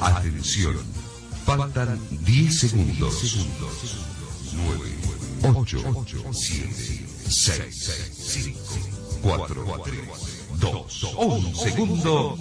[0.00, 0.76] Atención.
[1.44, 3.36] Faltan 10 segundos.
[4.52, 5.00] 9,
[5.42, 8.60] 8, 7, 6, 5,
[9.22, 10.00] 4, 3,
[10.58, 12.38] 2, 1 segundo.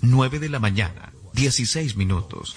[0.00, 2.56] Nueve de la mañana, 16 minutos.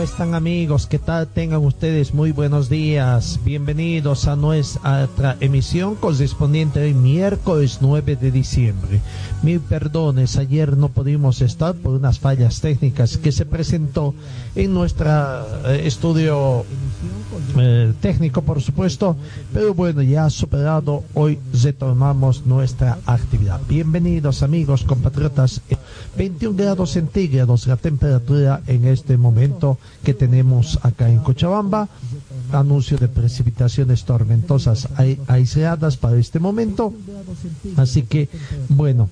[0.00, 0.86] ¿Cómo están amigos?
[0.86, 1.26] ¿Qué tal?
[1.26, 3.38] Tengan ustedes muy buenos días.
[3.44, 9.02] Bienvenidos a nuestra emisión correspondiente hoy miércoles 9 de diciembre.
[9.42, 14.14] Mil perdones, ayer no pudimos estar por unas fallas técnicas que se presentó
[14.54, 16.64] en nuestro estudio
[17.58, 19.16] eh, técnico, por supuesto,
[19.52, 23.60] pero bueno, ya superado, hoy retomamos nuestra actividad.
[23.68, 25.60] Bienvenidos amigos, compatriotas.
[26.16, 31.88] 21 grados centígrados la temperatura en este momento que tenemos acá en Cochabamba.
[32.52, 34.88] Anuncio de precipitaciones tormentosas
[35.28, 36.92] aisladas para este momento.
[37.76, 38.28] Así que,
[38.68, 39.08] bueno,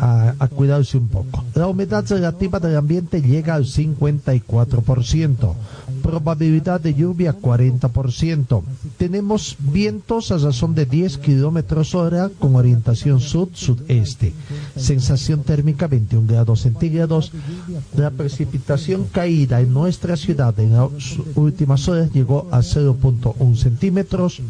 [0.00, 1.44] a, cuidarse un poco.
[1.54, 5.54] La humedad relativa del ambiente llega al 54%.
[6.02, 8.62] Probabilidad de lluvia 40%.
[8.96, 14.32] Tenemos vientos a razón de 10 kilómetros hora con orientación sud-sudeste.
[14.76, 17.32] Sensación térmica 21 grados centígrados.
[17.96, 24.40] La precipitación caída en nuestra ciudad en las últimas horas llegó a 0.1 centímetros.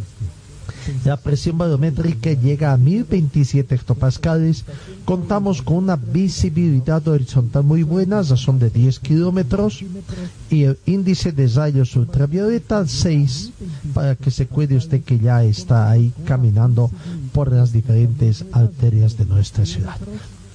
[1.05, 4.65] La presión barométrica llega a 1027 hectopascales.
[5.05, 9.85] Contamos con una visibilidad horizontal muy buena, razón de 10 kilómetros.
[10.51, 13.51] Y el índice de rayos ultravioleta 6,
[13.95, 16.91] para que se cuide usted que ya está ahí caminando
[17.33, 19.97] por las diferentes arterias de nuestra ciudad.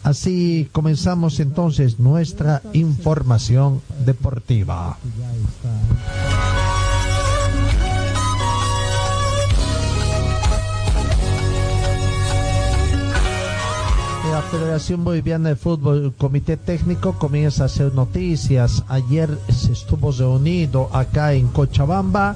[0.04, 5.00] Así comenzamos entonces nuestra información deportiva.
[14.32, 18.84] La Federación Boliviana de Fútbol, el Comité Técnico comienza a hacer noticias.
[18.88, 22.36] Ayer se estuvo reunido acá en Cochabamba,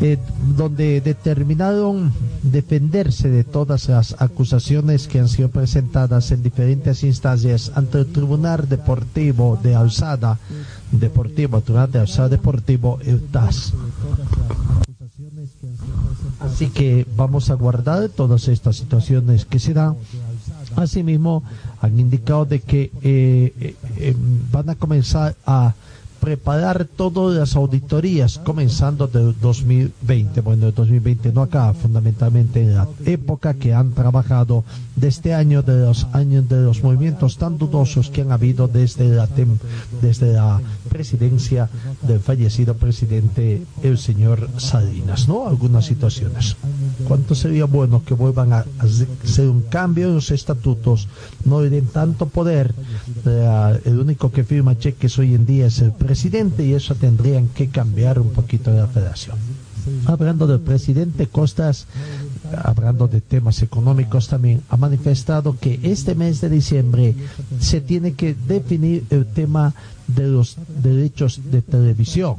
[0.00, 0.18] eh,
[0.56, 2.12] donde determinaron
[2.42, 8.68] defenderse de todas las acusaciones que han sido presentadas en diferentes instancias ante el Tribunal
[8.68, 10.38] Deportivo de Alzada,
[10.90, 13.72] Deportivo, Tribunal de Alzada Deportivo, el TAS.
[16.40, 19.96] Así que vamos a guardar todas estas situaciones que se dan.
[20.78, 21.42] Asimismo,
[21.80, 24.16] han indicado de que eh, eh,
[24.50, 25.74] van a comenzar a
[26.20, 30.40] preparar todas las auditorías comenzando del 2020.
[30.40, 34.64] Bueno, el 2020 no acá, fundamentalmente en la época que han trabajado
[34.96, 39.08] de este año, de los años de los movimientos tan dudosos que han habido desde
[39.08, 39.28] la,
[40.02, 41.68] desde la presidencia
[42.02, 45.46] del fallecido presidente, el señor Salinas, ¿no?
[45.46, 46.56] Algunas situaciones.
[47.06, 51.08] ¿Cuánto sería bueno que vuelvan a hacer un cambio en los estatutos?
[51.44, 52.74] No le den tanto poder.
[53.24, 57.48] Eh, el único que firma cheques hoy en día es el presidente y eso tendrían
[57.48, 59.36] que cambiar un poquito de la federación.
[60.06, 61.86] Hablando del presidente Costas,
[62.62, 67.14] hablando de temas económicos también, ha manifestado que este mes de diciembre
[67.60, 69.74] se tiene que definir el tema
[70.08, 72.36] de los derechos de televisión.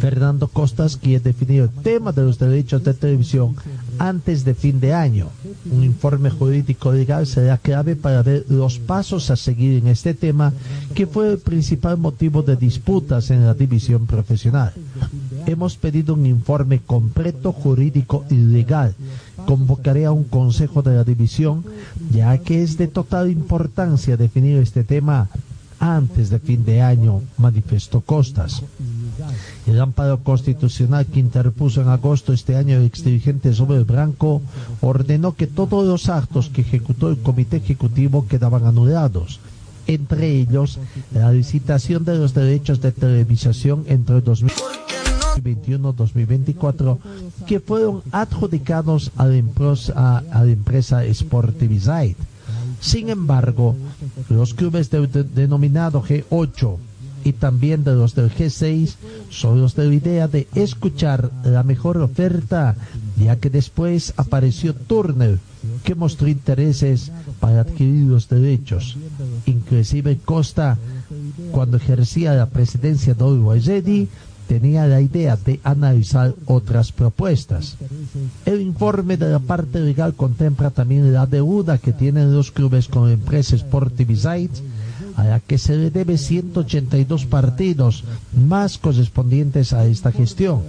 [0.00, 3.54] Fernando Costas quiere definir el tema de los derechos de televisión
[3.98, 5.28] antes de fin de año.
[5.70, 10.52] Un informe jurídico legal será clave para ver los pasos a seguir en este tema,
[10.94, 14.72] que fue el principal motivo de disputas en la división profesional.
[15.46, 18.94] Hemos pedido un informe completo, jurídico y legal.
[19.46, 21.64] Convocaré a un consejo de la división,
[22.12, 25.28] ya que es de total importancia definir este tema
[25.78, 28.62] antes de fin de año, manifestó Costas.
[29.66, 34.42] El amparo constitucional que interpuso en agosto este año el exdirigente sobre el Branco
[34.80, 39.40] ordenó que todos los actos que ejecutó el comité ejecutivo quedaban anulados,
[39.86, 40.78] entre ellos
[41.12, 44.52] la licitación de los derechos de televisación entre el 2000
[45.42, 46.98] 2021-2024
[47.46, 52.16] que fueron adjudicados a la, empresa, a la empresa Sportivisite.
[52.84, 53.74] Sin embargo,
[54.28, 56.76] los clubes de, de, denominado G8
[57.24, 58.96] y también de los del G6
[59.30, 62.76] son los de la idea de escuchar la mejor oferta,
[63.16, 65.38] ya que después apareció Turner,
[65.82, 67.10] que mostró intereses
[67.40, 68.98] para adquirir los derechos.
[69.46, 70.76] Inclusive Costa,
[71.52, 73.60] cuando ejercía la presidencia de Uruguay
[74.46, 77.76] tenía la idea de analizar otras propuestas.
[78.44, 83.08] El informe de la parte legal contempla también la deuda que tienen los clubes con
[83.08, 84.62] la empresa Sportivisite,
[85.16, 88.04] a la que se le debe 182 partidos
[88.48, 90.62] más correspondientes a esta gestión,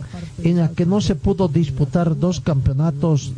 [0.44, 3.34] en la que no se pudo disputar dos campeonatos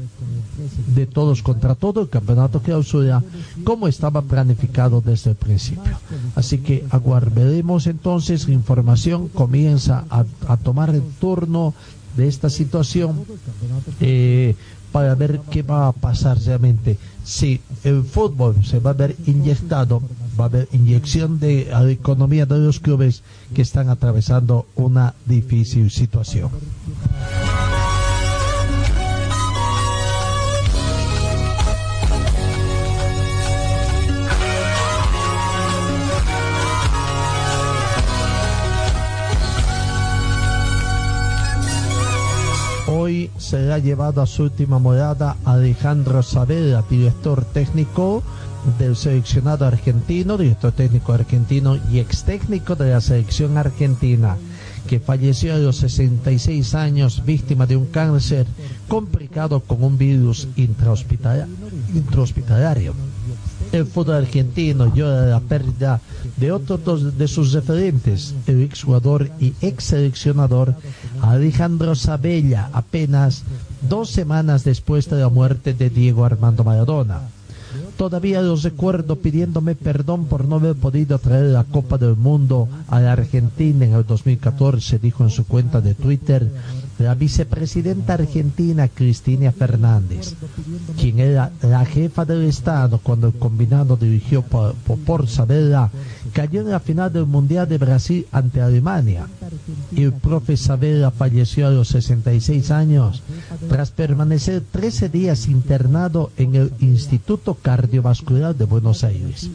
[0.96, 3.24] de todos contra todo, el campeonato clausura,
[3.64, 5.98] como estaba planificado desde el principio.
[6.36, 11.74] Así que aguardaremos entonces, la información comienza a, a tomar el turno
[12.18, 13.24] de esta situación
[14.02, 14.56] eh,
[14.92, 16.98] para ver qué va a pasar realmente.
[17.24, 20.02] Si el fútbol se va a ver inyectado,
[20.40, 23.22] va a haber inyección de a la economía de los clubes
[23.54, 26.50] que están atravesando una difícil situación.
[43.08, 48.22] Hoy se ha llevado a su última morada Alejandro Saavedra, director técnico
[48.78, 54.36] del seleccionado argentino, director técnico argentino y ex técnico de la selección argentina,
[54.90, 58.46] que falleció a los 66 años víctima de un cáncer
[58.90, 61.48] complicado con un virus intrahospitalario.
[63.72, 66.00] El fútbol argentino llora la pérdida
[66.38, 70.76] de otros dos de sus referentes, el exjugador y ex seleccionador
[71.22, 73.44] Alejandro Sabella, apenas
[73.90, 77.22] dos semanas después de la muerte de Diego Armando Maradona.
[77.98, 83.00] Todavía los recuerdo pidiéndome perdón por no haber podido traer la Copa del Mundo a
[83.00, 86.48] la Argentina en el 2014, dijo en su cuenta de Twitter
[87.00, 90.36] la vicepresidenta argentina Cristina Fernández,
[91.00, 95.90] quien era la jefa del Estado cuando el combinado dirigió por, por Saavedra
[96.38, 99.26] cayó en la final del Mundial de Brasil ante Alemania.
[99.96, 103.24] El profe Saavedra falleció a los 66 años
[103.68, 109.50] tras permanecer 13 días internado en el Instituto Cardiovascular de Buenos Aires.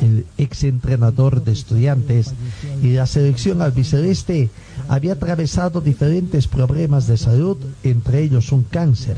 [0.00, 2.34] El exentrenador de estudiantes
[2.82, 4.50] y la selección albiceleste
[4.88, 9.16] había atravesado diferentes problemas de salud, entre ellos un cáncer,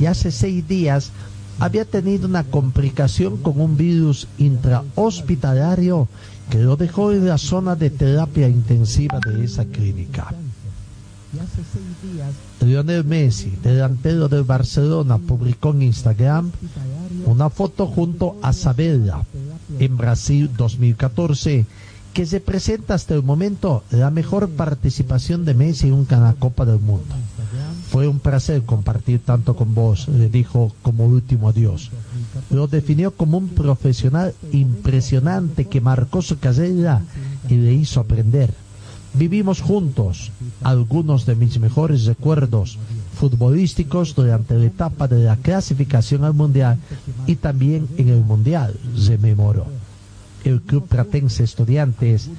[0.00, 1.12] y hace seis días
[1.58, 6.08] había tenido una complicación con un virus intrahospitalario
[6.50, 10.34] que lo dejó en la zona de terapia intensiva de esa clínica.
[12.60, 16.52] Lionel Messi, delantero del Barcelona, publicó en Instagram
[17.26, 19.22] una foto junto a Sabella
[19.78, 21.66] en Brasil 2014
[22.12, 26.78] que se presenta hasta el momento la mejor participación de Messi en una Copa del
[26.78, 27.14] Mundo.
[27.94, 31.92] Fue un placer compartir tanto con vos, le dijo como último adiós.
[32.50, 37.02] Lo definió como un profesional impresionante que marcó su carrera
[37.48, 38.52] y le hizo aprender.
[39.12, 40.32] Vivimos juntos
[40.64, 42.80] algunos de mis mejores recuerdos
[43.16, 46.78] futbolísticos durante la etapa de la clasificación al Mundial
[47.28, 48.74] y también en el Mundial,
[49.06, 49.66] rememoró
[50.44, 52.30] el club Pratense Estudiantes,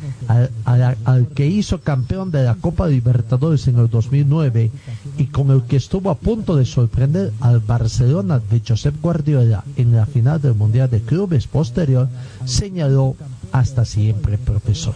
[0.66, 4.72] al, que hizo campeón de la Copa Libertadores en el 2009
[5.18, 9.96] y con el que estuvo a punto de sorprender al Barcelona de Josep Guardiola en
[9.96, 12.08] la final del Mundial de Clubes posterior,
[12.46, 13.16] señaló
[13.52, 14.96] hasta siempre profesor.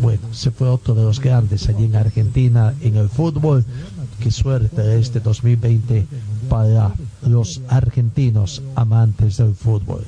[0.00, 3.64] Bueno, se fue otro de los grandes allí en Argentina en el fútbol.
[4.20, 6.06] Qué suerte este 2020
[6.48, 6.92] para
[7.26, 10.04] los argentinos amantes del fútbol.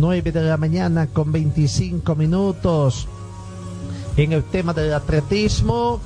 [0.00, 3.06] Nueve de la mañana con 25 minutos.
[4.16, 6.00] En el tema del atletismo,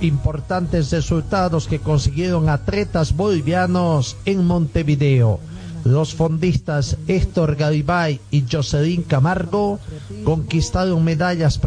[0.00, 5.38] importantes resultados que consiguieron atletas bolivianos en Montevideo.
[5.84, 9.78] Los fondistas Héctor Garibay y Jocelyn Camargo
[10.24, 11.60] conquistaron medallas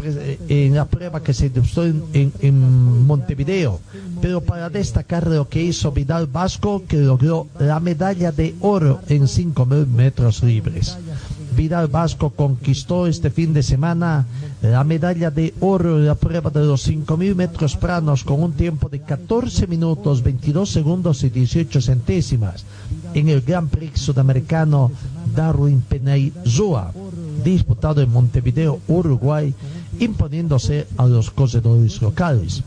[0.50, 3.80] en la prueba que se disputó en, en, en, Montevideo.
[4.20, 9.22] Pero para destacar lo que hizo Vidal Vasco, que logró la medalla de oro en
[9.22, 10.98] 5.000 metros libres.
[11.56, 14.26] Vidal Vasco conquistó este fin de semana
[14.62, 18.88] la medalla de oro en la prueba de los 5.000 metros planos con un tiempo
[18.88, 22.64] de 14 minutos, 22 segundos y 18 centésimas
[23.14, 24.90] en el Gran Prix sudamericano
[25.34, 26.92] Darwin Penayzua,
[27.44, 29.54] disputado en Montevideo, Uruguay,
[29.98, 32.62] imponiéndose a los corredores locales.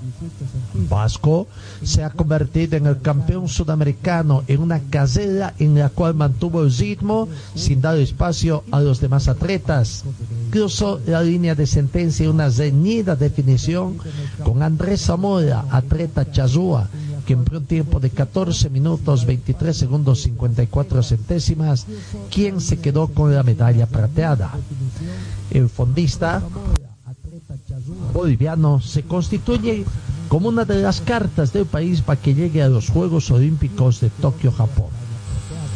[0.73, 1.47] Vasco
[1.83, 6.75] se ha convertido en el campeón sudamericano en una carrera en la cual mantuvo el
[6.75, 10.03] ritmo sin dar espacio a los demás atletas.
[10.49, 13.97] Cruzó la línea de sentencia en una reñida definición
[14.43, 16.89] con Andrés Zamora, atleta chazúa,
[17.25, 21.85] que empleó un tiempo de 14 minutos 23 segundos 54 centésimas,
[22.29, 24.51] quien se quedó con la medalla plateada.
[25.51, 26.41] El fondista
[28.13, 29.85] boliviano se constituye
[30.33, 34.09] como una de las cartas del país para que llegue a los Juegos Olímpicos de
[34.09, 34.87] Tokio, Japón.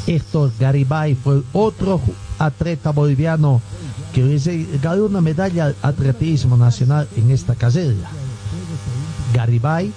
[0.08, 2.02] Héctor Garibay fue otro
[2.40, 3.62] atleta boliviano
[4.16, 4.42] que
[4.82, 8.10] ganó una medalla de atletismo nacional en esta carrera.
[9.32, 9.94] Garibay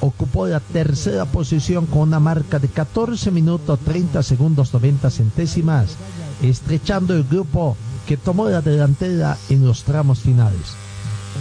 [0.00, 5.94] ocupó la tercera posición con una marca de 14 minutos 30 segundos 90 centésimas,
[6.42, 10.85] estrechando el grupo que tomó la delantera en los tramos finales.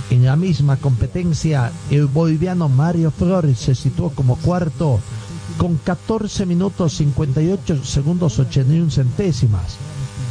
[0.10, 5.00] En la misma competencia, el boliviano Mario Flores se situó como cuarto
[5.58, 9.78] con 14 minutos 58 segundos 81 centésimas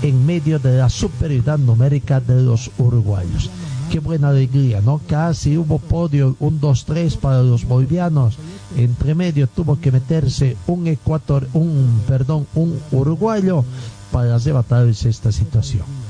[0.02, 3.50] en medio de la superioridad numérica de los uruguayos.
[3.90, 5.00] Qué buena alegría, ¿no?
[5.06, 8.37] Casi hubo podio, un 2-3 para los bolivianos.
[8.76, 13.64] Entre medio tuvo que meterse un ecuador, un, perdón, un uruguayo
[14.11, 16.03] para arrebatarse esta situación.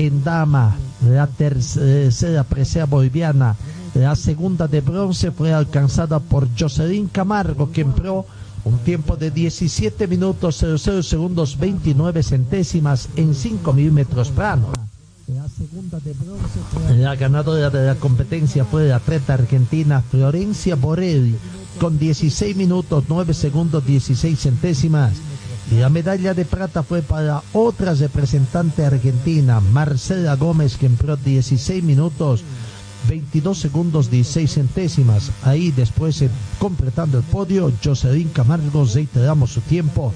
[0.00, 3.54] En dama, la tercera presea boliviana,
[3.92, 8.24] la segunda de bronce fue alcanzada por Jocelyn Camargo, que empleó
[8.64, 14.70] un tiempo de 17 minutos 00 segundos 29 centésimas en 5.000 metros planos.
[16.96, 21.36] La ganadora de la competencia fue la atleta argentina Florencia Borelli
[21.78, 25.12] con 16 minutos 9 segundos 16 centésimas.
[25.70, 31.82] Y la medalla de plata fue para otra representante argentina, Marcela Gómez, que empleó 16
[31.84, 32.44] minutos
[33.08, 35.30] 22 segundos 16 centésimas.
[35.42, 36.22] Ahí después,
[36.58, 40.12] completando el podio, Jocelyn Camargo, reiteramos su tiempo,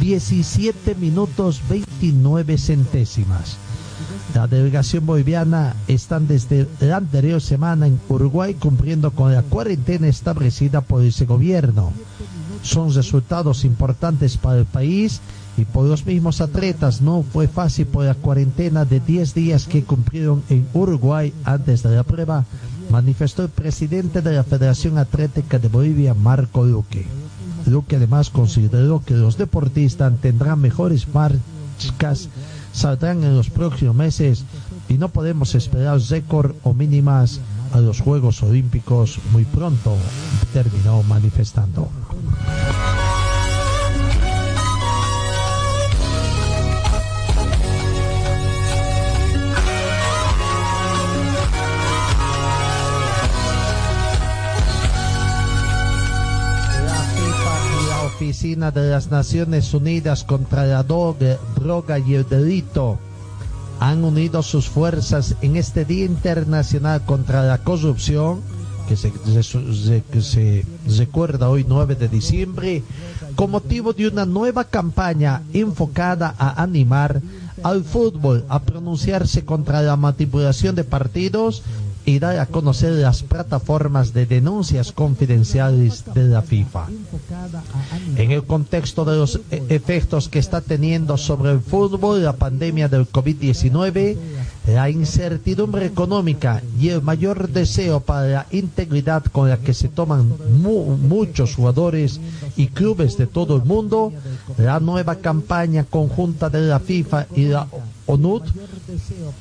[0.00, 3.56] 17 minutos 29 centésimas.
[4.34, 10.80] La delegación boliviana están desde la anterior semana en Uruguay cumpliendo con la cuarentena establecida
[10.80, 11.92] por ese gobierno.
[12.62, 15.20] Son resultados importantes para el país
[15.56, 19.84] y por los mismos atletas no fue fácil por la cuarentena de 10 días que
[19.84, 22.44] cumplieron en Uruguay antes de la prueba,
[22.90, 27.06] manifestó el presidente de la Federación Atlética de Bolivia, Marco Luque.
[27.66, 32.28] Luque además consideró que los deportistas tendrán mejores marcas
[32.72, 34.44] saldrán en los próximos meses
[34.88, 37.40] y no podemos esperar récord o mínimas
[37.72, 39.96] a los Juegos Olímpicos muy pronto,
[40.52, 41.88] terminó manifestando.
[58.42, 62.98] Oficina de las Naciones Unidas contra la droga y el delito
[63.78, 68.40] han unido sus fuerzas en este Día Internacional contra la Corrupción,
[68.88, 70.66] que se,
[70.98, 72.82] recuerda hoy 9 de diciembre,
[73.36, 77.22] con motivo de una nueva campaña enfocada a animar
[77.62, 81.62] al fútbol a pronunciarse contra la manipulación de partidos
[82.04, 86.86] y dar a conocer las plataformas de denuncias confidenciales de la FIFA.
[88.16, 92.88] En el contexto de los e- efectos que está teniendo sobre el fútbol la pandemia
[92.88, 94.16] del COVID-19,
[94.66, 100.34] la incertidumbre económica y el mayor deseo para la integridad con la que se toman
[100.60, 102.20] muchos jugadores
[102.56, 104.12] y clubes de todo el mundo,
[104.58, 107.66] la nueva campaña conjunta de la FIFA y la
[108.06, 108.44] ONUT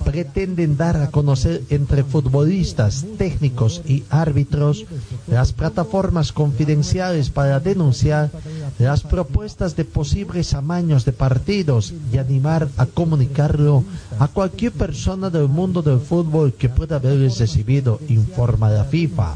[0.04, 4.86] pretenden dar a conocer entre futbolistas, técnicos y árbitros
[5.28, 8.30] las plataformas confidenciales para denunciar
[8.78, 13.84] las propuestas de posibles amaños de partidos y animar a comunicarlo
[14.20, 19.36] a cualquier persona del mundo del fútbol que pueda haber recibido, informa la FIFA.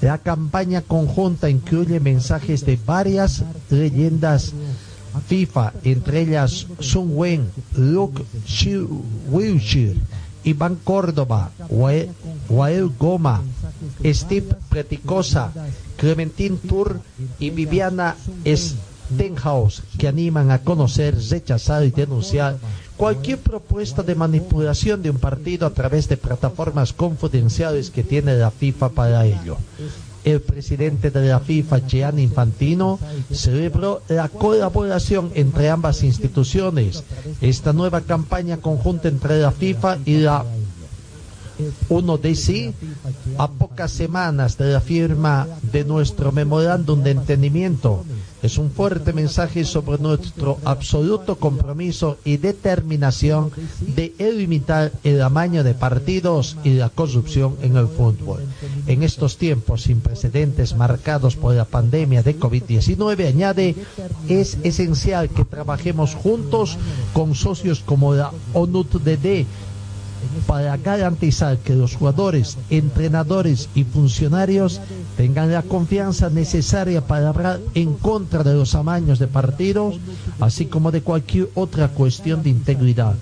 [0.00, 4.52] La campaña conjunta incluye mensajes de varias leyendas
[5.26, 8.22] FIFA, entre ellas Sun Wen, Luke
[9.28, 9.96] Wilshire,
[10.44, 13.42] Iván Córdoba, Wael Goma,
[14.04, 15.52] Steve Preticosa,
[15.96, 17.00] Clementine Tour
[17.38, 22.56] y Viviana Stenhouse, que animan a conocer, rechazar y denunciar
[22.96, 28.50] cualquier propuesta de manipulación de un partido a través de plataformas confidenciales que tiene la
[28.50, 29.56] FIFA para ello.
[30.24, 32.98] El presidente de la FIFA, Gianni Infantino,
[33.32, 37.02] celebró la colaboración entre ambas instituciones.
[37.40, 40.44] Esta nueva campaña conjunta entre la FIFA y la
[41.88, 42.74] uno de sí,
[43.38, 48.04] a pocas semanas de la firma de nuestro memorándum de entendimiento,
[48.42, 55.74] es un fuerte mensaje sobre nuestro absoluto compromiso y determinación de eliminar el tamaño de
[55.74, 58.40] partidos y la corrupción en el fútbol.
[58.86, 63.76] En estos tiempos sin precedentes marcados por la pandemia de COVID-19, añade,
[64.28, 66.76] es esencial que trabajemos juntos
[67.12, 69.46] con socios como la ONUTDD
[70.46, 74.80] para garantizar que los jugadores, entrenadores y funcionarios
[75.16, 79.96] tengan la confianza necesaria para hablar en contra de los amaños de partidos,
[80.40, 83.14] así como de cualquier otra cuestión de integridad.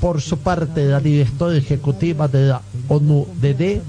[0.00, 3.80] Por su parte, la directora ejecutiva de la ONU-DD,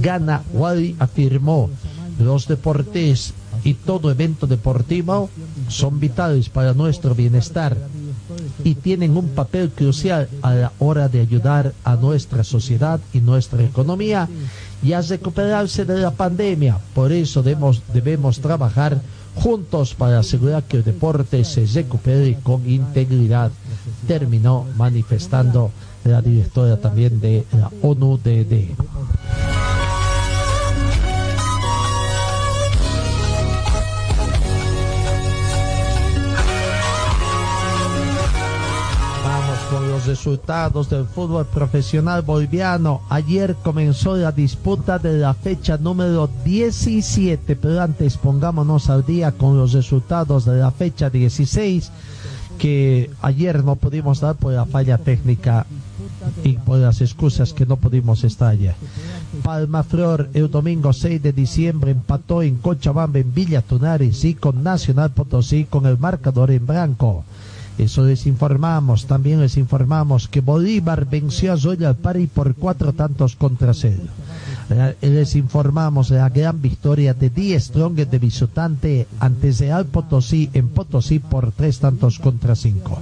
[0.00, 1.70] Gana Wali, afirmó
[2.18, 3.32] los deportes
[3.64, 5.30] y todo evento deportivo
[5.68, 7.76] son vitales para nuestro bienestar
[8.64, 13.62] y tienen un papel crucial a la hora de ayudar a nuestra sociedad y nuestra
[13.62, 14.28] economía
[14.82, 16.78] y a recuperarse de la pandemia.
[16.94, 19.00] Por eso debemos, debemos trabajar
[19.34, 23.50] juntos para asegurar que el deporte se recupere con integridad.
[24.06, 25.70] Terminó manifestando
[26.04, 28.76] la directora también de la ONU-DD.
[28.76, 28.89] con
[40.10, 43.02] resultados del fútbol profesional boliviano.
[43.08, 49.56] Ayer comenzó la disputa de la fecha número 17, pero antes pongámonos al día con
[49.56, 51.92] los resultados de la fecha 16,
[52.58, 55.64] que ayer no pudimos dar por la falla técnica
[56.42, 58.74] y por las excusas que no pudimos estar ayer.
[59.44, 64.64] Palma Flor el domingo 6 de diciembre empató en Cochabamba en Villa Tunares y con
[64.64, 67.24] Nacional Potosí con el marcador en blanco.
[67.80, 73.36] Eso les informamos, también les informamos que Bolívar venció a Zoya Pari por cuatro tantos
[73.36, 74.02] contra cero.
[75.00, 81.20] Les informamos la gran victoria de Die Strong de visitante ante Real Potosí en Potosí
[81.20, 83.00] por tres tantos contra cinco.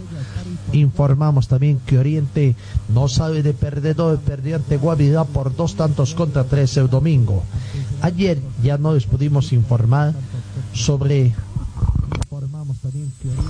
[0.72, 2.54] Informamos también que Oriente
[2.94, 7.42] no sabe de perdedor, perdió ante Guavirá por dos tantos contra tres el domingo.
[8.00, 10.14] Ayer ya no les pudimos informar
[10.72, 11.34] sobre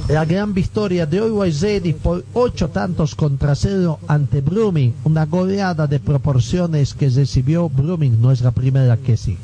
[0.09, 6.01] la gran victoria de Ready por ocho tantos contra cero ante Blooming, una goleada de
[6.01, 9.37] proporciones que recibió Blooming, no es la primera que sí.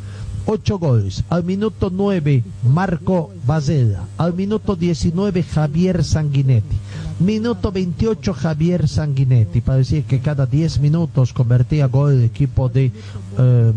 [0.46, 1.24] Ocho goles.
[1.30, 4.04] Al minuto nueve, Marco Bazela.
[4.18, 6.76] Al minuto diecinueve, Javier Sanguinetti.
[7.20, 9.62] Minuto 28 Javier Sanguinetti.
[9.62, 12.92] Para decir que cada diez minutos convertía gol el equipo de
[13.38, 13.72] eh.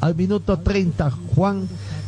[0.00, 1.66] Al minuto 30 Juan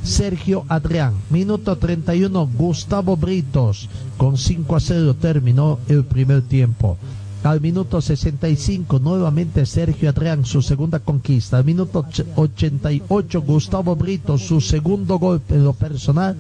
[0.09, 1.15] Sergio Adrián.
[1.31, 3.89] Minuto 31, Gustavo Britos.
[4.17, 6.97] Con 5 a 0 terminó el primer tiempo.
[7.45, 11.59] Al minuto 65, nuevamente Sergio Adrián, su segunda conquista.
[11.59, 16.37] Al minuto 88, Gustavo Britos, su segundo golpe en lo personal.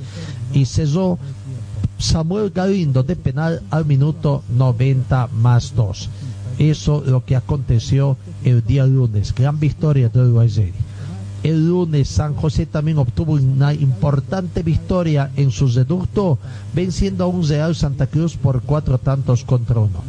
[0.52, 1.18] Y cesó
[1.98, 6.08] Samuel Galindo de penal al minuto 90 más 2.
[6.58, 9.32] Eso lo que aconteció el día lunes.
[9.34, 10.72] Gran victoria de Uruguay.
[11.42, 16.38] El lunes San José también obtuvo una importante victoria en su reducto,
[16.74, 20.02] venciendo a un Real Santa Cruz por cuatro tantos contra uno.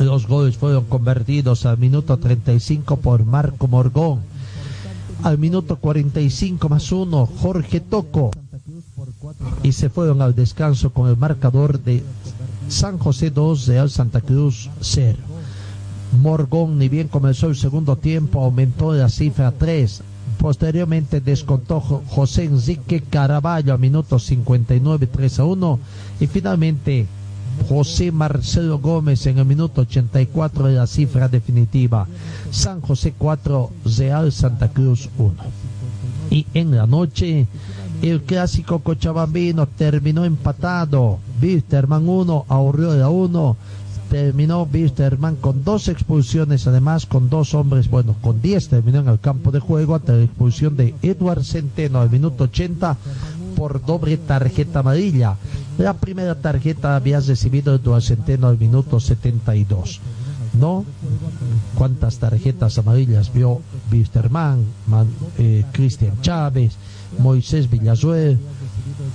[0.00, 4.20] Los goles fueron convertidos al minuto 35 por Marco Morgón.
[5.22, 8.30] Al minuto 45 más uno, Jorge Toco.
[9.62, 12.02] Y se fueron al descanso con el marcador de
[12.68, 15.18] San José 2, Real Santa Cruz 0.
[16.20, 20.02] Morgón, ni bien comenzó el segundo tiempo, aumentó la cifra 3
[20.38, 25.78] Posteriormente descontó José Enrique Caraballo a minuto 59 3 a 1
[26.20, 27.06] y finalmente
[27.68, 32.06] José Marcelo Gómez en el minuto 84 de la cifra definitiva.
[32.50, 35.34] San José 4, Real Santa Cruz 1.
[36.30, 37.46] Y en la noche
[38.00, 41.18] el clásico cochabambino terminó empatado.
[41.42, 43.56] Wisterman 1, Aurora 1
[44.10, 49.20] terminó Bisterman con dos expulsiones, además con dos hombres, bueno, con diez terminó en el
[49.20, 52.96] campo de juego ante la expulsión de Edward Centeno al minuto 80
[53.56, 55.36] por doble tarjeta amarilla.
[55.78, 60.00] La primera tarjeta había recibido Edward Centeno al minuto 72.
[60.58, 60.84] ¿No?
[61.76, 64.64] ¿Cuántas tarjetas amarillas vio Bisterman,
[65.38, 66.74] eh, Cristian Chávez,
[67.18, 68.38] Moisés Villazuel,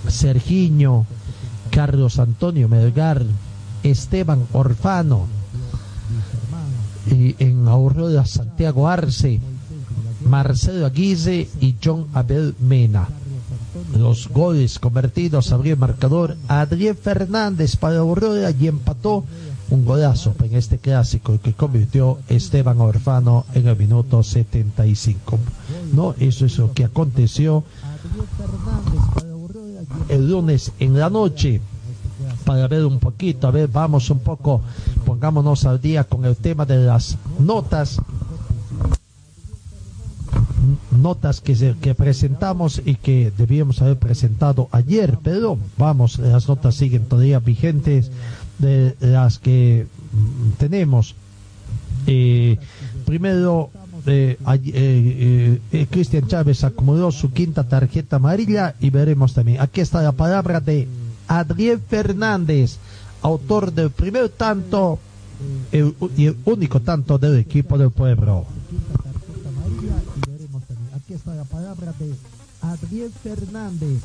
[0.07, 1.05] Sergiño,
[1.69, 3.25] Carlos Antonio Melgar,
[3.83, 5.27] Esteban Orfano.
[7.09, 9.39] Y en Aurora Santiago Arce,
[10.27, 13.07] Marcelo Aguise y John Abel Mena.
[13.97, 19.25] Los goles convertidos abrió el marcador Adrián Fernández para Aurora y empató
[19.69, 25.39] un golazo en este clásico que convirtió Esteban Orfano en el minuto 75.
[25.93, 27.63] No, eso es lo que aconteció
[30.09, 31.61] el lunes en la noche
[32.43, 34.61] para ver un poquito, a ver, vamos un poco,
[35.05, 37.99] pongámonos al día con el tema de las notas
[40.91, 46.75] notas que, se, que presentamos y que debíamos haber presentado ayer, pero vamos, las notas
[46.75, 48.11] siguen todavía vigentes
[48.59, 49.87] de las que
[50.57, 51.15] tenemos.
[52.07, 52.57] Eh,
[53.05, 53.71] primero,
[54.05, 59.61] eh, eh, eh, Cristian Chávez acomodó su quinta tarjeta amarilla y veremos también.
[59.61, 60.87] Aquí está la palabra de
[61.27, 62.77] Adrián Fernández,
[63.21, 64.99] autor del primer tanto
[65.71, 68.45] y el único tanto del equipo del pueblo.
[70.95, 72.13] Aquí está la palabra de
[72.61, 74.01] Adrián Fernández,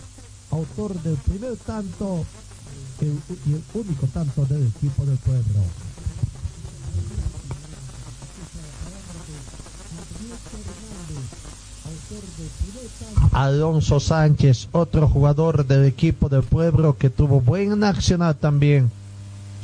[0.51, 2.25] autor del primer tanto
[3.01, 5.63] y el único tanto del equipo del pueblo.
[13.33, 18.91] Alonso Sánchez, otro jugador del equipo del pueblo que tuvo buen accionar también,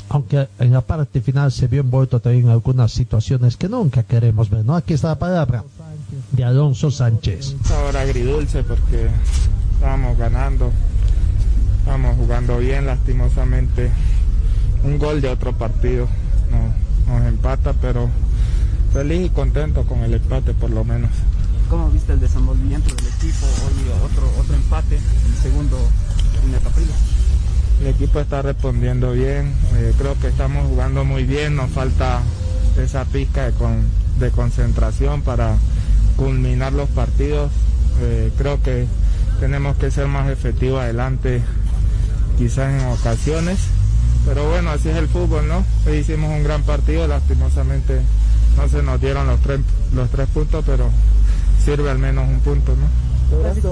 [0.08, 4.50] aunque en la parte final se vio envuelto también en algunas situaciones que nunca queremos
[4.50, 4.76] ver, ¿no?
[4.76, 5.64] Aquí está la palabra
[6.32, 7.56] de Alonso Sánchez.
[7.70, 9.08] Ahora agridulce porque
[9.74, 10.70] estábamos ganando,
[11.78, 13.90] estábamos jugando bien, lastimosamente
[14.84, 16.06] un gol de otro partido
[16.50, 18.08] nos, nos empata, pero
[18.92, 21.10] feliz y contento con el empate por lo menos.
[21.68, 23.46] ¿Cómo viste el desenvolvimiento del equipo?
[23.46, 25.78] Hoy otro, otro empate, el segundo
[26.44, 26.94] en el Capriles.
[27.80, 32.22] El equipo está respondiendo bien, eh, creo que estamos jugando muy bien, nos falta
[32.80, 33.52] esa pizca de,
[34.18, 35.56] de concentración para
[36.16, 37.50] culminar los partidos.
[38.00, 38.86] Eh, creo que
[39.40, 41.42] tenemos que ser más efectivos adelante,
[42.38, 43.58] quizás en ocasiones,
[44.26, 45.64] pero bueno, así es el fútbol, ¿no?
[45.86, 48.00] Hoy hicimos un gran partido, lastimosamente
[48.56, 49.60] no se nos dieron los tres,
[49.92, 50.90] los tres puntos, pero
[51.64, 53.04] sirve al menos un punto, ¿no?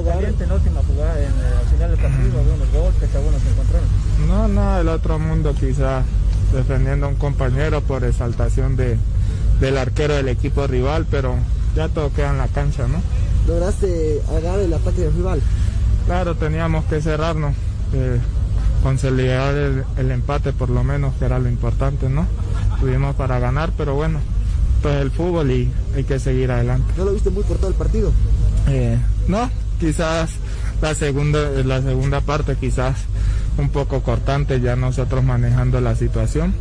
[0.05, 3.89] Caliente en la última jugada, en el final del partido, algunos golpes, algunos encontrones.
[4.27, 6.05] No, no, el otro mundo quizás
[6.53, 8.99] defendiendo a un compañero por exaltación de,
[9.61, 11.37] del arquero del equipo rival, pero
[11.77, 13.01] ya todo queda en la cancha, ¿no?
[13.47, 15.43] ¿Lograste agarrar el ataque del rival?
[16.07, 17.55] Claro, teníamos que cerrarnos,
[17.93, 18.19] eh,
[18.83, 22.27] consolidar el, el empate por lo menos, que era lo importante, ¿no?
[22.81, 24.19] Tuvimos para ganar, pero bueno,
[24.83, 26.93] esto es el fútbol y hay que seguir adelante.
[26.97, 28.11] ¿No lo viste muy cortado el partido?
[28.67, 30.31] Eh, no, quizás
[30.81, 32.97] la segunda, la segunda parte quizás
[33.59, 36.53] un poco cortante ya nosotros manejando la situación,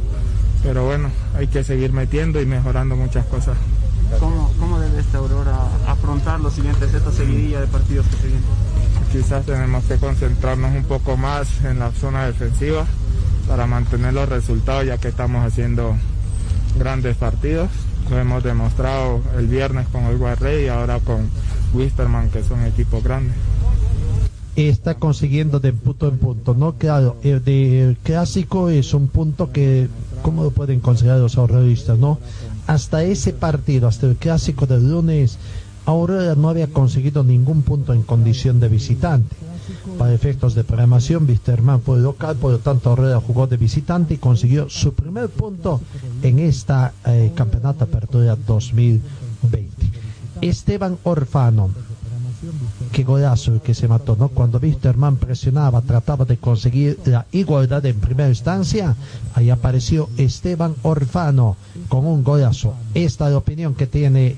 [0.61, 3.57] pero bueno, hay que seguir metiendo y mejorando muchas cosas.
[4.19, 5.57] ¿Cómo, cómo debe esta Aurora
[5.87, 8.43] afrontar los siguientes, esta seguidilla de partidos que se vienen?
[9.11, 12.85] Quizás tenemos que concentrarnos un poco más en la zona defensiva
[13.47, 15.95] para mantener los resultados ya que estamos haciendo
[16.77, 17.69] grandes partidos.
[18.11, 21.29] Lo hemos demostrado el viernes con el Guarrey y ahora con
[21.73, 23.33] Wisterman, que son equipos grandes.
[24.57, 26.73] Está consiguiendo de punto en punto, ¿no?
[26.73, 29.87] Claro, el de clásico es un punto que,
[30.23, 32.19] ¿cómo lo pueden considerar los ahorradistas, no?
[32.67, 35.37] Hasta ese partido, hasta el clásico del lunes,
[35.85, 39.33] Aurora no había conseguido ningún punto en condición de visitante.
[39.97, 44.17] Para efectos de programación, Wisterman fue local, por lo tanto Aurora jugó de visitante y
[44.17, 45.81] consiguió su primer punto
[46.21, 49.91] en esta eh, campeonato apertura 2020.
[50.41, 51.69] Esteban Orfano,
[52.91, 54.29] qué golazo que se mató, ¿no?
[54.29, 58.95] Cuando Wisterman presionaba, trataba de conseguir la igualdad en primera instancia,
[59.35, 61.57] ahí apareció Esteban Orfano
[61.87, 62.73] con un golazo.
[62.93, 64.35] Esta es la opinión que tiene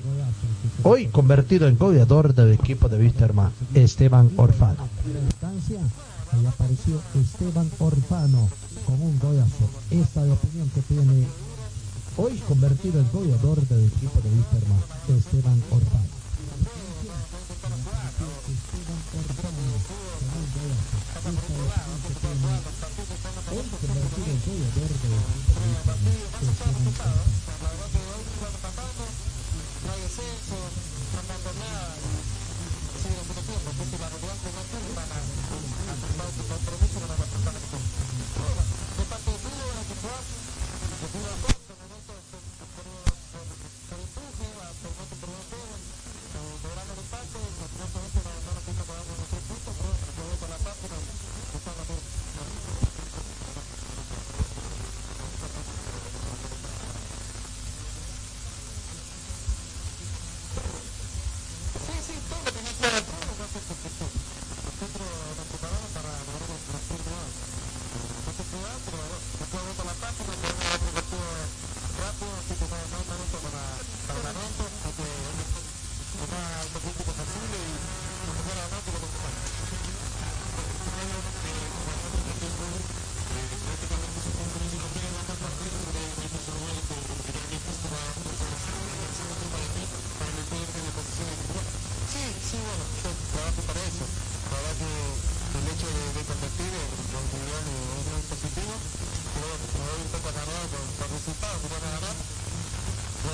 [0.84, 4.88] hoy convertido en goleador del equipo de Wisterman, Esteban Orfano.
[6.32, 8.48] Ahí apareció Esteban Orfano
[8.86, 9.68] con un golazo.
[9.90, 11.26] Esta es la opinión que tiene
[12.16, 16.14] hoy convertido en goleador del equipo de Wisterman, Esteban Orfano.
[29.84, 30.56] Radio Censo,
[31.12, 31.92] Fernando Nava,
[33.04, 35.18] siguen que si la realidad de Brasil van a
[35.92, 37.84] afirmar su compromiso con la persona que son.
[38.40, 38.62] Bueno,
[38.96, 40.18] de parte de de Cuba,
[41.00, 41.63] de Cuba,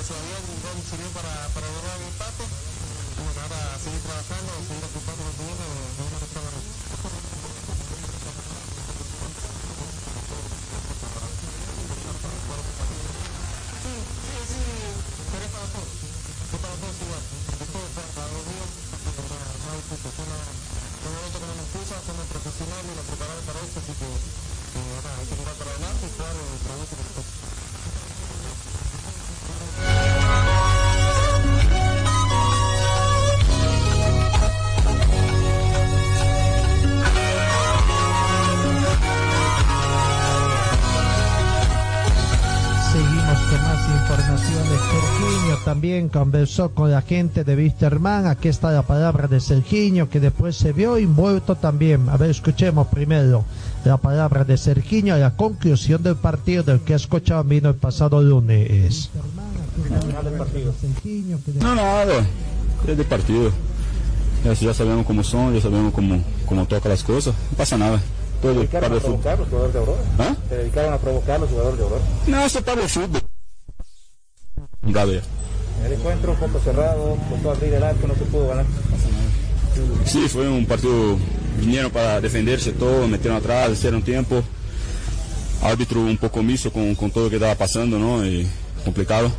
[0.01, 0.41] Wisterman,
[6.23, 6.50] Esteban Orfano.
[6.50, 6.50] Seguimos
[46.09, 48.27] Conversó con la gente de Wisterman.
[48.27, 52.09] Aquí está la palabra de Sergiño, que después se vio envuelto también.
[52.09, 53.45] A ver, escuchemos primero
[53.85, 59.09] la palabra de Sergiño, la conclusión del partido del que escuchaban vino el pasado lunes.
[61.59, 62.25] No, nada,
[62.87, 63.53] é de partido.
[64.43, 68.01] Já sabemos como são, já sabemos como, como toca as coisas, não passa nada.
[68.41, 70.01] Todo dedicaron para a provocar los jugadores de Aurora?
[70.17, 70.35] ¿Ah?
[70.49, 72.01] ¿Se dedicaron a provocar los jugadores de Aurora?
[72.27, 73.21] Não, isso é para o fútbol.
[74.83, 75.23] Galera.
[75.85, 78.65] El encuentro, campo cerrado, costó abrir el arco, no se pudo ganar.
[80.05, 81.17] Sí, foi um partido.
[81.57, 84.43] Vinieron para defender-se todo, meteram atrás, hicieron tempo.
[85.61, 88.25] Árbitro um pouco omisso com, com tudo que estava passando, não?
[88.25, 88.47] E
[88.83, 89.31] complicado.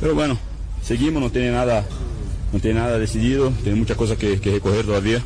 [0.00, 0.38] Pero bueno,
[0.82, 1.84] seguimos, não tem nada,
[2.52, 5.22] não tem nada decidido, tem muita coisa que, que recorrer todavía.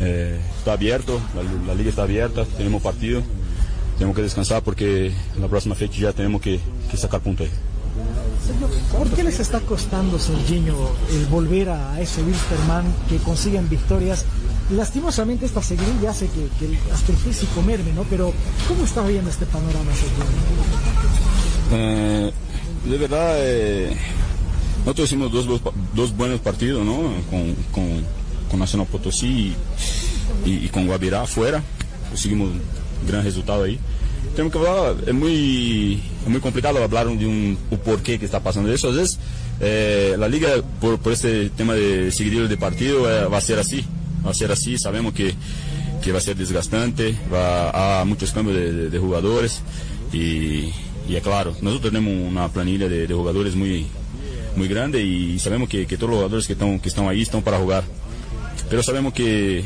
[0.00, 1.20] Eh, está abierto,
[1.66, 3.22] la, liga está abierta, tenemos partido,
[3.98, 6.58] tenemos que descansar porque la próxima fecha ya tenemos que,
[6.96, 7.69] sacar puntos ahí.
[8.96, 10.74] ¿Por qué les está costando, Serginho,
[11.12, 14.24] el volver a ese Wilstermann que consiguen victorias?
[14.70, 18.04] Lastimosamente esta seguidilla hace que, que hasta el físico merme, ¿no?
[18.04, 18.32] Pero
[18.68, 21.00] ¿cómo está viendo este panorama, Serginho?
[21.72, 22.32] Eh,
[22.84, 23.96] de verdad, eh,
[24.80, 25.32] nosotros hicimos
[25.94, 27.12] dos, buenos partidos, ¿no?
[27.30, 29.54] Con, con, Nacional Potosí
[30.44, 31.62] y, y, con Guabirá afuera.
[32.08, 32.60] Conseguimos un
[33.06, 33.78] gran resultado ahí.
[34.34, 38.72] Tenemos que hablar, es muy, muy complicado hablar de un, un porqué que está pasando
[38.72, 38.92] eso.
[38.92, 39.18] Veces,
[39.60, 40.48] eh, la liga,
[40.80, 43.84] por, por este tema de seguidillo de partido, eh, va a ser así.
[44.24, 45.34] Va a ser así, sabemos que,
[46.02, 49.62] que va a ser desgastante, va a muchos cambios de, jugadores
[50.12, 50.70] y,
[51.08, 53.86] es claro, nosotros tenemos una planilla de, de jugadores muy,
[54.56, 57.42] muy grande y sabemos que, que, todos los jugadores que están, que están ahí están
[57.42, 57.84] para jugar.
[58.68, 59.64] Pero sabemos que,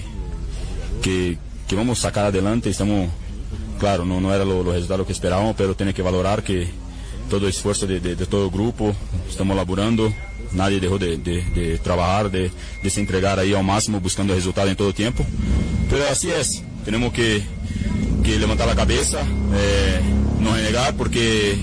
[1.02, 1.36] que,
[1.66, 3.08] que vamos a sacar adelante, estamos,
[3.78, 6.68] claro, no, no era los lo resultados que esperábamos, pero tiene que valorar que
[7.28, 8.94] todo el esfuerzo de, de, de todo el grupo,
[9.28, 10.12] estamos laborando,
[10.52, 12.50] nadie dejó de, de trabajar, de,
[12.88, 15.24] se entregar ahí al máximo buscando resultados en todo tiempo.
[15.90, 17.42] Pero así es, tenemos que,
[18.22, 19.20] que levantar la cabeza,
[19.54, 20.00] eh,
[20.40, 21.58] no renegar porque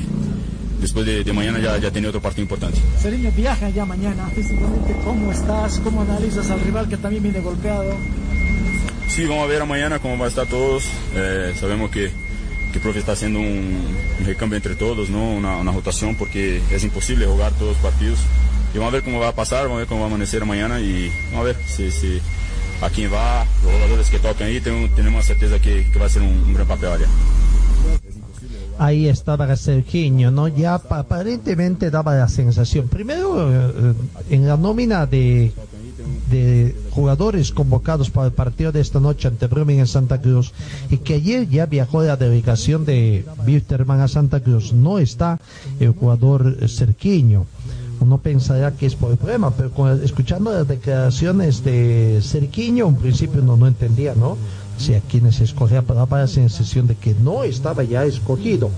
[0.79, 2.79] después de, de mañana ya, ya tiene otro partido importante.
[3.01, 5.79] Seriño, viaja ya mañana físicamente, ¿cómo estás?
[5.79, 7.93] ¿Cómo analizas al rival que también viene golpeado?
[9.11, 10.85] Sí, vamos a ver mañana cómo va a estar todos.
[11.13, 12.09] Eh, sabemos que,
[12.71, 13.45] que profe está haciendo un,
[14.19, 15.33] un recambio entre todos, ¿no?
[15.33, 18.19] Una, una, rotación porque es imposible jugar todos los partidos.
[18.73, 20.45] Y vamos a ver cómo va a pasar, vamos a ver cómo va a amanecer
[20.45, 22.21] mañana y vamos a ver si, si
[22.81, 26.09] a quién va, los jugadores que tocan ahí, tenemos, tenemos certeza que, que va a
[26.09, 27.07] ser un, un gran papel allá.
[28.79, 30.47] ahí estaba Sergiño, ¿no?
[30.47, 33.93] Ya aparentemente daba la sensación, primero eh,
[34.29, 35.51] en la nómina de,
[36.31, 40.53] de jugadores convocados para el partido de esta noche ante Brumming en Santa Cruz
[40.89, 45.39] y que ayer ya viajó la delegación de Wilterman a Santa Cruz, no está
[45.79, 47.45] el jugador Sergiño.
[47.99, 52.95] Uno pensaría que es por el problema, pero con, escuchando las declaraciones de Cerquiño, en
[52.95, 54.37] principio no, no entendía, ¿no?
[54.77, 58.71] Si a quienes escogía para la sensación de que no estaba ya escogido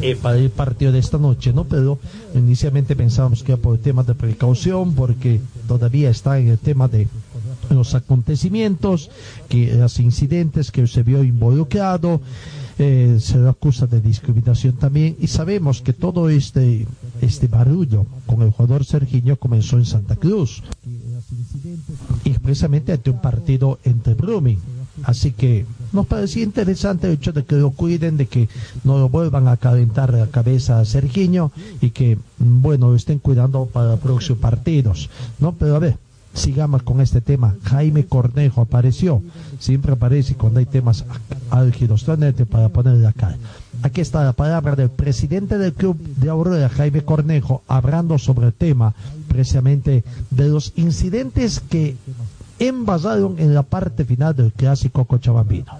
[0.00, 1.64] eh, para el partido de esta noche, ¿no?
[1.64, 1.98] Pero
[2.34, 7.08] inicialmente pensábamos que por el tema de precaución, porque todavía está en el tema de
[7.70, 9.10] los acontecimientos,
[9.48, 12.20] que los incidentes que se vio involucrado,
[12.78, 16.86] eh, se lo acusa de discriminación también, y sabemos que todo este,
[17.20, 20.62] este barullo con el jugador Sergiño comenzó en Santa Cruz,
[22.24, 24.58] y precisamente ante un partido entre Brumming.
[25.04, 28.48] Así que nos parecía interesante el hecho de que lo cuiden, de que
[28.84, 33.66] no lo vuelvan a calentar la cabeza a Sergiño y que, bueno, lo estén cuidando
[33.66, 35.52] para próximos partidos, ¿no?
[35.52, 35.96] Pero a ver,
[36.34, 37.54] sigamos con este tema.
[37.64, 39.22] Jaime Cornejo apareció,
[39.58, 41.04] siempre aparece cuando hay temas
[41.50, 42.04] álgidos,
[42.50, 43.36] para ponerle acá.
[43.82, 48.52] Aquí está la palabra del presidente del club de Aurora, Jaime Cornejo, hablando sobre el
[48.52, 48.94] tema
[49.28, 51.96] precisamente de los incidentes que
[52.68, 55.72] envasaron en la parte final del clásico cochabambino.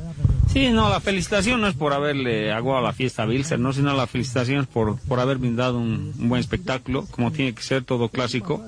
[0.52, 3.94] Sí, no, la felicitación no es por haberle aguado la fiesta a Bilser, no, sino
[3.94, 7.84] la felicitación es por, por haber brindado un, un buen espectáculo, como tiene que ser
[7.84, 8.62] todo clásico.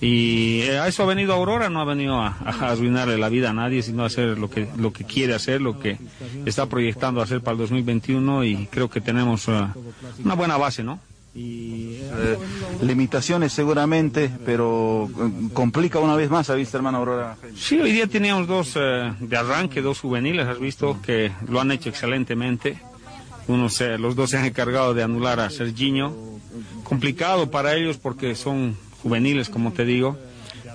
[0.00, 3.50] Y eh, a eso ha venido Aurora, no ha venido a, a arruinarle la vida
[3.50, 5.98] a nadie, sino a hacer lo que, lo que quiere hacer, lo que
[6.46, 9.66] está proyectando hacer para el 2021 y creo que tenemos eh,
[10.24, 11.00] una buena base, ¿no?
[11.36, 12.38] Eh,
[12.80, 17.36] limitaciones seguramente, pero eh, complica una vez más, ¿ha visto, hermano Aurora?
[17.56, 21.72] Sí, hoy día teníamos dos eh, de arranque, dos juveniles, has visto que lo han
[21.72, 22.78] hecho excelentemente.
[23.48, 26.14] Unos, eh, los dos se han encargado de anular a Serginho.
[26.84, 30.16] Complicado para ellos porque son juveniles, como te digo.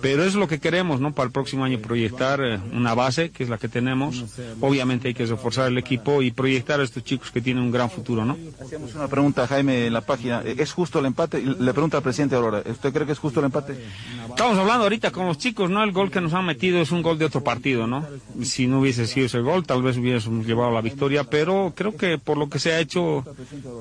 [0.01, 1.13] Pero es lo que queremos, ¿no?
[1.13, 4.23] Para el próximo año proyectar eh, una base, que es la que tenemos.
[4.61, 7.89] Obviamente hay que reforzar el equipo y proyectar a estos chicos que tienen un gran
[7.89, 8.37] futuro, ¿no?
[8.61, 10.41] Hacíamos una pregunta a Jaime en la página.
[10.45, 11.41] ¿Es justo el empate?
[11.41, 12.63] Le pregunta al presidente Aurora.
[12.69, 13.73] ¿Usted cree que es justo el empate?
[14.29, 15.83] Estamos hablando ahorita con los chicos, ¿no?
[15.83, 18.05] El gol que nos han metido es un gol de otro partido, ¿no?
[18.43, 22.17] Si no hubiese sido ese gol, tal vez hubiésemos llevado la victoria, pero creo que
[22.17, 23.23] por lo que se ha hecho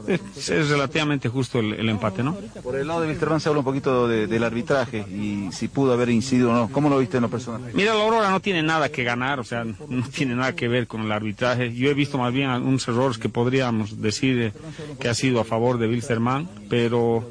[0.07, 2.37] es, es relativamente justo el, el empate, ¿no?
[2.63, 5.93] Por el lado de Wilterman se habla un poquito de- del arbitraje y si pudo
[5.93, 6.69] haber incidido o no.
[6.71, 7.63] ¿Cómo lo viste en lo personal?
[7.75, 10.87] Mira, la Aurora no tiene nada que ganar, o sea, no tiene nada que ver
[10.87, 11.75] con el arbitraje.
[11.75, 14.53] Yo he visto más bien algunos errores que podríamos decir eh,
[14.99, 17.29] que ha sido a favor de Wilstermann, pero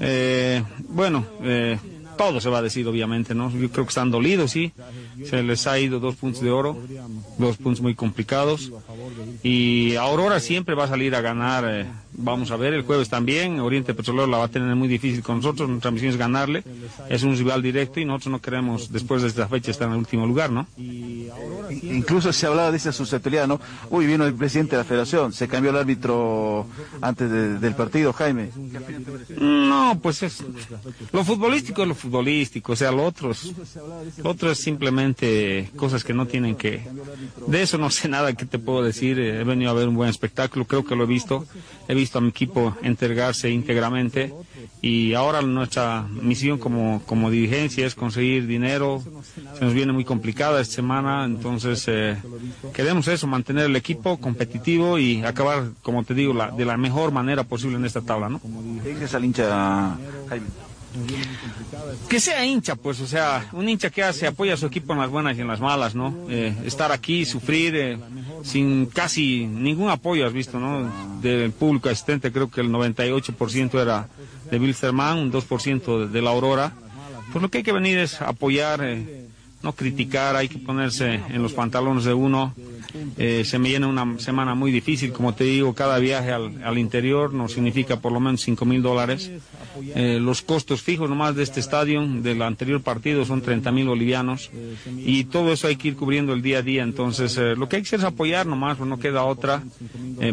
[0.00, 1.78] eh, bueno, eh,
[2.22, 3.50] todo se va a decir obviamente, ¿no?
[3.50, 4.72] Yo creo que están dolidos, sí.
[5.24, 6.78] Se les ha ido dos puntos de oro,
[7.36, 8.70] dos puntos muy complicados.
[9.42, 11.64] Y Aurora siempre va a salir a ganar.
[11.66, 13.58] eh, vamos a ver, el jueves también.
[13.58, 15.68] Oriente Petrolero la va a tener muy difícil con nosotros.
[15.68, 16.62] Nuestra misión es ganarle.
[17.08, 19.98] Es un rival directo y nosotros no queremos, después de esta fecha, estar en el
[19.98, 20.66] último lugar, ¿no?
[21.92, 23.60] Incluso se hablaba de esa susceptibilidad, ¿no?
[23.90, 26.66] Uy, vino el presidente de la federación, se cambió el árbitro
[27.00, 28.50] antes de- del partido, Jaime.
[29.38, 30.42] No, pues es,
[31.12, 36.56] lo futbolístico es lo futbolístico, o sea, lo otro es simplemente cosas que no tienen
[36.56, 36.82] que...
[37.46, 39.94] De eso no sé nada que te puedo decir, eh, he venido a ver un
[39.96, 41.44] buen espectáculo, creo que lo he visto,
[41.88, 44.32] he visto a mi equipo entregarse íntegramente
[44.80, 49.02] y ahora nuestra misión como, como dirigencia es conseguir dinero,
[49.58, 52.16] se nos viene muy complicada esta semana, entonces eh,
[52.72, 57.12] queremos eso, mantener el equipo competitivo y acabar, como te digo, la- de la mejor
[57.12, 58.40] manera posible en esta tabla, ¿no?
[58.82, 59.96] ¿Qué dices al hincha,
[60.28, 60.46] Jaime?
[62.08, 64.98] Que sea hincha, pues, o sea, un hincha que hace, apoya a su equipo en
[64.98, 66.14] las buenas y en las malas, ¿no?
[66.28, 67.98] Eh, estar aquí, sufrir, eh,
[68.42, 70.92] sin casi ningún apoyo, has visto, ¿no?
[71.22, 74.08] Del público asistente, creo que el 98% era
[74.50, 76.72] de Wilstermann, un 2% de, de la Aurora.
[77.32, 79.28] Pues lo que hay que venir es apoyar, eh,
[79.62, 82.54] no criticar, hay que ponerse en los pantalones de uno.
[83.16, 86.78] Eh, se me viene una semana muy difícil, como te digo, cada viaje al, al
[86.78, 89.30] interior nos significa por lo menos 5 mil dólares.
[89.94, 94.50] Eh, los costos fijos nomás de este estadio, del anterior partido, son 30 mil bolivianos.
[94.98, 96.82] Y todo eso hay que ir cubriendo el día a día.
[96.82, 99.62] Entonces, eh, lo que hay que hacer es apoyar nomás, no queda otra,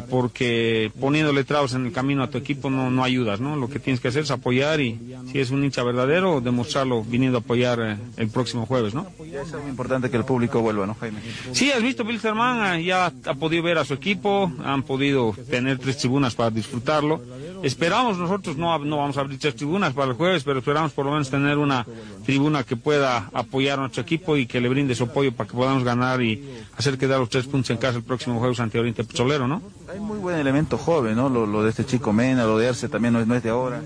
[0.10, 3.56] porque poniéndole trabas en el camino a tu equipo no, no ayudas, ¿no?
[3.56, 5.00] Lo que tienes que hacer es apoyar y
[5.32, 9.08] si es un hincha verdadero, demostrarlo viniendo a apoyar el próximo jueves, ¿no?
[9.26, 11.20] Ya es muy importante que el público vuelva, ¿no, Jaime?
[11.52, 15.78] Sí, has visto, Wilstermann ah, ya ha podido ver a su equipo, han podido tener
[15.78, 17.22] tres tribunas para disfrutarlo.
[17.63, 21.06] Esperamos nosotros, no, no vamos a abrir tres tribunas para el jueves, pero esperamos por
[21.06, 21.86] lo menos tener una
[22.26, 25.56] tribuna que pueda apoyar a nuestro equipo y que le brinde su apoyo para que
[25.56, 26.43] podamos ganar y
[26.78, 29.62] hacer quedar los tres puntos en casa el próximo jueves ante Oriente Petrolero, ¿no?
[29.91, 31.30] Hay muy buen elemento joven, ¿no?
[31.30, 33.50] Lo, lo de este chico Mena, lo de Arce también no es, no es de
[33.50, 33.82] ahora.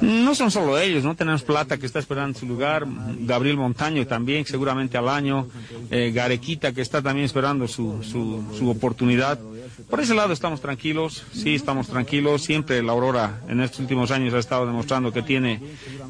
[0.00, 1.14] No son solo ellos, ¿no?
[1.14, 2.86] Tenemos Plata que está esperando su lugar,
[3.20, 5.46] Gabriel Montaño también, seguramente al año,
[5.90, 9.38] eh, Garequita que está también esperando su, su, su oportunidad.
[9.88, 14.34] Por ese lado estamos tranquilos, sí estamos tranquilos, siempre la Aurora en estos últimos años
[14.34, 15.60] ha estado demostrando que tiene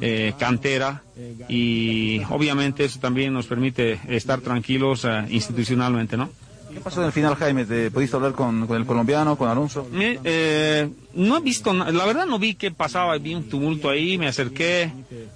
[0.01, 1.03] eh, cantera
[1.49, 6.29] y obviamente eso también nos permite estar tranquilos eh, institucionalmente, ¿no?
[6.73, 7.65] ¿Qué pasó en el final, Jaime?
[7.65, 9.87] ¿Te hablar con, el colombiano, con Alonso?
[9.93, 14.27] Eh, no he visto, la verdad no vi qué pasaba, vi un tumulto ahí, me
[14.27, 14.91] acerqué,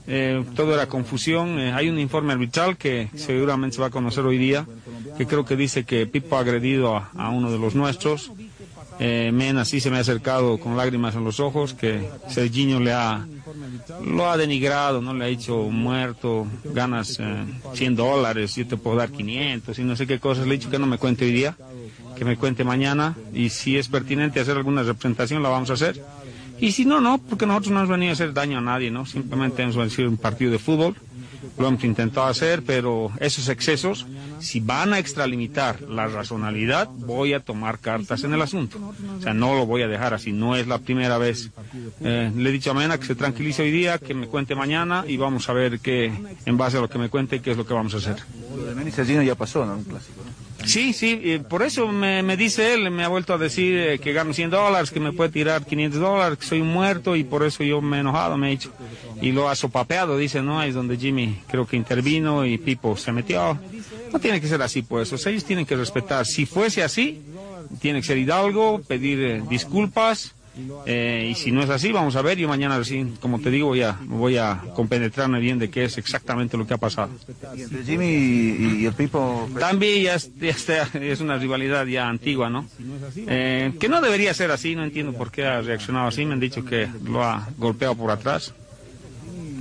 [0.08, 1.60] eh, todo era confusión.
[1.60, 4.66] eh, hay un informe arbitral que seguramente se va a conocer hoy día,
[5.18, 8.32] que creo que dice que Pipo ha agredido a, a uno de los nuestros.
[9.00, 13.28] Mena sí se me ha acercado con lágrimas en los ojos, que Serginho le ha,
[14.04, 18.98] lo ha denigrado, no le ha dicho muerto, ganas eh, 100 dólares, yo te puedo
[18.98, 21.32] dar 500 y no sé qué cosas, le he dicho que no me cuente hoy
[21.32, 21.56] día.
[22.16, 26.04] que me cuente mañana y si es pertinente hacer alguna representación la vamos a hacer.
[26.60, 29.06] Y si no, no, porque nosotros no hemos venido a hacer daño a nadie, ¿no?
[29.06, 30.96] Simplemente hemos venido un partido de fútbol,
[31.58, 34.06] lo hemos intentado hacer, pero esos excesos,
[34.40, 38.80] si van a extralimitar la razonabilidad, voy a tomar cartas en el asunto.
[39.18, 41.50] O sea, no lo voy a dejar así, no es la primera vez.
[42.02, 45.04] Eh, le he dicho a Mena que se tranquilice hoy día, que me cuente mañana
[45.08, 46.12] y vamos a ver qué,
[46.46, 48.18] en base a lo que me cuente, qué es lo que vamos a hacer.
[48.56, 49.76] Lo de Mena y Sergino ya pasó, ¿no?
[49.78, 50.48] Un clásico, ¿no?
[50.66, 54.00] Sí, sí, eh, por eso me, me dice él, me ha vuelto a decir eh,
[54.00, 57.24] que gano 100 dólares, que me puede tirar 500 dólares, que soy un muerto y
[57.24, 58.74] por eso yo me he enojado, me he dicho.
[59.22, 60.60] Y lo ha sopapeado, dice, ¿no?
[60.60, 63.58] Ahí es donde Jimmy creo que intervino y Pipo se metió.
[64.14, 65.12] No tiene que ser así, pues.
[65.14, 66.26] O sea, ellos tienen que respetar.
[66.26, 67.22] Si fuese así,
[67.82, 70.34] tiene que ser hidalgo, pedir eh, disculpas.
[70.86, 72.38] eh, y si no es así, vamos a ver.
[72.38, 72.80] Yo mañana,
[73.20, 76.74] como te digo, voy a, voy a compenetrarme bien de qué es exactamente lo que
[76.76, 77.10] ha pasado.
[77.56, 79.50] Y entre Jimmy y, y el Pipo.
[79.60, 82.66] También ya, es, ya está- es una rivalidad ya antigua, ¿no?
[83.28, 86.40] Eh, que no debería ser así, no entiendo por qué ha reaccionado así, me han
[86.40, 88.54] dicho que lo ha golpeado por atrás.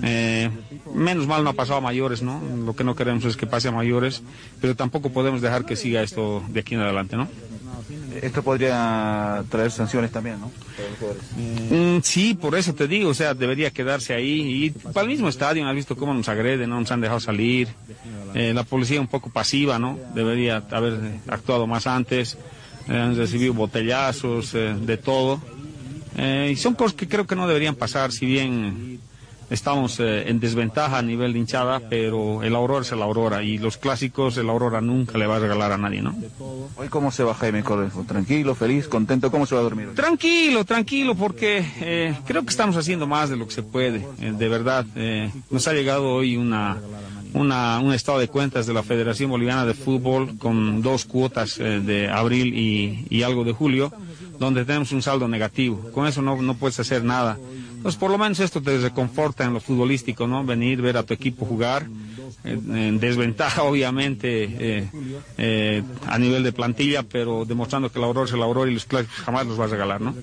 [0.02, 0.50] Eh,
[0.94, 2.42] menos mal no ha pasado a mayores, ¿no?
[2.64, 4.22] Lo que no queremos es que pase a mayores,
[4.60, 7.28] pero tampoco podemos dejar que siga esto de aquí en adelante, ¿no?
[8.20, 10.50] Esto podría traer sanciones también, ¿no?
[11.36, 14.64] Mm, sí, por eso te digo, o sea, debería quedarse ahí.
[14.64, 17.68] Y para el mismo estadio, has visto cómo nos agreden, no nos han dejado salir.
[18.34, 19.98] Eh, la policía un poco pasiva, ¿no?
[20.14, 22.38] Debería haber actuado más antes.
[22.88, 25.40] Eh, han recibido botellazos, eh, de todo.
[26.50, 29.00] Y son cosas que creo que no deberían pasar, si bien
[29.50, 33.58] estamos eh, en desventaja a nivel de hinchada, pero el Aurora es el Aurora y
[33.58, 36.14] los clásicos el Aurora nunca le va a regalar a nadie, ¿no?
[36.76, 38.04] Hoy, ¿cómo se va Jaime Correjo?
[38.06, 39.30] ¿Tranquilo, feliz, contento?
[39.30, 39.88] ¿Cómo se va a dormir?
[39.88, 39.94] hoy?
[39.94, 44.06] Tranquilo, tranquilo, porque eh, creo que estamos haciendo más de lo que se puede.
[44.20, 46.78] eh, de verdad, eh, nos ha llegado hoy una,
[47.32, 51.80] una, un estado de cuentas de la Federación Boliviana de Fútbol con dos cuotas eh,
[51.80, 53.92] de abril y, y algo de julio,
[54.38, 55.90] donde tenemos un saldo negativo.
[55.92, 57.38] Con eso no, no puedes hacer nada.
[57.76, 60.44] Entonces, por lo menos esto te reconforta en lo futbolístico, ¿no?
[60.44, 61.86] Venir, ver a tu equipo jugar.
[62.44, 64.90] eh, En desventaja, obviamente, eh,
[65.38, 68.84] eh, a nivel de plantilla, pero demostrando que el Aurora es el Aurora y los
[68.86, 70.14] clásicos jamás los va a regalar, ¿no?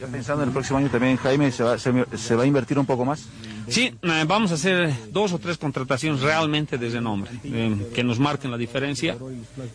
[0.00, 2.78] Ya pensando en el próximo año también, Jaime, ¿se va, se, se va a invertir
[2.78, 3.26] un poco más?
[3.68, 7.30] Sí, eh, vamos a hacer dos o tres contrataciones realmente de renombre,
[7.94, 9.16] que nos marquen la diferencia.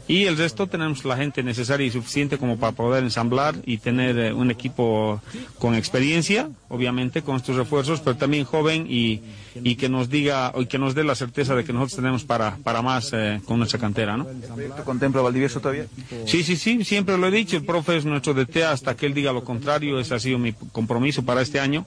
[0.08, 4.34] Y el resto tenemos la gente necesaria y suficiente como para poder ensamblar y tener
[4.34, 5.22] un equipo
[5.60, 9.22] con experiencia, obviamente, con estos refuerzos, pero también joven y,
[9.56, 12.58] y que nos diga, y que nos dé la certeza de que nosotros tenemos para,
[12.58, 14.26] para más eh, con nuestra cantera, ¿no?
[14.26, 15.88] ¿Proyecto contempla Valdivieso todavía?
[16.26, 19.14] Sí, sí, sí, siempre lo he dicho, el profe es nuestro DT hasta que él
[19.14, 21.86] diga lo contrario, ese ha sido mi compromiso para este año.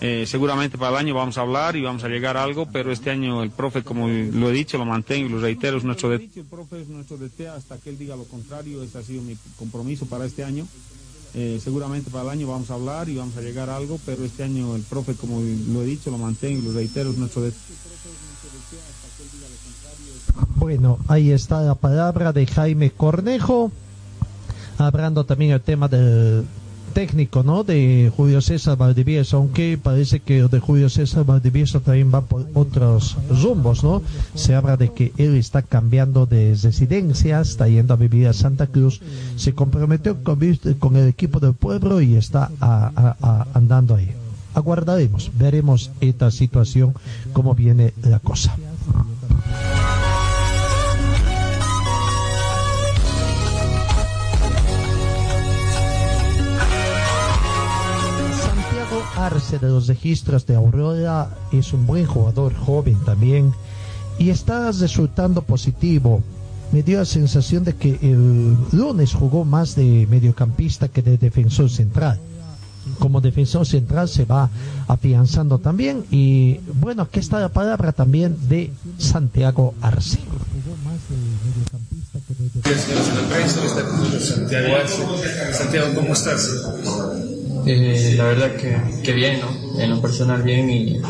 [0.00, 2.92] Eh, seguramente para el año vamos a hablar y vamos a llegar a algo, pero
[2.92, 6.08] este año el profe, como lo he dicho, lo mantengo y lo reitero, es nuestro
[6.10, 6.36] DT.
[6.36, 9.36] El profe es nuestro DT hasta que él diga lo contrario, ese ha sido mi
[9.56, 10.66] compromiso para este año.
[11.36, 14.24] Eh, seguramente para el año vamos a hablar y vamos a llegar a algo, pero
[14.24, 17.42] este año el profe, como lo he dicho, lo mantengo lo reitero, es nuestro.
[20.56, 23.72] Bueno, ahí está la palabra de Jaime Cornejo,
[24.78, 26.44] hablando también el tema del
[26.94, 27.64] técnico, ¿no?
[27.64, 33.16] De Julio César Valdivieso, aunque parece que de Julio César Valdivieso también va por otros
[33.28, 34.00] rumbos, ¿no?
[34.34, 38.66] Se habla de que él está cambiando de residencia, está yendo a vivir a Santa
[38.68, 39.00] Cruz,
[39.36, 40.38] se comprometió con,
[40.96, 44.10] el equipo del pueblo y está a- andando ahí.
[44.54, 46.94] Aguardaremos, veremos esta situación,
[47.32, 48.56] cómo viene la cosa.
[59.16, 63.52] Arce de los registros de Aurora es un buen jugador joven también
[64.18, 66.22] y está resultando positivo.
[66.72, 71.70] Me dio la sensación de que el lunes jugó más de mediocampista que de defensor
[71.70, 72.18] central.
[72.98, 74.50] Como defensor central se va
[74.88, 80.18] afianzando también y bueno, aquí está la palabra también de Santiago Arce.
[84.20, 85.52] Santiago Arce.
[85.52, 86.50] Santiago, ¿cómo estás?
[87.66, 89.80] Eh, la verdad que, que bien, ¿no?
[89.80, 91.00] En lo personal bien, y,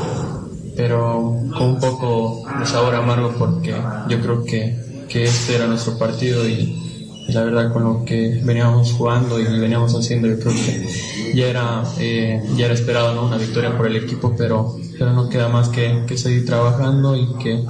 [0.76, 3.74] pero con un poco de sabor amargo porque
[4.08, 4.76] yo creo que,
[5.08, 6.80] que este era nuestro partido y,
[7.28, 11.82] la verdad con lo que veníamos jugando y veníamos haciendo yo creo que ya era,
[11.98, 13.26] eh, ya era esperado ¿no?
[13.26, 17.26] una victoria por el equipo, pero, pero no queda más que, que seguir trabajando y
[17.42, 17.64] que,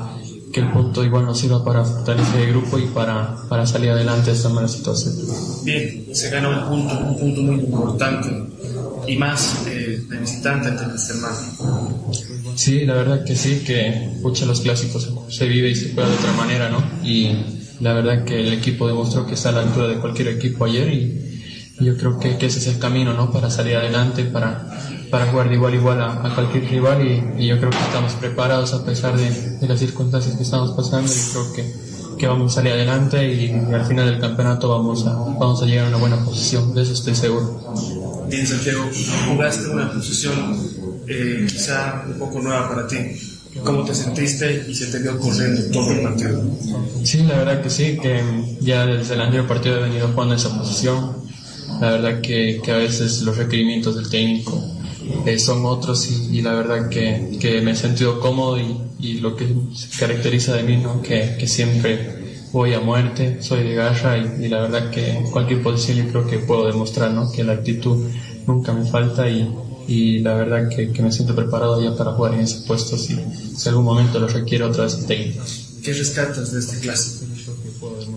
[0.54, 4.30] que el punto igual nos sirva para fortalecer el grupo y para, para salir adelante
[4.30, 5.12] de esta mala situación.
[5.64, 8.28] Bien, se gana un punto, un punto muy importante
[9.08, 12.12] y más eh, de visitante ante hermano.
[12.54, 16.14] Sí, la verdad que sí, que pucha, los clásicos se vive y se juega de
[16.14, 16.82] otra manera, ¿no?
[17.02, 17.36] Y,
[17.80, 20.92] la verdad que el equipo demostró que está a la altura de cualquier equipo ayer
[20.92, 21.42] y,
[21.80, 23.32] y yo creo que, que, ese es el camino ¿no?
[23.32, 24.68] para salir adelante, para,
[25.14, 27.78] para jugar de igual a igual a, a cualquier rival y, y, yo creo que
[27.78, 31.72] estamos preparados a pesar de, de, las circunstancias que estamos pasando y creo que,
[32.18, 35.86] que vamos a salir adelante y, al final del campeonato vamos a, vamos a llegar
[35.86, 38.26] a una buena posición, de eso estoy seguro.
[38.28, 38.90] Bien, Santiago,
[39.28, 40.34] jugaste una posición
[41.06, 42.96] eh, quizá un poco nueva para ti.
[43.62, 46.42] ¿Cómo te sentiste y se te vio corriendo todo el partido?
[47.04, 48.20] Sí, la verdad que sí, que
[48.60, 51.18] ya desde el anterior partido he venido jugando esa posición.
[51.80, 54.73] La verdad que, que a veces los requerimientos del técnico
[55.26, 59.20] eh, son otros y, y, la verdad que, que me he sentido cómodo y, y,
[59.20, 61.02] lo que se caracteriza de mí, ¿no?
[61.02, 65.30] que, que siempre voy a muerte, soy de garra y, y, la verdad que en
[65.30, 67.30] cualquier posición yo creo que puedo demostrar ¿no?
[67.30, 68.10] que la actitud
[68.46, 69.52] nunca me falta y,
[69.88, 73.18] y la verdad que, que, me siento preparado ya para jugar en ese puesto si,
[73.56, 75.44] si algún momento lo requiere otra vez el técnico.
[75.82, 77.26] ¿Qué rescatas de este clásico?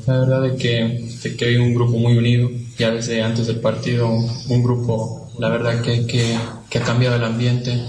[0.06, 3.60] La verdad es que, de que hay un grupo muy unido, ya desde antes del
[3.60, 6.38] partido, un, un grupo, la verdad que, que,
[6.70, 7.80] que, ha cambiado el ambiente,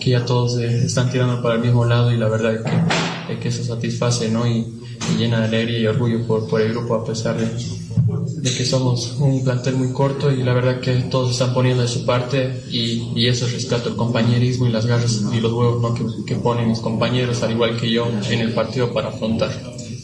[0.00, 3.38] que ya todos eh, están tirando para el mismo lado y la verdad es que,
[3.38, 4.46] que eso satisface ¿no?
[4.46, 4.66] y,
[5.12, 8.64] y, llena de alegría y orgullo por, por el grupo a pesar de, de que
[8.64, 12.62] somos un plantel muy corto y la verdad que todos están poniendo de su parte
[12.70, 15.94] y, y eso rescato el compañerismo y las garras y los huevos ¿no?
[15.94, 19.50] que, que, ponen mis compañeros al igual que yo en el partido para afrontar.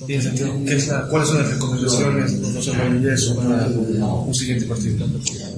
[0.07, 5.07] ¿qué es la, ¿cuáles son las recomendaciones, profesor Ramírez, para un siguiente partido?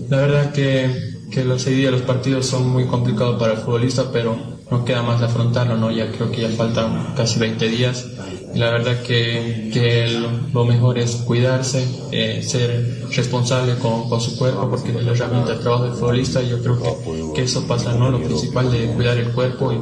[0.08, 4.10] La verdad que, que los seis días los partidos son muy complicados para el futbolista,
[4.12, 4.36] pero
[4.70, 5.90] no queda más de afrontarlo, ¿no?
[5.90, 8.06] Ya creo que ya faltan casi 20 días
[8.54, 14.36] la verdad que, que lo, lo, mejor es cuidarse, eh, ser responsable con, con, su
[14.36, 17.66] cuerpo, porque es la herramienta de trabajo del futbolista y yo creo que, que, eso
[17.66, 18.10] pasa, ¿no?
[18.10, 19.72] Lo principal de cuidar el cuerpo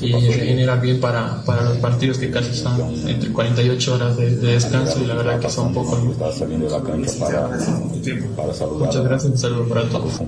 [0.00, 4.36] y, y regenerar bien para, para los partidos que casi están entre 48 horas de,
[4.36, 5.96] de descanso y la verdad que son poco.
[8.78, 10.20] Muchas gracias, un saludo para todos.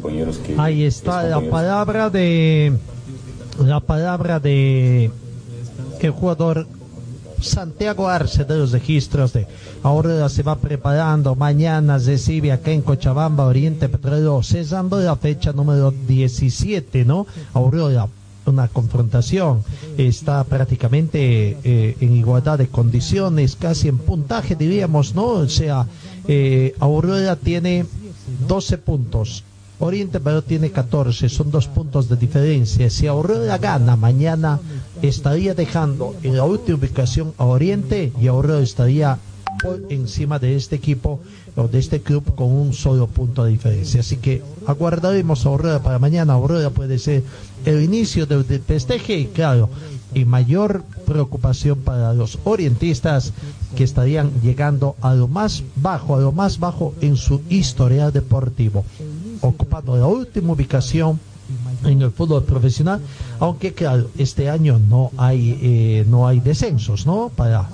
[0.56, 2.72] Ahí está la palabra de
[3.64, 5.10] la palabra de
[6.00, 6.66] el jugador
[7.40, 9.46] Santiago Arce de los registros de
[9.82, 15.90] ahora se va preparando, mañana recibe acá en Cochabamba, Oriente Petrolero, cesando la fecha número
[15.90, 17.26] 17, ¿no?
[17.54, 18.08] Aurora,
[18.46, 19.62] una confrontación,
[19.96, 25.26] está prácticamente eh, en igualdad de condiciones, casi en puntaje diríamos, ¿no?
[25.26, 25.86] O sea,
[26.26, 27.86] eh, Aurora tiene
[28.46, 29.44] 12 puntos,
[29.80, 32.90] Oriente pero tiene 14, son dos puntos de diferencia.
[32.90, 34.58] Si Aurora gana mañana,
[35.02, 39.18] estaría dejando en la última ubicación a Oriente y Aurora estaría
[39.62, 41.20] por encima de este equipo
[41.54, 44.00] o de este club con un solo punto de diferencia.
[44.00, 46.32] Así que aguardaremos a Aurora para mañana.
[46.32, 47.22] Aurora puede ser
[47.64, 49.70] el inicio del de festeje y claro,
[50.12, 53.32] y mayor preocupación para los orientistas
[53.76, 58.84] que estarían llegando a lo más bajo, a lo más bajo en su historial deportivo
[59.40, 61.20] ocupando la última ubicación
[61.84, 63.00] en el fútbol profesional,
[63.40, 67.30] aunque claro, este año no hay eh, no hay descensos, ¿no?
[67.34, 67.68] Para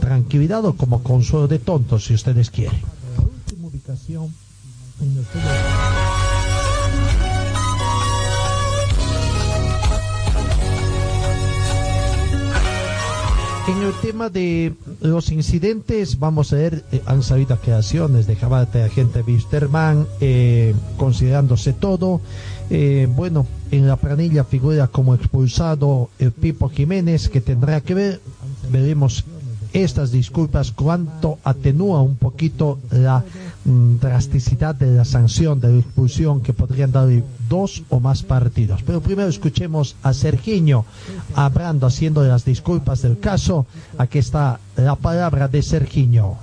[0.00, 2.80] tranquilidad o como consuelo de tontos, si ustedes quieren.
[3.16, 4.34] La última ubicación
[5.00, 6.19] en el fútbol
[13.68, 18.82] En el tema de los incidentes, vamos a ver, eh, han salido aclaraciones de Jabate,
[18.82, 22.20] agente Wisterman, eh, considerándose todo.
[22.70, 28.20] Eh, bueno, en la planilla figura como expulsado el Pipo Jiménez, que tendrá que ver,
[28.72, 29.24] veremos
[29.72, 33.24] estas disculpas cuánto atenúa un poquito la
[33.64, 37.08] drasticidad de la sanción de la expulsión que podrían dar
[37.48, 38.82] dos o más partidos.
[38.82, 40.84] Pero primero escuchemos a Sergiño
[41.34, 43.66] hablando, haciendo las disculpas del caso.
[43.98, 46.36] Aquí está la palabra de Sergiño.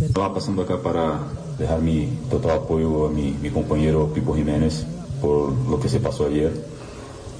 [0.00, 1.20] Estaba pasando acá para
[1.58, 4.86] dejar mi total apoyo a mi, mi compañero Pipo Jiménez
[5.20, 6.52] por lo que se pasó ayer.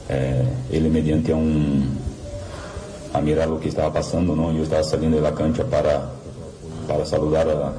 [0.08, 1.88] Eh, ele mediante un
[3.14, 4.52] a mirar lo que estaba pasando, ¿no?
[4.52, 6.10] Yo estaba saliendo de la cancha para,
[6.86, 7.72] para saludar a,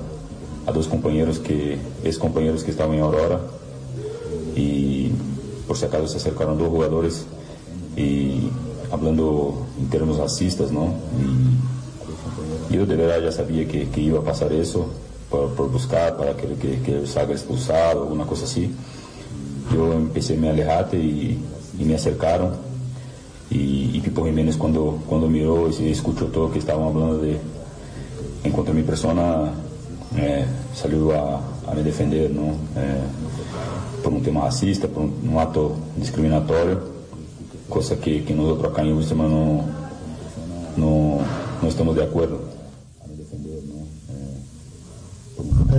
[0.70, 3.40] a dos compañeros que, ex compañeros que estaban en Aurora
[4.56, 5.12] y
[5.68, 7.26] por si acaso se acercaron dos jugadores
[7.96, 8.50] y
[8.92, 10.94] hablando en términos racistas, ¿no?
[12.70, 14.88] Y yo de verdad ya sabía que, que iba a pasar eso
[15.30, 18.74] por, por buscar para que, que, que salga expulsado, alguna cosa así.
[19.74, 21.40] Yo empecé a me alejarte y
[21.80, 22.52] y me acercaron
[23.50, 27.39] y, y Pipo Jiménez cuando, cuando miró y escuchó todo que estaban hablando de
[28.43, 29.52] en cuanto a mi persona
[30.16, 31.41] eh, salió a,
[31.74, 32.52] me defender ¿no?
[32.76, 33.02] Eh,
[34.04, 36.80] por un tema racista, por un, un acto discriminatorio,
[37.68, 39.64] cosa que, que nosotros acá en Wilstermann no,
[40.78, 41.18] no,
[41.62, 42.55] no estamos de acuerdo.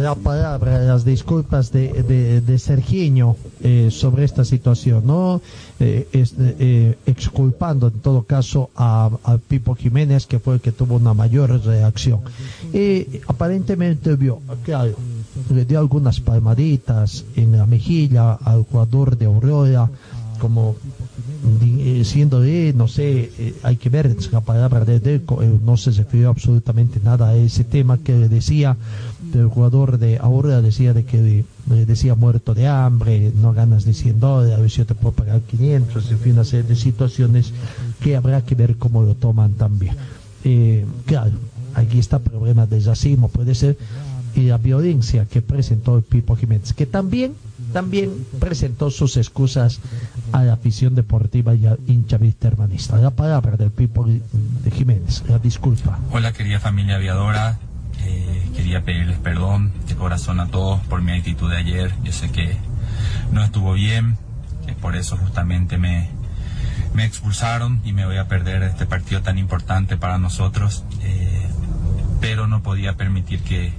[0.06, 5.40] La palabra, las disculpas de, de, de Sergiño eh, sobre esta situación, ¿no?
[5.80, 10.94] Eh, eh, exculpando en todo caso a, a, Pipo Jiménez, que fue el que tuvo
[10.94, 12.20] una mayor reacción.
[12.72, 14.94] Y aparentemente vio, claro,
[15.52, 19.90] le dio algunas palmaditas en la mejilla al jugador de Aurora,
[20.38, 20.76] como
[22.04, 25.90] siendo de, no sé, eh, hay que ver la palabra de Delco, eh, no se
[25.90, 28.76] refirió absolutamente nada a ese tema que le decía
[29.32, 33.94] del jugador de ahora, decía de que le decía muerto de hambre, no ganas de
[33.94, 36.76] 100 dólares, a ver si yo te puedo pagar 500, en fin, una serie de
[36.76, 37.52] situaciones
[38.00, 39.96] que habrá que ver cómo lo toman también.
[40.44, 41.32] Eh, claro,
[41.74, 43.76] aquí está el problema del racismo, puede ser,
[44.34, 47.34] y la violencia que presentó el Pipo Jiménez, que también
[47.72, 49.80] también presentó sus excusas
[50.32, 52.96] a la afición deportiva y al hincha hermanista.
[52.96, 54.06] La palabra del Pipo
[54.72, 55.98] Jiménez, la disculpa.
[56.10, 57.58] Hola querida familia aviadora,
[58.06, 61.94] eh, quería pedirles perdón de corazón a todos por mi actitud de ayer.
[62.02, 62.56] Yo sé que
[63.32, 64.16] no estuvo bien,
[64.66, 66.10] que por eso justamente me,
[66.94, 70.84] me expulsaron y me voy a perder este partido tan importante para nosotros.
[71.02, 71.48] Eh,
[72.20, 73.72] pero no podía permitir que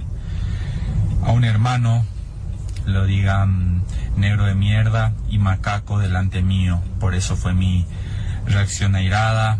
[1.24, 2.04] a un hermano
[2.86, 3.82] lo digan
[4.16, 6.80] negro de mierda y macaco delante mío.
[7.00, 7.86] Por eso fue mi
[8.46, 9.58] reacción airada,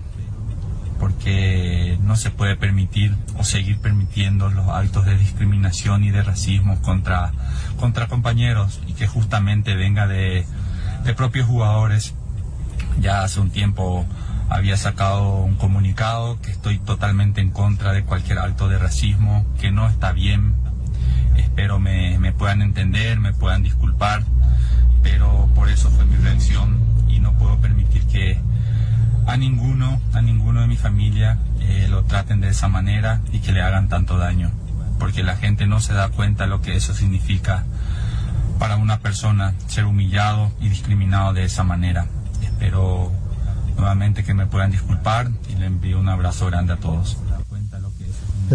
[0.98, 6.80] porque no se puede permitir o seguir permitiendo los actos de discriminación y de racismo
[6.82, 7.32] contra,
[7.78, 10.44] contra compañeros y que justamente venga de,
[11.04, 12.14] de propios jugadores.
[13.00, 14.06] Ya hace un tiempo
[14.48, 19.70] había sacado un comunicado que estoy totalmente en contra de cualquier acto de racismo, que
[19.70, 20.54] no está bien,
[21.36, 24.24] espero me, me, puedan entender, me puedan disculpar,
[25.02, 26.78] pero por eso fue mi reacción
[27.08, 28.40] y no puedo permitir que
[29.28, 33.52] a ninguno, a ninguno de mi familia eh, lo traten de esa manera y que
[33.52, 34.50] le hagan tanto daño,
[34.98, 37.66] porque la gente no se da cuenta lo que eso significa
[38.58, 42.06] para una persona ser humillado y discriminado de esa manera.
[42.42, 43.12] Espero
[43.76, 47.18] nuevamente que me puedan disculpar y le envío un abrazo grande a todos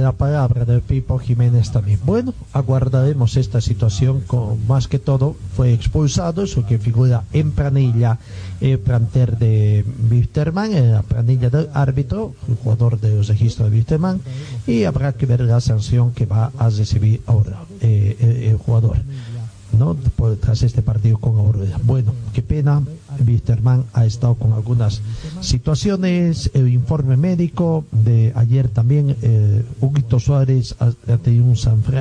[0.02, 2.00] la palabra del Pipo Jiménez también.
[2.04, 8.18] Bueno, aguardaremos esta situación con más que todo fue expulsado, eso que figura en planilla
[8.72, 13.78] el planter de Wisterman, en la planilla del árbitro, el jugador de los registros de
[13.78, 14.22] Wisterman,
[14.66, 18.98] y habrá que ver la sanción que va a recibir ahora eh, el, jugador.
[19.78, 19.96] ¿no?
[20.16, 21.78] Por, tras este partido con Aurora.
[21.84, 22.82] Bueno, qué pena,
[23.28, 25.02] Wisterman ha estado con algunas
[25.42, 31.58] situaciones, el informe médico de ayer también, eh, Huguito Suárez ha, ha tenido un,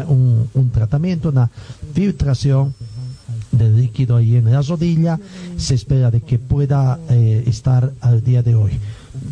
[0.09, 1.51] un, un, tratamiento, una
[1.93, 2.73] filtración
[3.53, 5.21] de líquido ahí en la rodilla,
[5.57, 8.73] se espera de que pueda eh, estar al día de hoy.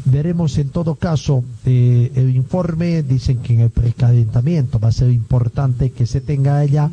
[0.05, 5.11] Veremos en todo caso eh, el informe, dicen que en el precalentamiento va a ser
[5.11, 6.91] importante que se tenga allá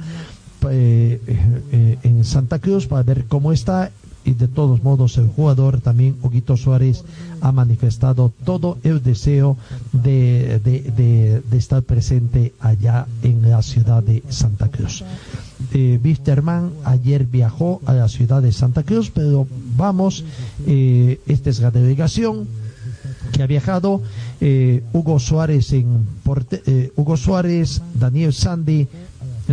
[0.70, 1.22] eh,
[1.72, 3.92] eh, en Santa Cruz para ver cómo está
[4.28, 7.04] y de todos modos el jugador también Huguito Suárez
[7.40, 9.58] ha manifestado todo el deseo
[9.94, 15.04] de, de, de, estar presente allá en la ciudad de Santa Cruz.
[15.74, 19.48] Eh, Wisterman ayer viajó a la ciudad de Santa Cruz, pero
[19.78, 20.26] vamos,
[20.66, 22.48] eh, esta es la delegación
[23.32, 24.02] que ha viajado
[24.42, 28.88] eh, Hugo Suárez en Porte, eh, Hugo Suárez, Daniel Sandy,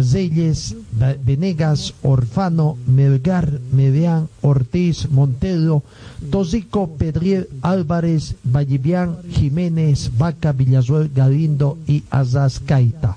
[0.03, 0.76] Zeyes,
[1.24, 5.82] Venegas, Orfano, Melgar, Medián, Ortiz, Montero,
[6.30, 13.16] Tosico, Pedriel, Álvarez, Vallivian, Jiménez, Vaca, Villazuel, Galindo y Azazcaita.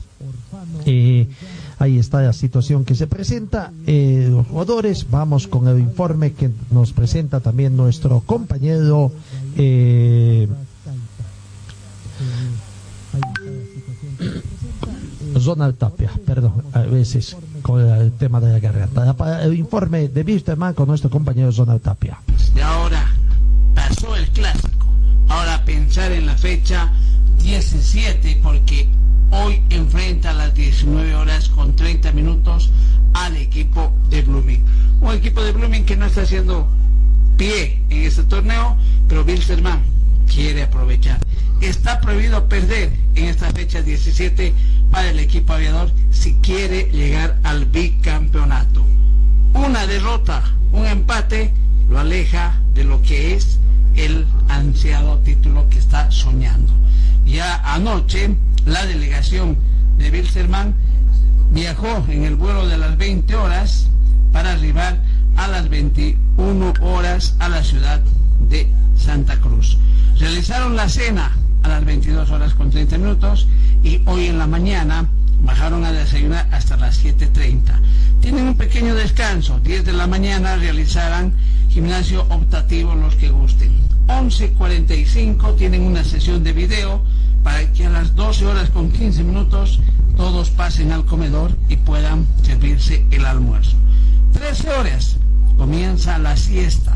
[0.85, 1.27] Eh,
[1.79, 3.71] ahí está la situación que se presenta.
[3.85, 9.11] Eh, los jugadores, vamos con el informe que nos presenta también nuestro compañero.
[9.57, 10.47] Eh,
[15.47, 19.15] Zonal Tapia, perdón, a veces con el tema de la garganta.
[19.41, 22.19] El informe de Wisterman con nuestro compañero Zonal Tapia.
[22.53, 23.13] Y ahora
[23.73, 24.87] pasó el clásico.
[25.29, 26.91] Ahora pensar en la fecha
[27.41, 28.89] 17 porque
[29.31, 32.69] hoy enfrenta a las 19 horas con 30 minutos
[33.13, 34.65] al equipo de Blooming.
[34.99, 36.67] Un equipo de Blooming que no está haciendo
[37.37, 38.75] pie en este torneo,
[39.07, 39.81] pero Wilstermann
[40.29, 41.19] quiere aprovechar.
[41.61, 44.53] Está prohibido perder en esta fecha 17
[44.91, 48.85] para el equipo aviador si quiere llegar al bicampeonato.
[49.53, 51.53] Una derrota, un empate,
[51.89, 53.59] lo aleja de lo que es
[53.95, 56.73] el ansiado título que está soñando.
[57.25, 58.35] Ya anoche
[58.65, 59.57] la delegación
[59.97, 60.75] de Wilstermann
[61.51, 63.87] viajó en el vuelo de las 20 horas
[64.31, 64.99] para arribar
[65.35, 68.01] a las 21 horas a la ciudad
[68.49, 69.77] de Santa Cruz.
[70.19, 71.31] Realizaron la cena
[71.67, 73.45] a las 22 horas con 30 minutos
[73.83, 75.09] y hoy en la mañana
[75.41, 77.61] bajaron a desayunar hasta las 7.30.
[78.21, 81.33] Tienen un pequeño descanso, 10 de la mañana realizarán
[81.69, 83.71] gimnasio optativo los que gusten.
[84.07, 87.01] 11.45 tienen una sesión de video
[87.43, 89.79] para que a las 12 horas con 15 minutos
[90.15, 93.75] todos pasen al comedor y puedan servirse el almuerzo.
[94.31, 95.17] 13 horas
[95.57, 96.95] comienza la siesta.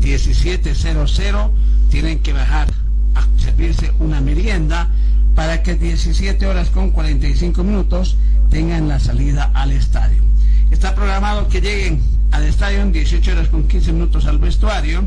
[0.00, 1.50] 17.00
[1.90, 2.68] tienen que bajar
[3.14, 4.88] a servirse una merienda
[5.34, 8.16] para que 17 horas con 45 minutos
[8.50, 10.22] tengan la salida al estadio.
[10.70, 15.06] Está programado que lleguen al estadio en 18 horas con 15 minutos al vestuario,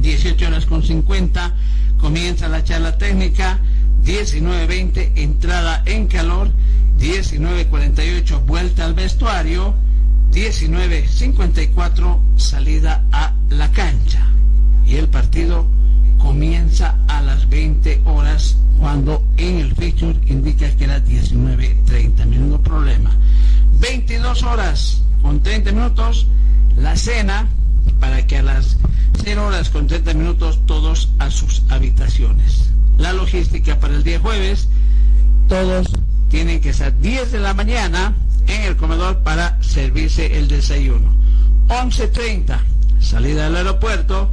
[0.00, 1.54] 18 horas con 50
[2.00, 3.58] comienza la charla técnica,
[4.04, 6.50] 19.20 entrada en calor,
[6.98, 9.74] 19.48 vuelta al vestuario,
[10.32, 14.26] 19.54 salida a la cancha.
[14.86, 15.66] Y el partido
[16.20, 22.26] comienza a las 20 horas cuando en el feature indica que era 19.30.
[22.26, 23.10] Menudo problema.
[23.80, 26.26] 22 horas con 30 minutos
[26.76, 27.48] la cena
[27.98, 28.76] para que a las
[29.22, 32.70] 0 horas con 30 minutos todos a sus habitaciones.
[32.98, 34.68] La logística para el día jueves,
[35.48, 35.88] todos
[36.28, 38.14] tienen que estar 10 de la mañana
[38.46, 41.14] en el comedor para servirse el desayuno.
[41.68, 42.58] 11.30,
[43.00, 44.30] salida del aeropuerto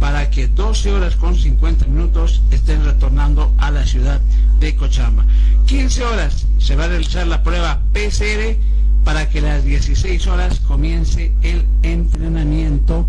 [0.00, 4.20] para que 12 horas con 50 minutos estén retornando a la ciudad
[4.58, 5.24] de Cochabamba.
[5.66, 8.56] 15 horas se va a realizar la prueba PCR
[9.04, 13.06] para que las 16 horas comience el entrenamiento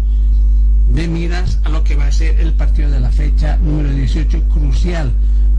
[0.89, 4.43] de miras a lo que va a ser el partido de la fecha número 18
[4.49, 5.11] crucial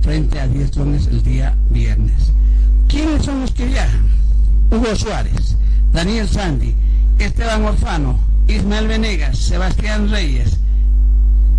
[0.02, 2.32] frente a 10 zonas el día viernes.
[2.88, 4.06] ¿Quiénes son los que viajan?
[4.70, 5.56] Hugo Suárez,
[5.92, 6.74] Daniel Sandy,
[7.18, 8.18] Esteban Orfano,
[8.48, 10.58] Ismael Venegas, Sebastián Reyes,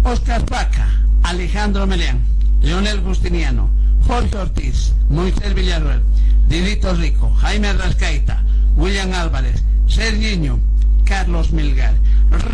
[0.04, 0.88] Oscar Paca,
[1.24, 2.22] Alejandro Meleán,
[2.62, 3.70] Leonel Justiniano,
[4.06, 6.04] Jorge Ortiz, Moisés Villarreal,
[6.50, 8.44] Didito Rico, Jaime Rascaita,
[8.76, 10.60] William Álvarez, Sergiño,
[11.06, 11.94] Carlos Melgar,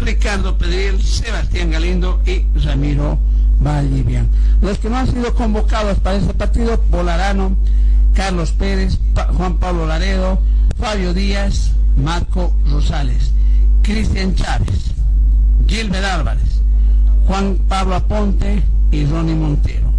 [0.04, 3.18] Ricardo Pedriel, Sebastián Galindo y Ramiro
[3.60, 4.30] Vallivian.
[4.62, 7.58] Los que no han sido convocados para este partido, Polarano,
[8.14, 9.00] Carlos Pérez,
[9.38, 10.40] Juan Pablo Laredo,
[10.78, 13.32] Fabio Díaz, Marco Rosales,
[13.82, 14.92] Cristian Chávez,
[15.68, 16.59] Gilbert Álvarez,
[17.30, 19.94] Juan Pablo Aponte y Ronnie Montero.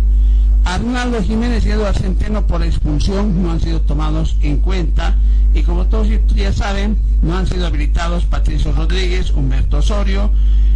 [0.65, 5.15] Arnaldo Jiménez y Eduardo Centeno por expulsión no han sido tomados en cuenta
[5.55, 10.33] y como todos ya saben, no han sido habilitados Patricio Rodríguez, Humberto Osorio,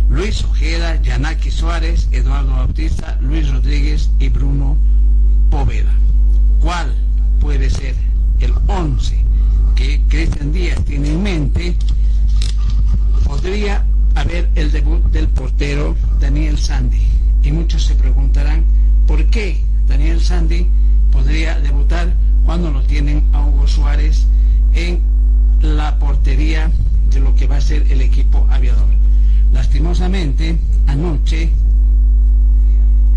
[0.09, 4.77] Luis Ojeda, Yanaki Suárez, Eduardo Bautista, Luis Rodríguez y Bruno
[5.51, 5.93] Poveda.
[6.61, 6.95] ¿Cuál
[7.41, 7.97] puede ser
[8.39, 9.25] el 11
[9.75, 11.77] que Cristian Díaz tiene en mente?
[13.25, 13.85] Podría
[14.15, 17.03] haber el debut del portero Daniel Sandy.
[17.43, 18.65] Y muchos se preguntarán,
[19.07, 20.67] ¿por qué Daniel Sandy
[21.11, 24.27] podría debutar cuando lo tienen a Hugo Suárez
[24.75, 25.01] en
[25.61, 26.71] la portería
[27.11, 28.89] de lo que va a ser el equipo aviador.
[29.53, 31.51] Lastimosamente, anoche,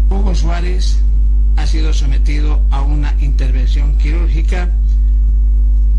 [0.09, 0.99] Hugo Suárez
[1.55, 4.69] ha sido sometido a una intervención quirúrgica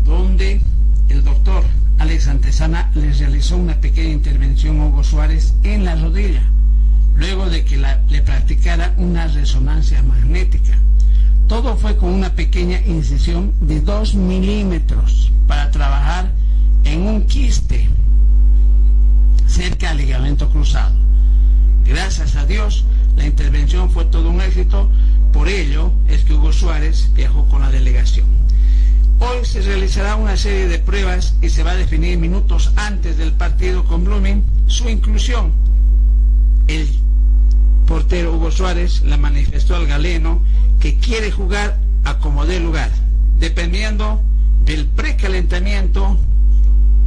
[0.05, 0.61] donde
[1.09, 1.63] el doctor
[1.99, 6.41] Alex Antesana le realizó una pequeña intervención a Hugo Suárez en la rodilla,
[7.15, 10.79] luego de que le practicara una resonancia magnética.
[11.49, 16.31] Todo fue con una pequeña incisión de 2 milímetros para trabajar
[16.85, 17.89] en un quiste
[19.45, 20.95] cerca al ligamento cruzado.
[21.83, 22.85] Gracias a Dios,
[23.17, 24.89] la intervención fue todo un éxito,
[25.33, 28.38] por ello es que Hugo Suárez viajó con la delegación.
[29.21, 33.33] Hoy se realizará una serie de pruebas y se va a definir minutos antes del
[33.33, 35.51] partido con Blooming su inclusión.
[36.67, 36.87] El
[37.85, 40.41] portero Hugo Suárez la manifestó al galeno
[40.79, 42.91] que quiere jugar a como dé lugar.
[43.37, 44.21] Dependiendo
[44.63, 46.17] del precalentamiento,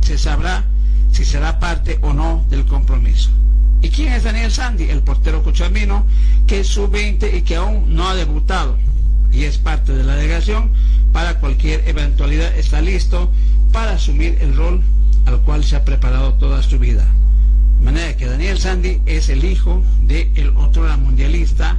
[0.03, 0.67] se sabrá
[1.13, 3.31] si será parte o no del compromiso.
[3.81, 4.85] ¿Y quién es Daniel Sandy?
[4.85, 6.05] El portero cochabambino,
[6.47, 8.77] que es sub-20 y que aún no ha debutado
[9.33, 10.72] y es parte de la delegación.
[11.12, 13.30] Para cualquier eventualidad está listo
[13.72, 14.83] para asumir el rol
[15.26, 17.07] al cual se ha preparado toda su vida.
[17.78, 21.78] De manera que Daniel Sandy es el hijo del el otro mundialista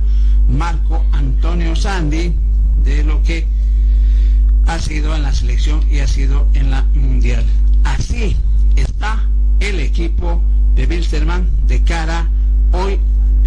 [0.50, 2.34] Marco Antonio Sandy,
[2.84, 3.48] de lo que
[4.68, 7.46] ha sido en la selección y ha sido en la mundial.
[7.84, 8.36] Así
[8.76, 9.24] está
[9.60, 10.42] el equipo
[10.76, 12.30] de Wilstermann de cara
[12.72, 13.00] hoy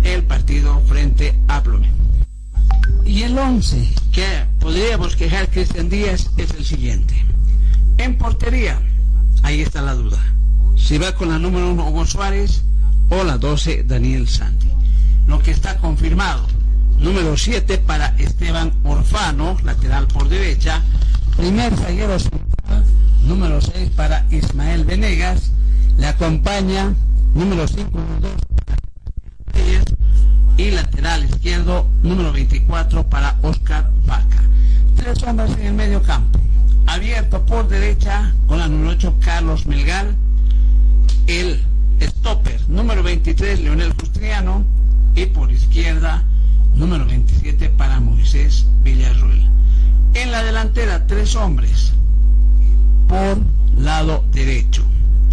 [0.05, 1.96] el partido frente a Blumen.
[3.07, 4.27] Y el 11 que
[4.59, 7.15] podríamos quejar Cristian Díaz es el siguiente.
[7.99, 8.81] En portería,
[9.43, 10.19] ahí está la duda.
[10.77, 12.63] Si va con la número 1 Hugo Suárez
[13.09, 14.69] o la 12 Daniel Santi.
[15.27, 16.47] Lo que está confirmado
[16.99, 20.83] número 7 para Esteban Orfano, lateral por derecha,
[21.37, 22.85] primer zaguero central,
[23.25, 25.53] número 6 para Ismael Venegas,
[25.97, 26.95] le acompaña
[27.35, 27.91] número 5
[30.57, 34.43] y lateral izquierdo número 24 para Oscar Vaca.
[34.97, 36.39] Tres hombres en el medio campo.
[36.87, 40.07] Abierto por derecha con la número 8 Carlos Melgar.
[41.27, 41.63] El
[42.01, 44.65] stopper número 23 Leonel Justriano.
[45.15, 46.23] Y por izquierda
[46.75, 49.47] número 27 para Moisés Villarruel.
[50.15, 51.93] En la delantera tres hombres
[53.09, 53.39] por
[53.77, 54.83] lado derecho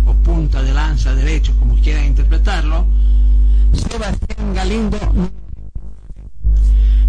[0.06, 2.86] o punta de lanza derecho como quieran interpretarlo
[3.74, 4.98] Sebastián Galindo,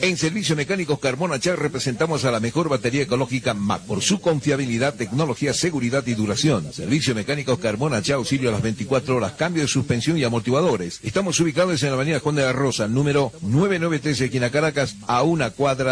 [0.00, 4.94] En Servicio Mecánicos Carmona Char representamos a la mejor batería ecológica MAC por su confiabilidad,
[4.94, 6.72] tecnología, seguridad y duración.
[6.72, 11.00] Servicio Mecánicos Carmona Char, auxilio a las 24 horas, cambio de suspensión y amortiguadores.
[11.02, 15.22] Estamos ubicados en la Avenida Juan de la Rosa, número 993, aquí en Caracas, a
[15.22, 15.91] una cuadra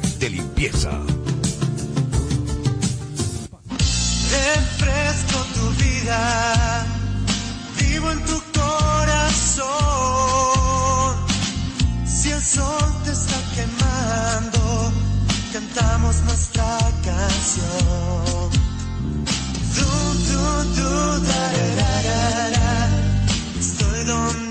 [0.21, 0.91] De limpieza.
[4.29, 6.85] Refresco tu vida,
[7.79, 9.65] vivo en tu corazón.
[12.05, 14.93] Si el sol te está quemando,
[15.53, 18.51] cantamos nuestra canción.
[19.75, 19.89] Du,
[20.29, 20.43] du,
[20.77, 20.91] du,
[21.29, 21.43] da,
[21.81, 22.71] da, da.
[23.59, 24.50] Estoy donde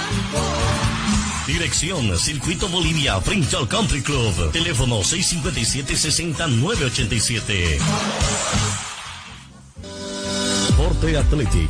[1.51, 4.53] Dirección Circuito Bolivia frente Country Club.
[4.53, 7.77] Teléfono 657-60987.
[10.77, 11.69] Forte Athletic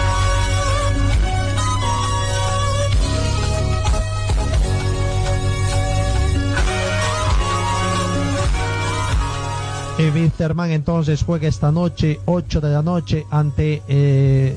[10.01, 14.55] Eh, Wisterman entonces juega esta noche, 8 de la noche, ante, eh,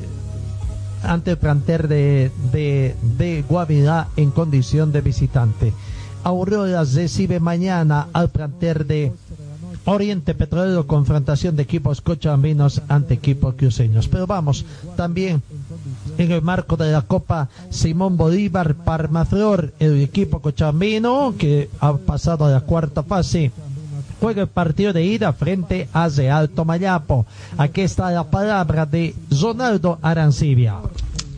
[1.03, 5.75] ante el planter de, de, de Guavirá en condición de visitante.
[6.23, 9.13] Auroras recibe mañana al planter de
[9.85, 14.09] Oriente Petrolero, confrontación de equipos cochabambinos ante equipos cruceños.
[14.09, 14.65] Pero vamos,
[14.97, 15.43] también
[16.17, 22.47] en el marco de la Copa Simón Bolívar Parmaflor, el equipo cochabambino que ha pasado
[22.47, 23.53] a la cuarta fase
[24.25, 27.27] juega el partido de ida frente a Real Tomayapo.
[27.59, 30.77] Aquí está la palabra de Ronaldo Arancibia.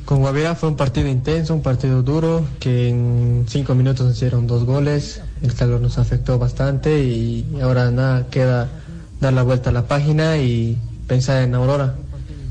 [0.05, 4.63] Con Guavirá fue un partido intenso, un partido duro, que en cinco minutos hicieron dos
[4.63, 8.69] goles, el calor nos afectó bastante y ahora nada, queda
[9.21, 10.79] dar la vuelta a la página y
[11.09, 11.97] pensar en Aurora,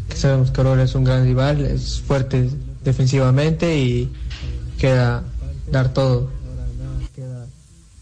[0.10, 2.50] que sabemos que Aurora es un gran rival, es fuerte
[2.84, 4.12] defensivamente y
[4.80, 5.24] queda
[5.72, 6.35] dar todo.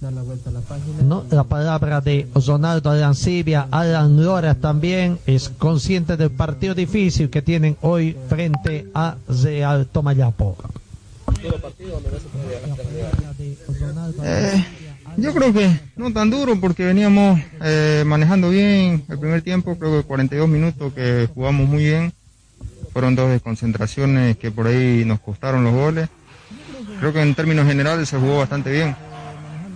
[0.04, 1.02] Dar la vuelta a la página.
[1.02, 1.24] ¿no?
[1.32, 7.78] La palabra de Ronaldo Arancibia, Alan Lora también es consciente del partido difícil que tienen
[7.80, 10.58] hoy frente a Real Tomayapo.
[14.24, 14.66] Eh,
[15.16, 20.02] yo creo que no tan duro porque veníamos eh, manejando bien el primer tiempo, creo
[20.02, 22.12] que 42 minutos que jugamos muy bien.
[22.92, 26.10] Fueron dos desconcentraciones que por ahí nos costaron los goles.
[27.00, 28.98] Creo que en términos generales se jugó bastante bien,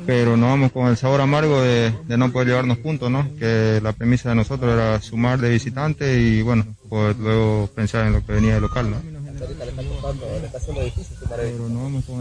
[0.08, 3.30] pero nos vamos con el sabor amargo de, no poder llevarnos puntos, ¿no?
[3.38, 8.14] Que la premisa de nosotros era sumar de visitante y bueno, pues luego pensar en
[8.14, 8.98] lo que venía de local, ¿no?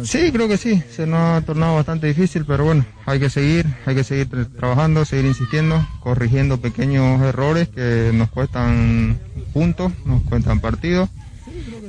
[0.05, 3.65] Sí, creo que sí, se nos ha tornado bastante difícil, pero bueno, hay que seguir,
[3.87, 9.19] hay que seguir tra- trabajando, seguir insistiendo, corrigiendo pequeños errores que nos cuestan
[9.53, 11.09] puntos, nos cuestan partidos,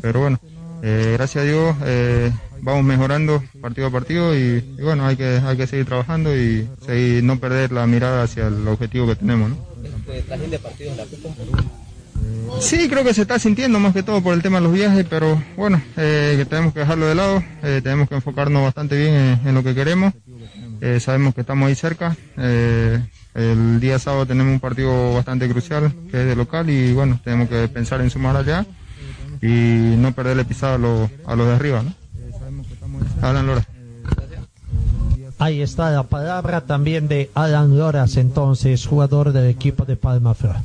[0.01, 0.39] pero bueno,
[0.83, 2.31] eh, gracias a Dios eh,
[2.67, 6.67] vamos mejorando partido a partido y, y bueno, hay que, hay que seguir trabajando y
[6.85, 9.57] seguir, no perder la mirada hacia el objetivo que tenemos, ¿no?
[12.59, 15.05] Sí, creo que se está sintiendo más que todo por el tema de los viajes,
[15.09, 19.13] pero bueno, eh, que tenemos que dejarlo de lado, eh, tenemos que enfocarnos bastante bien
[19.13, 20.13] en, en lo que queremos.
[20.81, 22.15] Eh, sabemos que estamos ahí cerca.
[22.37, 22.99] eh,
[23.33, 27.47] el día sábado tenemos un partido bastante crucial que es de local y bueno, tenemos
[27.47, 28.65] que pensar en sumar allá
[29.43, 31.83] y no perderle pisada a los, a los de arriba.
[31.83, 31.93] ¿no?
[33.21, 33.65] Alan.
[35.39, 40.55] Ahí está la palabra también de Alan Loras, entonces, jugador del equipo de Palma Flor.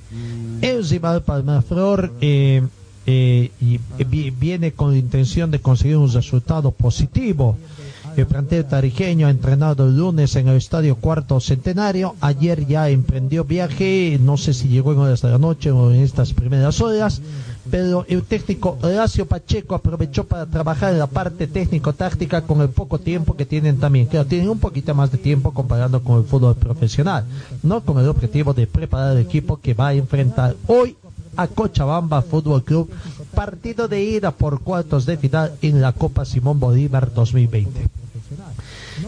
[0.62, 2.66] El rival Palma Flor eh,
[3.06, 3.50] eh,
[4.08, 7.58] viene con la intención de conseguir un resultado positivo.
[8.16, 12.14] El plantel tarijeño ha entrenado el lunes en el estadio Cuarto Centenario.
[12.20, 16.00] Ayer ya emprendió viaje, no sé si llegó en horas de la noche o en
[16.00, 17.22] estas primeras horas,
[17.70, 22.98] pero el técnico Horacio Pacheco aprovechó para trabajar en la parte técnico-táctica con el poco
[22.98, 24.06] tiempo que tienen también.
[24.06, 27.24] Claro, tienen un poquito más de tiempo comparando con el fútbol profesional,
[27.62, 30.96] no con el objetivo de preparar el equipo que va a enfrentar hoy
[31.36, 32.90] a Cochabamba Fútbol Club,
[33.34, 37.88] partido de ida por cuartos de final en la Copa Simón Bolívar 2020.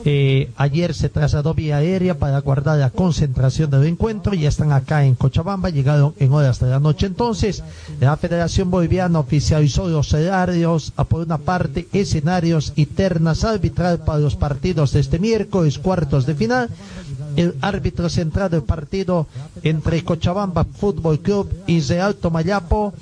[0.07, 4.35] Eh, ayer se trasladó vía aérea para guardar la concentración del encuentro.
[4.35, 7.07] Ya están acá en Cochabamba, llegaron en horas de la noche.
[7.07, 7.63] Entonces,
[8.01, 14.19] la Federación Boliviana oficializó los horarios, a por una parte, escenarios y ternas arbitral para
[14.19, 16.69] los partidos de este miércoles, cuartos de final.
[17.37, 19.27] El árbitro central del partido
[19.63, 22.93] entre Cochabamba Fútbol Club y Real Tomayapo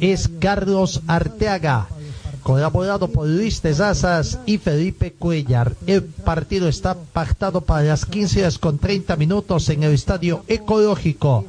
[0.00, 1.88] es Carlos Arteaga
[2.44, 5.74] colaborado por Luis Tezazas y Felipe Cuellar.
[5.86, 11.46] El partido está pactado para las 15 horas con 30 minutos en el Estadio Ecológico.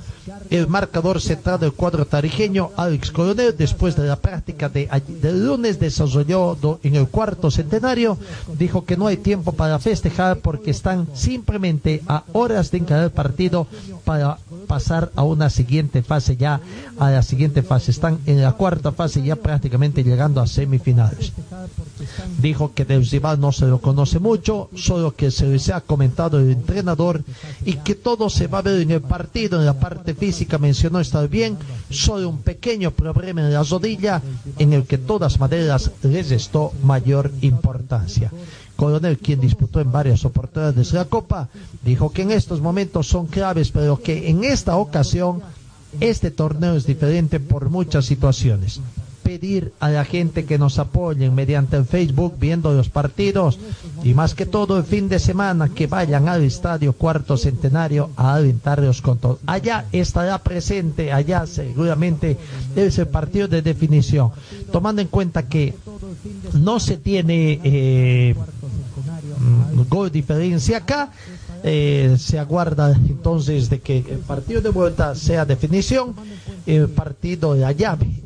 [0.49, 4.89] El marcador central del cuadro tarijeño, Alex Coronel, después de la práctica de,
[5.21, 8.17] del lunes desarrollado en el cuarto centenario,
[8.57, 13.11] dijo que no hay tiempo para festejar porque están simplemente a horas de encarar el
[13.11, 13.67] partido
[14.03, 16.59] para pasar a una siguiente fase ya,
[16.97, 17.91] a la siguiente fase.
[17.91, 21.33] Están en la cuarta fase ya prácticamente llegando a semifinales.
[22.39, 26.39] Dijo que del rival no se lo conoce mucho, solo que se les ha comentado
[26.39, 27.23] el entrenador
[27.63, 30.99] y que todo se va a ver en el partido, en la parte física mencionó
[30.99, 31.57] estar bien,
[31.89, 34.21] solo un pequeño problema en la rodilla
[34.57, 38.31] en el que todas maneras les restó mayor importancia.
[38.75, 41.49] Coronel, quien disputó en varias oportunidades la Copa,
[41.83, 45.41] dijo que en estos momentos son claves, pero que en esta ocasión
[45.99, 48.81] este torneo es diferente por muchas situaciones.
[49.25, 53.57] Pedir a la gente que nos apoyen mediante el Facebook viendo los partidos
[54.03, 58.35] y más que todo el fin de semana que vayan al estadio cuarto centenario a
[58.35, 59.39] alentarlos con todo.
[59.47, 62.37] Allá estará presente, allá seguramente
[62.75, 64.29] es el partido de definición,
[64.71, 65.73] tomando en cuenta que
[66.53, 68.35] no se tiene eh,
[69.39, 71.11] mm, gol diferencia acá.
[71.63, 76.13] Eh, se aguarda entonces de que el partido de vuelta sea definición,
[76.67, 78.21] el partido de la llave.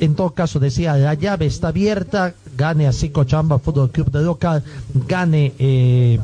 [0.00, 4.64] En todo caso, decía, la llave está abierta, gane así Cochamba Fútbol Club de local,
[5.06, 6.18] gane eh,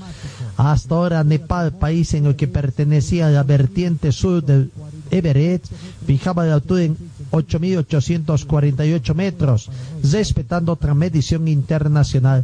[0.57, 4.71] Hasta ahora Nepal, país en el que pertenecía la vertiente sur del
[5.11, 5.67] Everest,
[6.07, 6.97] fijaba la altura en
[7.31, 9.69] 8.848 metros,
[10.01, 12.43] respetando otra medición internacional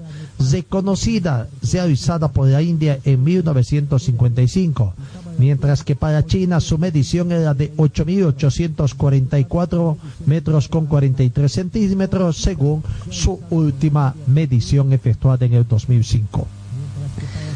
[0.51, 4.93] reconocida, realizada por la India en 1955,
[5.39, 9.95] mientras que para China su medición era de 8.844
[10.25, 16.45] metros con 43 centímetros, según su última medición efectuada en el 2005.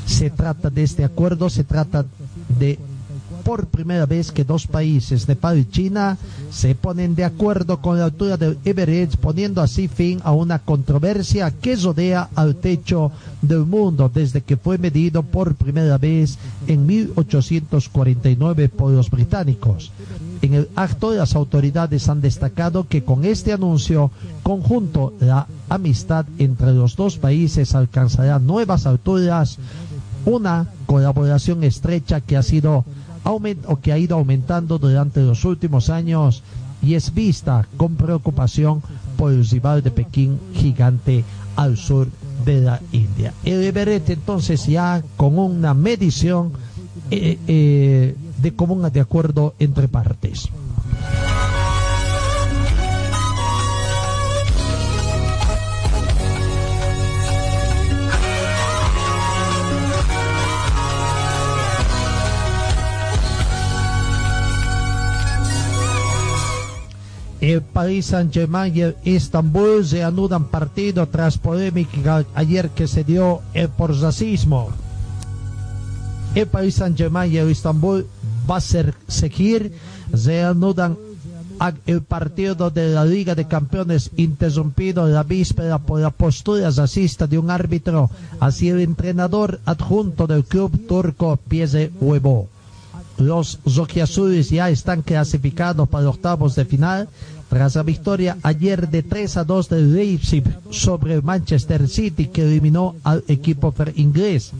[0.05, 2.05] Se trata de este acuerdo, se trata
[2.57, 2.79] de
[3.43, 6.17] por primera vez que dos países, Nepal y China,
[6.49, 11.51] se ponen de acuerdo con la altura del Everest, poniendo así fin a una controversia
[11.51, 13.11] que rodea al techo
[13.41, 16.37] del mundo desde que fue medido por primera vez
[16.67, 19.91] en 1849 por los británicos.
[20.41, 24.11] En el acto, las autoridades han destacado que con este anuncio
[24.43, 29.57] conjunto la amistad entre los dos países alcanzará nuevas alturas,
[30.25, 32.85] una colaboración estrecha que ha sido
[33.23, 36.43] o que ha ido aumentando durante los últimos años
[36.81, 38.81] y es vista con preocupación
[39.17, 41.23] por el rival de Pekín gigante
[41.55, 42.09] al sur
[42.45, 43.33] de la India.
[43.45, 46.51] El Everest entonces ya con una medición
[47.11, 50.49] eh, eh, de común de acuerdo entre partes.
[67.51, 73.41] El Paris Saint-Germain y el Istanbul se anudan partido tras polémica ayer que se dio
[73.53, 74.69] el por racismo.
[76.35, 78.07] El Paris Saint-Germain y el Istanbul
[78.49, 79.73] va a ser seguir,
[80.15, 80.97] se anudan
[81.85, 87.37] el partido de la Liga de Campeones interrumpido la víspera por la postura racista de
[87.37, 88.09] un árbitro
[88.39, 92.52] hacia el entrenador adjunto del club turco Piese Huevo.
[93.17, 97.09] Los rojiazules ya están clasificados para octavos de final
[97.49, 102.95] tras la victoria ayer de 3 a 2 del Leipzig sobre Manchester City que eliminó
[103.03, 104.51] al equipo inglés.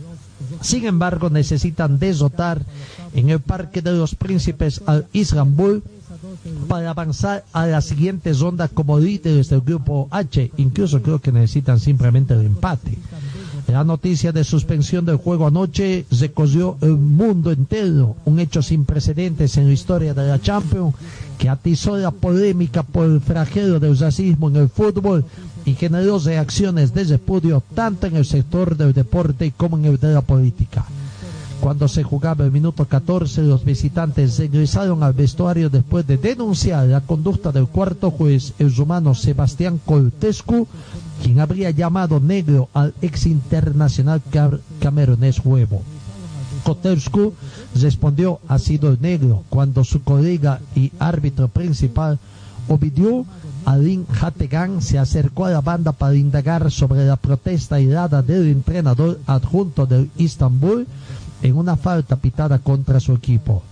[0.60, 2.62] Sin embargo, necesitan derrotar
[3.14, 5.82] en el Parque de los Príncipes al Istanbul
[6.68, 10.52] para avanzar a la siguiente ronda como líderes del grupo H.
[10.56, 12.98] Incluso creo que necesitan simplemente el empate.
[13.74, 19.56] La noticia de suspensión del juego anoche recorrió el mundo entero, un hecho sin precedentes
[19.56, 20.94] en la historia de la Champions
[21.38, 25.24] que atizó la polémica por el fragelo del racismo en el fútbol
[25.64, 30.14] y generó reacciones de repudio tanto en el sector del deporte como en el de
[30.14, 30.84] la política.
[31.60, 37.00] Cuando se jugaba el minuto 14, los visitantes regresaron al vestuario después de denunciar la
[37.00, 40.66] conducta del cuarto juez, el rumano Sebastián Coltescu,
[41.22, 44.20] quien habría llamado negro al ex internacional
[44.80, 45.82] camerunés Huevo.
[46.64, 47.34] Coltescu
[47.74, 52.18] respondió ha sido negro cuando su colega y árbitro principal,
[52.68, 53.26] Ovidio
[53.64, 59.20] Alin Hategan, se acercó a la banda para indagar sobre la protesta irada del entrenador
[59.26, 60.86] adjunto del Istanbul
[61.44, 63.62] en una falta pitada contra su equipo.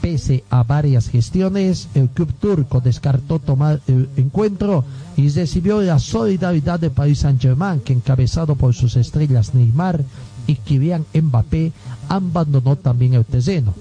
[0.00, 4.84] Pese a varias gestiones, el club turco descartó tomar el encuentro
[5.16, 10.02] y recibió la solidaridad de Paris Saint-Germain, que encabezado por sus estrellas Neymar
[10.46, 11.72] y Kylian Mbappé,
[12.08, 13.74] abandonó también el terreno.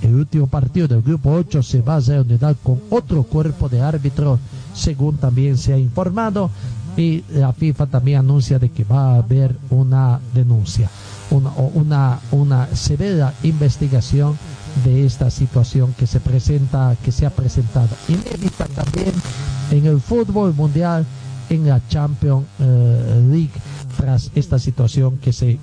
[0.00, 4.40] El último partido del grupo 8 se va a reunir con otro cuerpo de árbitros,
[4.74, 6.50] según también se ha informado,
[6.96, 10.88] y la FIFA también anuncia de que va a haber una denuncia
[11.30, 14.38] una, una, una severa investigación
[14.84, 19.12] de esta situación que se presenta, que se ha presentado inédita también
[19.70, 21.06] en el fútbol mundial,
[21.48, 23.52] en la Champions eh, League,
[23.96, 25.58] tras esta situación que se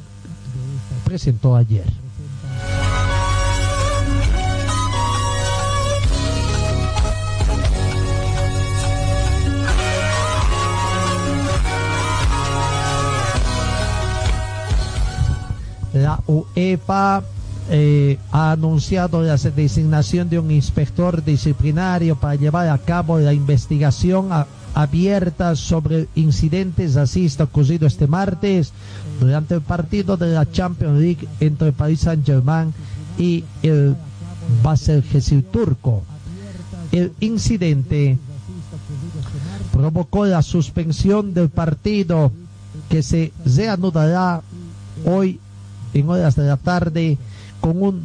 [1.05, 1.85] presentó ayer.
[15.93, 17.23] La UEFA
[17.69, 24.29] eh, ha anunciado la designación de un inspector disciplinario para llevar a cabo la investigación
[24.73, 28.73] abierta sobre incidentes racistas ocurrido este martes
[29.19, 32.73] durante el partido de la Champions League entre Paris Saint-Germain
[33.17, 33.95] y el
[34.61, 36.03] Basel Gesil turco.
[36.91, 38.17] El incidente
[39.71, 42.31] provocó la suspensión del partido
[42.89, 44.41] que se reanudará
[45.05, 45.39] hoy
[45.93, 47.17] en horas de la tarde
[47.61, 48.01] con un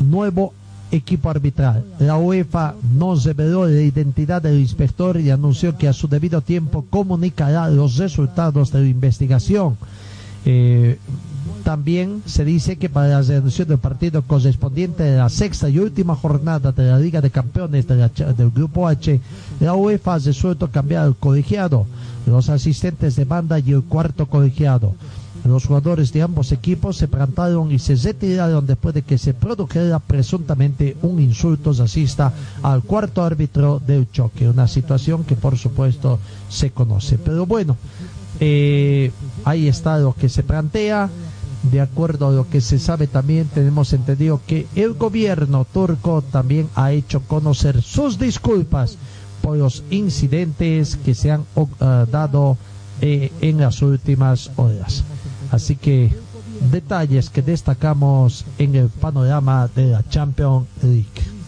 [0.00, 0.52] nuevo
[0.90, 1.84] equipo arbitral.
[1.98, 6.84] La UEFA no reveló la identidad del inspector y anunció que a su debido tiempo
[6.90, 9.76] comunicará los resultados de la investigación.
[10.44, 10.98] Eh,
[11.64, 16.16] también se dice que para la reducción del partido correspondiente de la sexta y última
[16.16, 19.20] jornada de la Liga de Campeones del Grupo H,
[19.60, 21.86] la UEFA ha resuelto cambiar el colegiado,
[22.26, 24.94] los asistentes de banda y el cuarto colegiado.
[25.50, 29.98] Los jugadores de ambos equipos se plantaron y se retiraron después de que se produjera
[29.98, 32.32] presuntamente un insulto racista
[32.62, 37.18] al cuarto árbitro del choque, una situación que por supuesto se conoce.
[37.18, 37.76] Pero bueno,
[38.38, 39.10] eh,
[39.44, 41.10] ahí está lo que se plantea.
[41.72, 46.68] De acuerdo a lo que se sabe también tenemos entendido que el gobierno turco también
[46.76, 48.98] ha hecho conocer sus disculpas
[49.42, 51.66] por los incidentes que se han uh,
[52.08, 52.56] dado
[53.00, 55.02] eh, en las últimas horas.
[55.50, 56.12] Así que
[56.70, 61.39] detalles que destacamos en el panorama de la Champions League.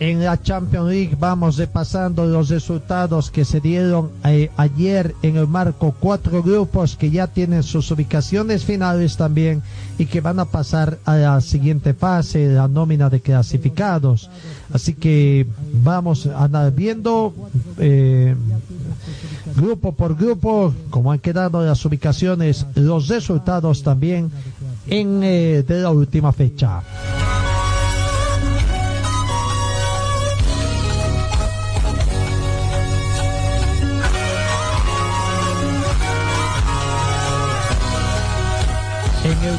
[0.00, 5.48] En la Champions League vamos repasando los resultados que se dieron eh, ayer en el
[5.48, 9.60] marco cuatro grupos que ya tienen sus ubicaciones finales también
[9.98, 14.30] y que van a pasar a la siguiente fase, la nómina de clasificados.
[14.72, 15.48] Así que
[15.82, 17.34] vamos a viendo
[17.78, 18.36] eh,
[19.56, 24.30] grupo por grupo cómo han quedado las ubicaciones, los resultados también
[24.86, 26.82] en eh, de la última fecha.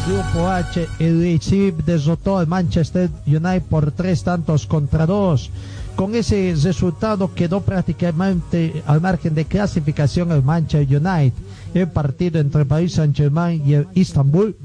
[0.08, 1.40] Grupo H, el
[1.86, 5.50] derrotó al Manchester United por tres tantos contra dos.
[5.96, 11.34] Con ese resultado quedó prácticamente al margen de clasificación el Manchester United.
[11.74, 14.56] El partido entre Paris Saint-Germain y el Istanbul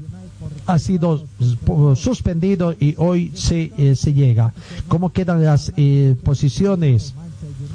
[0.65, 1.23] ha sido
[1.95, 4.53] suspendido y hoy se, eh, se llega.
[4.87, 7.13] ¿Cómo quedan las eh, posiciones?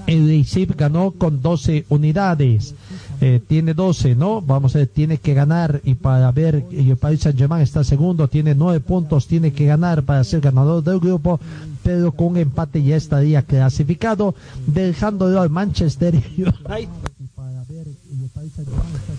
[0.06, 0.44] El
[0.76, 2.74] ganó con 12 unidades.
[3.22, 4.40] Eh, tiene 12, ¿no?
[4.40, 7.84] Vamos a ver, tiene que ganar y para ver, y el Paris Saint Germain está
[7.84, 11.38] segundo, tiene 9 puntos, tiene que ganar para ser ganador del grupo,
[11.82, 14.34] pero con un empate ya estaría clasificado,
[14.66, 16.88] dejándolo al Manchester United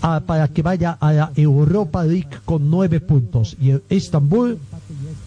[0.02, 4.58] ah, para que vaya a la Europa League con 9 puntos y el Istanbul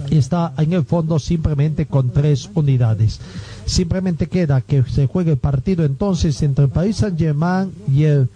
[0.10, 3.20] está en el fondo simplemente con 3 unidades.
[3.66, 8.30] Simplemente queda que se juegue el partido entonces entre el Paris Saint Germain y el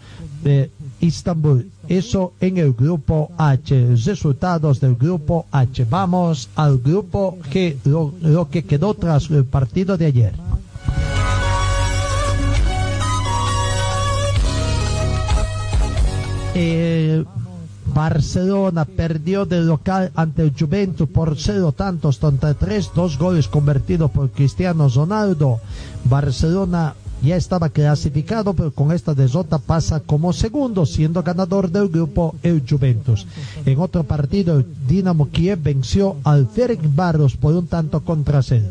[0.44, 1.68] de Istanbul.
[1.88, 3.96] Eso en el grupo H.
[4.06, 5.86] Resultados del grupo H.
[5.90, 10.34] Vamos al grupo G, lo, que quedó tras el partido de ayer.
[17.94, 24.12] Barcelona perdió de local ante el Juventus por cero tantos contra tres, dos goles convertidos
[24.12, 25.60] por Cristiano Ronaldo.
[26.06, 32.36] Barcelona ya estaba clasificado, pero con esta derrota pasa como segundo, siendo ganador del grupo
[32.44, 33.28] el Juventus.
[33.66, 36.48] En otro partido, el Dinamo Kiev venció al
[36.96, 38.68] Barros por un tanto contra cero.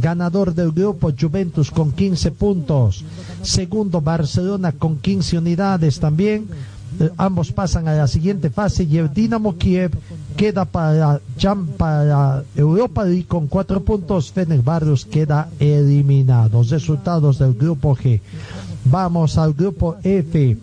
[0.00, 3.04] Ganador del grupo Juventus con 15 puntos.
[3.42, 6.46] Segundo Barcelona con 15 unidades también.
[7.00, 9.92] Eh, ambos pasan a la siguiente fase y el Dinamo Kiev
[10.36, 11.20] queda para,
[11.76, 14.32] para Europa y con cuatro puntos.
[14.64, 16.62] Barros queda eliminado.
[16.62, 18.20] Resultados del grupo G.
[18.84, 20.56] Vamos al grupo F.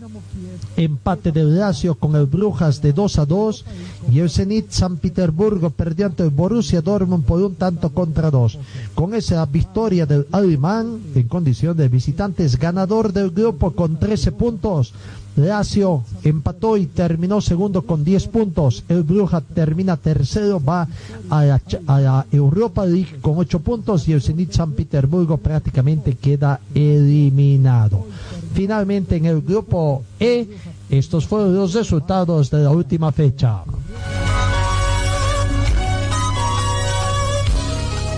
[0.78, 3.66] Empate del Lazio con el Brujas de 2 a 2
[4.12, 8.60] y el Zenit San Petersburgo perdió ante el Borussia Dortmund por un tanto contra dos.
[8.94, 14.94] Con esa victoria del alemán en condición de visitantes, ganador del grupo con 13 puntos.
[15.36, 18.84] Lazio empató y terminó segundo con 10 puntos.
[18.88, 20.88] El Bruja termina tercero, va
[21.30, 28.06] a la, Europa League con 8 puntos y el Zenit San Petersburgo prácticamente queda eliminado.
[28.54, 30.48] Finalmente en el grupo E,
[30.90, 33.64] estos fueron los resultados de la última fecha.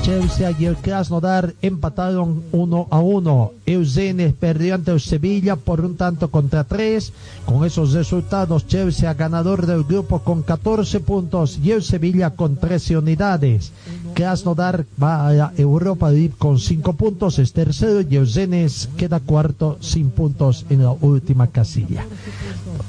[0.07, 3.51] Chelsea y el Krasnodar empataron 1 a 1.
[3.65, 7.11] Eugene perdió ante el Sevilla por un tanto contra 3.
[7.45, 12.99] Con esos resultados, Chelsea ganador del grupo con 14 puntos y el Sevilla con 13
[12.99, 13.73] unidades.
[14.13, 18.65] Krasnodar va a Europa League con 5 puntos, es tercero y Eugene
[18.95, 22.05] queda cuarto sin puntos en la última casilla.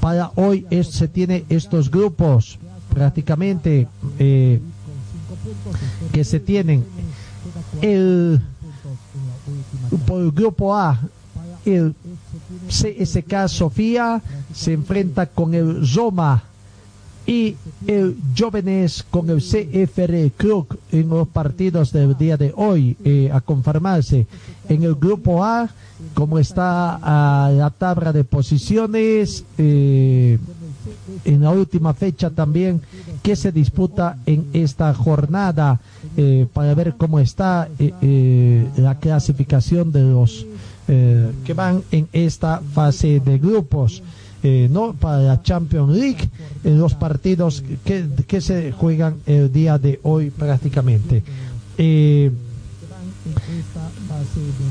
[0.00, 2.60] Para hoy se tiene estos grupos
[2.94, 3.88] prácticamente
[4.20, 4.60] eh,
[6.12, 6.84] que se tienen.
[7.80, 8.40] El
[10.06, 11.00] por el grupo A
[11.64, 11.94] el
[12.68, 14.22] CSK Sofía
[14.52, 16.44] se enfrenta con el Roma
[17.26, 17.56] y
[17.86, 23.40] el Jóvenes con el CFR Krug en los partidos del día de hoy eh, a
[23.42, 24.26] confirmarse
[24.68, 25.68] en el grupo A
[26.14, 26.98] como está
[27.50, 30.38] la tabla de posiciones eh,
[31.24, 32.80] en la última fecha también
[33.22, 35.80] que se disputa en esta jornada
[36.16, 40.46] eh, para ver cómo está eh, eh, la clasificación de los
[40.88, 44.02] que van en esta fase de grupos.
[44.42, 46.30] no para la Champions League
[46.64, 51.22] en los partidos que, se juegan el día de hoy prácticamente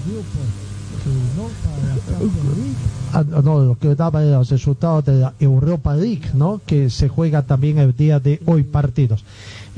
[0.09, 0.56] grupos
[3.13, 6.61] Ah, no, lo que daba los resultados de la Europa League, ¿no?
[6.65, 9.23] Que se juega también el día de hoy partidos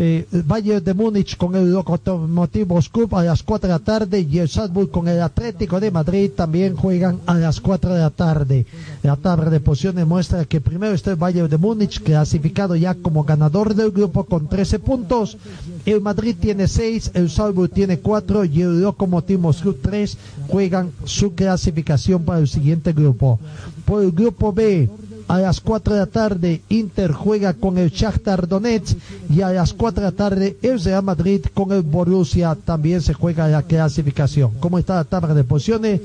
[0.01, 4.39] eh, Bayern de Múnich con el Lokomotiv Moscú a las 4 de la tarde y
[4.39, 8.65] el Salzburg con el Atlético de Madrid también juegan a las 4 de la tarde.
[9.03, 13.25] La tabla de posiciones muestra que primero está el Bayern de Múnich clasificado ya como
[13.25, 15.37] ganador del grupo con 13 puntos.
[15.85, 20.17] El Madrid tiene 6, el Salzburg tiene 4 y el Lokomotiv Moscú 3
[20.47, 23.37] juegan su clasificación para el siguiente grupo.
[23.83, 24.89] Por el grupo B,
[25.29, 28.97] a las 4 de la tarde Inter juega con el Shakhtar Donetsk
[29.29, 33.13] y a las 4 de la tarde el Real Madrid con el Borussia también se
[33.13, 34.51] juega la clasificación.
[34.59, 36.01] ¿Cómo está la tabla de posiciones?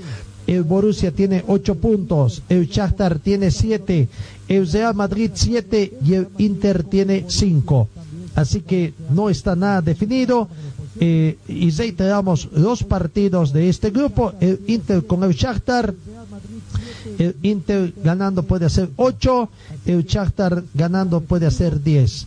[0.46, 4.08] El Borussia tiene 8 puntos, el Shakhtar tiene 7,
[4.48, 7.88] el Real Madrid 7 y el Inter tiene 5.
[8.34, 10.48] Así que no está nada definido.
[11.00, 15.92] Eh, y reiteramos los partidos de este grupo, el Inter con el Shakhtar,
[17.18, 19.48] el Inter ganando puede hacer 8,
[19.86, 22.26] el Shakhtar ganando puede hacer 10.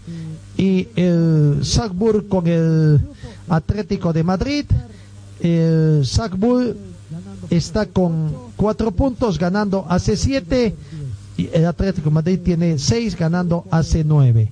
[0.58, 3.00] y el Salzburg con el
[3.48, 4.66] Atlético de Madrid.
[5.40, 6.76] El Salzburg
[7.50, 10.76] está con cuatro puntos ganando hace siete
[11.38, 14.52] y el Atlético de Madrid tiene seis ganando hace nueve.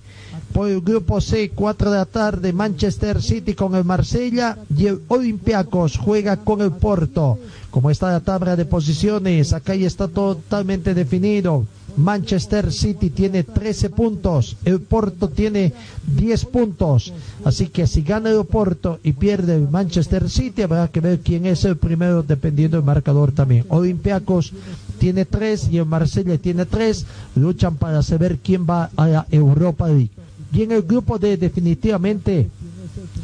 [0.55, 5.01] Por el grupo C, 4 de la tarde, Manchester City con el Marsella y el
[5.09, 7.37] Olympiacos juega con el Porto.
[7.69, 11.65] Como está la tabla de posiciones, acá ya está totalmente definido.
[11.97, 15.73] Manchester City tiene 13 puntos, el Porto tiene
[16.15, 17.11] 10 puntos.
[17.43, 21.45] Así que si gana el Porto y pierde el Manchester City, habrá que ver quién
[21.47, 23.65] es el primero dependiendo del marcador también.
[23.67, 24.53] Olympiacos
[24.99, 27.05] tiene 3 y el Marsella tiene 3.
[27.35, 30.11] Luchan para saber quién va a la Europa League.
[30.55, 32.49] Y en el grupo D definitivamente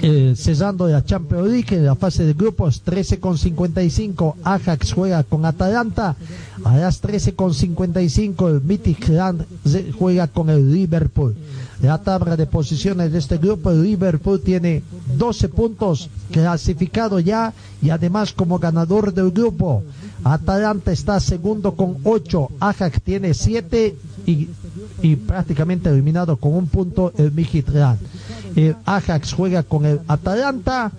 [0.01, 5.23] eh, cesando la Champions League en la fase de grupos 13 con 55 Ajax juega
[5.23, 6.15] con Atalanta.
[6.65, 9.45] A las 13 con 55 el Midtjylland
[9.97, 11.35] juega con el Liverpool.
[11.81, 14.83] La tabla de posiciones de este grupo el Liverpool tiene
[15.17, 19.83] 12 puntos clasificado ya y además como ganador del grupo
[20.23, 23.95] Atalanta está segundo con 8 Ajax tiene 7
[24.25, 24.49] y,
[25.01, 27.99] y prácticamente eliminado con un punto el Midtjylland
[28.55, 30.91] el Ajax juega con el Atalanta,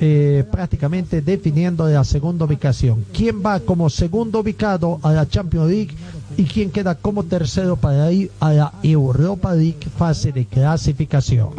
[0.00, 3.04] eh, prácticamente definiendo la segunda ubicación.
[3.12, 5.94] ¿Quién va como segundo ubicado a la Champions League
[6.36, 11.50] y quién queda como tercero para ir a la Europa League fase de clasificación?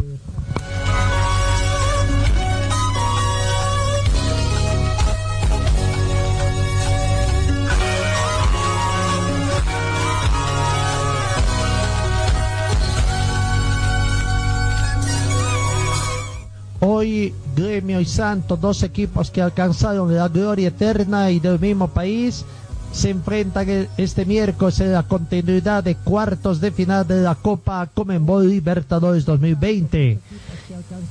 [16.88, 22.44] Hoy Gremio y Santos, dos equipos que alcanzaron la gloria eterna y del mismo país,
[22.92, 28.48] se enfrentan este miércoles en la continuidad de cuartos de final de la Copa Comenbol
[28.48, 30.20] Libertadores 2020.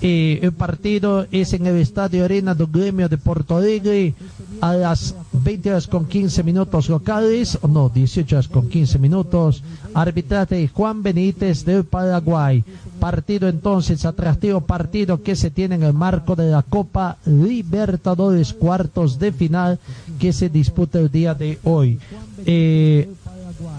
[0.01, 4.13] Eh, el partido es en el Estadio Arena del Gremio de Porto Alegre
[4.61, 9.63] a las 20 horas con 15 minutos locales, o no, 18 horas con 15 minutos.
[9.93, 12.63] Arbitraje Juan Benítez del Paraguay.
[12.99, 19.19] Partido entonces, atractivo partido que se tiene en el marco de la Copa Libertadores cuartos
[19.19, 19.79] de final
[20.19, 21.99] que se disputa el día de hoy.
[22.45, 23.09] Eh,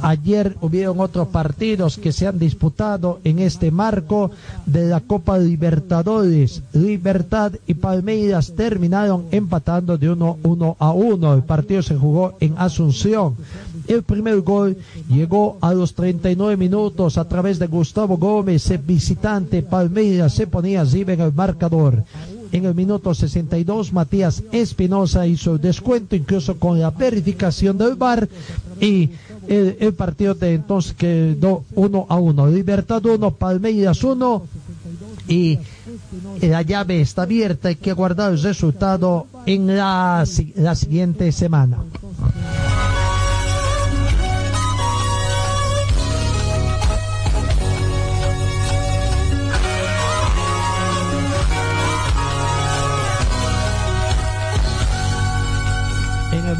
[0.03, 4.31] Ayer hubieron otros partidos que se han disputado en este marco
[4.65, 6.63] de la Copa Libertadores.
[6.73, 11.35] Libertad y Palmeiras terminaron empatando de 1 uno, a 1.
[11.35, 13.37] El partido se jugó en Asunción.
[13.87, 14.77] El primer gol
[15.09, 20.83] llegó a los 39 minutos a través de Gustavo Gómez, el visitante Palmeiras se ponía
[20.83, 22.05] así en el marcador.
[22.53, 28.29] En el minuto 62, Matías Espinosa hizo el descuento, incluso con la verificación del VAR,
[28.81, 29.11] y
[29.49, 32.47] el, partido de entonces quedó 1 a 1.
[32.49, 34.43] Libertad 1, Palmeiras 1,
[35.29, 35.59] y
[36.41, 40.25] la llave está abierta, hay que guardar el resultado en la,
[40.57, 41.79] la siguiente semana.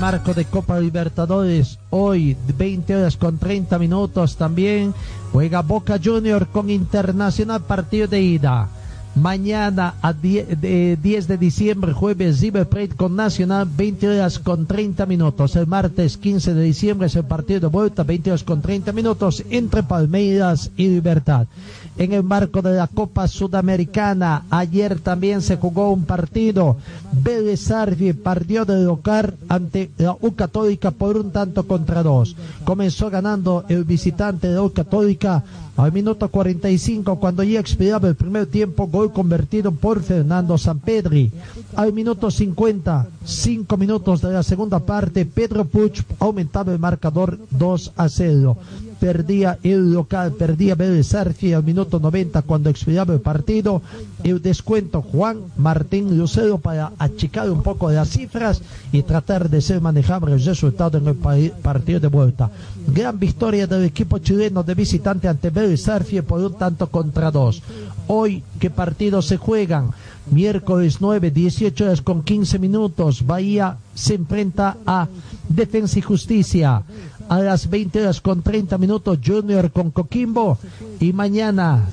[0.07, 1.81] Marco de Copa Libertadores.
[1.91, 4.95] Hoy, 20 horas con 30 minutos también,
[5.33, 8.69] juega Boca Junior con Internacional partido de ida.
[9.17, 15.07] Mañana a 10 de, 10 de diciembre, jueves, River con Nacional, 20 horas con 30
[15.07, 15.57] minutos.
[15.57, 19.43] El martes 15 de diciembre es el partido de vuelta, 20 horas con 30 minutos
[19.51, 21.49] entre Palmeiras y Libertad.
[21.99, 26.77] En el marco de la Copa Sudamericana, ayer también se jugó un partido.
[27.13, 32.37] Vélez Arfi perdió de local ante la U Católica por un tanto contra dos.
[32.65, 35.43] Comenzó ganando el visitante de U Católica
[35.77, 41.31] al minuto 45, cuando ya expiraba el primer tiempo, gol convertido por Fernando Sampedri.
[41.77, 47.93] Al minuto 50, cinco minutos de la segunda parte, Pedro Puch aumentaba el marcador 2
[47.97, 48.57] a 0
[48.99, 53.83] perdía el local, perdía Vélez Arfi al minuto 90 cuando expiraba el partido.
[54.23, 58.63] El descuento Juan Martín Lucero para achicar un poco las cifras
[58.93, 62.51] y tratar de ser manejable el resultado en el partido de vuelta.
[62.89, 67.63] Gran victoria del equipo chileno de visitante ante Vélez Arfi por un tanto contra dos.
[68.09, 69.91] Hoy, ¿qué partidos se juegan?
[70.31, 73.25] Miércoles 9, 18 horas con 15 minutos.
[73.25, 75.07] Bahía se enfrenta a
[75.49, 76.83] Defensa y Justicia
[77.29, 80.59] a las 20 horas con 30 minutos Junior con Coquimbo
[81.01, 81.85] y mañana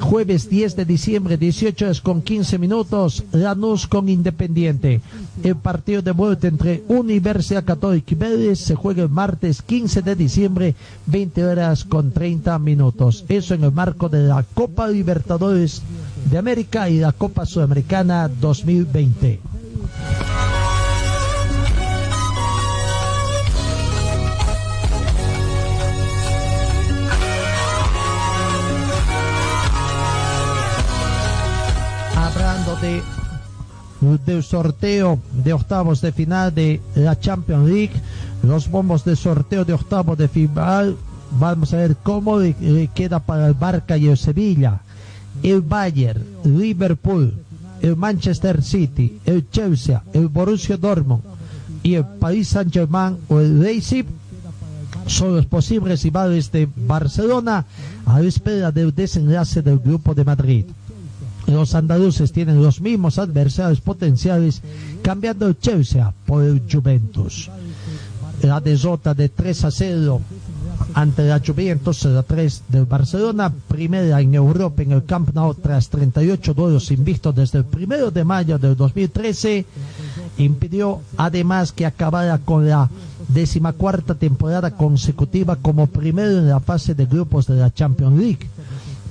[0.00, 5.00] Jueves 10 de diciembre, 18 horas con 15 minutos, Lanús con Independiente.
[5.42, 10.14] El partido de vuelta entre Universidad Católica y Vélez se juega el martes 15 de
[10.14, 10.74] diciembre,
[11.06, 13.24] 20 horas con 30 minutos.
[13.28, 15.82] Eso en el marco de la Copa Libertadores
[16.30, 19.40] de América y la Copa Sudamericana 2020.
[32.86, 33.02] De
[34.26, 37.94] del sorteo de octavos de final de la Champions League,
[38.42, 40.96] los bombos de sorteo de octavos de final,
[41.40, 44.80] vamos a ver cómo eh, queda para el Barca y el Sevilla,
[45.42, 47.34] el Bayern, Liverpool,
[47.82, 51.22] el Manchester City, el Chelsea, el Borussia Dortmund
[51.82, 54.06] y el Paris Saint-Germain o el Leipzig
[55.06, 57.64] son los posibles rivales de Barcelona
[58.04, 60.64] a la espera del desenlace del Grupo de Madrid.
[61.46, 64.62] Los andaluces tienen los mismos adversarios potenciales,
[65.02, 67.50] cambiando el Chelsea por el Juventus.
[68.42, 70.20] La derrota de 3 a 0
[70.94, 75.88] ante la Juventus, la 3 del Barcelona, primera en Europa en el Camp Nou tras
[75.88, 79.64] 38 duelos invictos desde el 1 de mayo del 2013,
[80.38, 82.90] impidió además que acabara con la
[83.28, 88.48] decimacuarta temporada consecutiva como primero en la fase de grupos de la Champions League.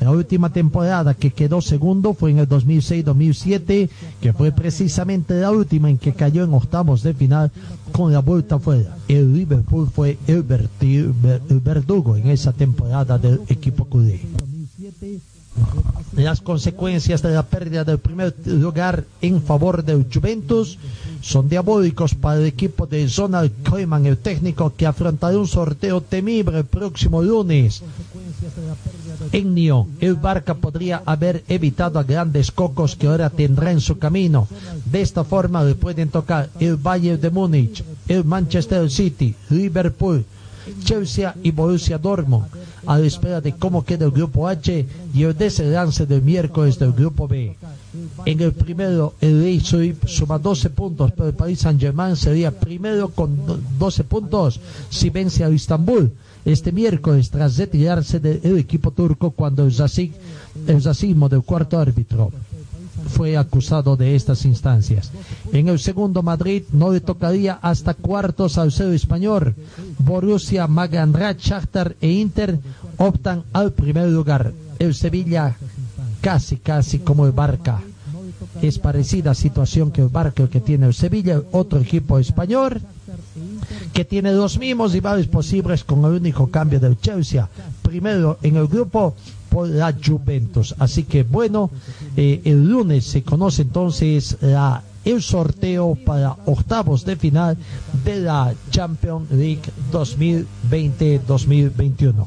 [0.02, 3.90] La última temporada que quedó segundo fue en el 2006-2007,
[4.22, 7.52] que fue precisamente la última en que cayó en octavos de final
[7.92, 8.98] con la vuelta fuera.
[9.08, 14.22] El Liverpool fue el verdugo en esa temporada del equipo culé.
[16.16, 20.78] Las consecuencias de la pérdida del primer lugar en favor del Juventus
[21.22, 26.60] son diabólicos para el equipo de Zonal Koeman, el técnico que afrontará un sorteo temible
[26.60, 27.84] el próximo lunes.
[29.36, 33.98] En Nyon, el Barca podría haber evitado a grandes cocos que ahora tendrá en su
[33.98, 34.48] camino.
[34.92, 40.24] De esta forma le pueden tocar el Bayern de Múnich, el Manchester City, Liverpool,
[40.86, 42.46] Chelsea y Borussia Dortmund,
[42.88, 46.94] a la espera de cómo queda el grupo H y el desenlace del miércoles del
[46.94, 47.56] grupo B.
[48.26, 53.46] En el primero, el Leipzig suma 12 puntos, pero el Paris Saint-Germain sería primero con
[53.46, 54.60] do- 12 puntos
[54.90, 56.12] si vence al Istanbul
[56.46, 59.74] este miércoles tras retirarse del equipo turco cuando el,
[60.84, 62.32] racismo del cuarto árbitro
[63.10, 65.12] fue acusado de estas instancias.
[65.52, 69.56] En el segundo Madrid no le tocaría hasta cuartos al cero español.
[70.00, 72.60] Borussia, Maganrat, Shakhtar e Inter
[72.98, 74.54] optan al primer lugar.
[74.80, 75.56] El Sevilla
[76.22, 77.82] casi casi como el Barca.
[78.62, 82.82] Es parecida situación que el Barca que tiene el Sevilla, otro equipo español
[83.96, 87.48] que tiene los mismos rivales posibles con el único cambio del Chelsea.
[87.82, 89.16] Primero en el grupo
[89.50, 90.76] por la Juventus.
[90.80, 91.72] Así que bueno,
[92.18, 94.36] eh, el lunes se conoce entonces
[95.06, 97.56] el sorteo para octavos de final
[98.04, 99.62] de la Champions League
[99.94, 102.26] 2020-2021.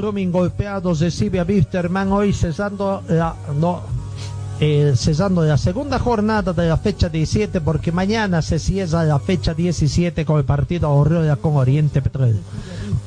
[0.00, 3.82] Brumming golpeado recibe a Wisterman hoy cesando la, no,
[4.58, 9.52] eh, cesando la segunda jornada de la fecha 17 porque mañana se cierra la fecha
[9.52, 12.40] 17 con el partido Aurora con Oriente Petróleo.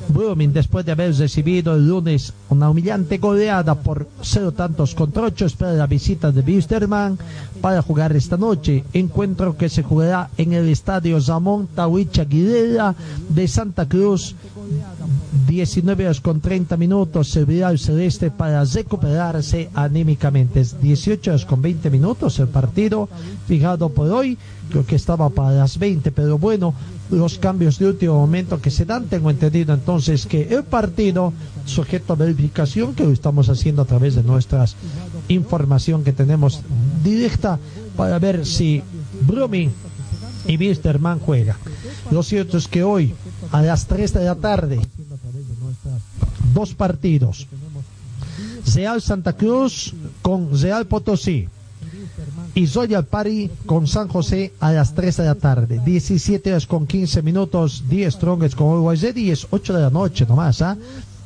[0.08, 5.46] Brumming después de haber recibido el lunes una humillante goleada por cero tantos contra ocho
[5.46, 7.18] espera la visita de Wisterman
[7.60, 12.94] para jugar esta noche, encuentro que se jugará en el estadio Ramón Tawich Aguilera
[13.28, 14.36] de Santa Cruz
[15.46, 20.60] 19 horas con 30 minutos servirá el celeste para recuperarse anímicamente.
[20.60, 23.08] Es 18 horas con 20 minutos el partido
[23.46, 24.38] fijado por hoy.
[24.70, 26.74] Creo que estaba para las 20, pero bueno,
[27.10, 31.32] los cambios de último momento que se dan, tengo entendido entonces que el partido
[31.66, 34.76] sujeto a verificación que lo estamos haciendo a través de nuestras
[35.28, 36.60] información que tenemos
[37.02, 37.58] directa
[37.96, 38.82] para ver si
[39.26, 39.70] Brumi
[40.46, 41.56] y Wisterman juega.
[42.10, 43.14] Lo cierto es que hoy
[43.52, 44.80] a las 3 de la tarde
[46.54, 47.46] dos partidos.
[48.74, 49.92] Real Santa Cruz
[50.22, 51.48] con Real Potosí.
[52.54, 55.80] Y Royal Party con San José a las 3 de la tarde.
[55.84, 57.84] 17 horas con 15 minutos.
[57.88, 60.62] 10 Strongest con Uruguay y es 8 de la noche nomás.
[60.62, 60.76] ¿ah?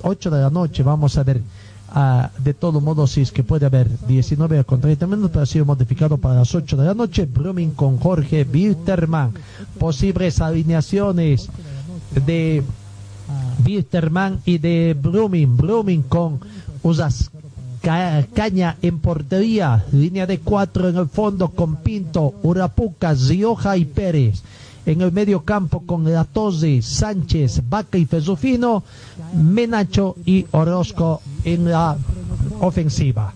[0.02, 1.42] 8 de la noche vamos a ver.
[1.90, 5.46] ah, de todo modo, si es que puede haber 19 horas con 30 minutos, ha
[5.46, 7.26] sido modificado para las 8 de la noche.
[7.26, 9.32] Brumming con Jorge Wilterman.
[9.78, 11.50] Posibles alineaciones
[12.14, 12.62] de
[13.64, 15.56] Wisterman y de Blooming.
[15.56, 16.40] Blooming con
[16.82, 17.30] Usas
[17.82, 23.84] Ca- Caña en portería, línea de cuatro en el fondo con Pinto, Urapuca, Rioja y
[23.84, 24.42] Pérez.
[24.86, 28.82] En el medio campo con Latose, Sánchez, Vaca y Fesufino,
[29.34, 31.96] Menacho y Orozco en la
[32.60, 33.34] ofensiva.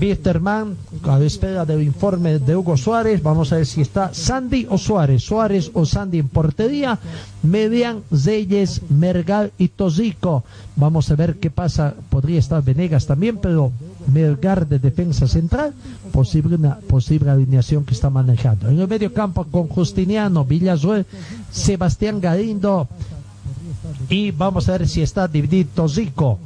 [0.00, 4.78] Wisterman, a espera del informe de Hugo Suárez, vamos a ver si está Sandy o
[4.78, 6.98] Suárez, Suárez o Sandy en portería,
[7.42, 10.44] Median, Zeyes, Mergal y Tosico.
[10.76, 13.72] Vamos a ver qué pasa, podría estar Venegas también, pero
[14.12, 15.74] Melgar de defensa central,
[16.12, 18.68] posible una posible alineación que está manejando.
[18.68, 21.04] En el medio campo con Justiniano, Villazuel,
[21.50, 22.88] Sebastián Galindo,
[24.08, 26.38] y vamos a ver si está dividido Zico,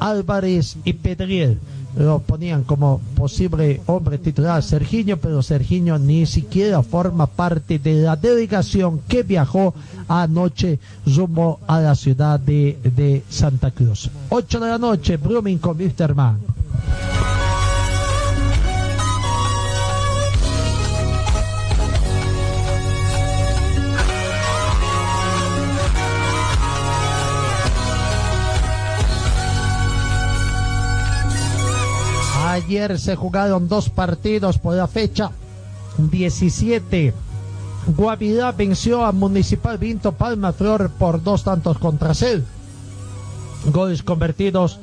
[0.00, 1.58] Álvarez y Pedriel.
[1.98, 8.14] Lo ponían como posible hombre titular Serginho, pero Serginho ni siquiera forma parte de la
[8.14, 9.74] delegación que viajó
[10.06, 14.10] anoche rumbo a la ciudad de, de Santa Cruz.
[14.28, 16.38] 8 de la noche, Blooming con Wisterman.
[32.58, 35.30] Ayer se jugaron dos partidos por la fecha
[35.96, 37.14] 17.
[37.96, 42.42] Guavirá venció a Municipal Vinto Palma Flor por dos tantos contra cero.
[43.66, 44.80] Goles convertidos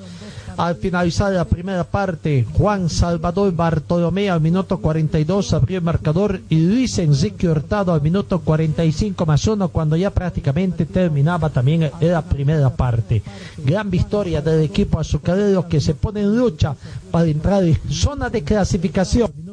[0.57, 2.45] al finalizar la primera parte.
[2.53, 8.39] Juan Salvador Bartolomé al minuto 42 abrió el marcador y Luis Enrique Hurtado al minuto
[8.39, 13.21] 45 más uno cuando ya prácticamente terminaba también la primera parte.
[13.57, 16.75] Gran victoria del equipo azucarero que se pone en lucha
[17.11, 19.44] para entrar en zona de clasificación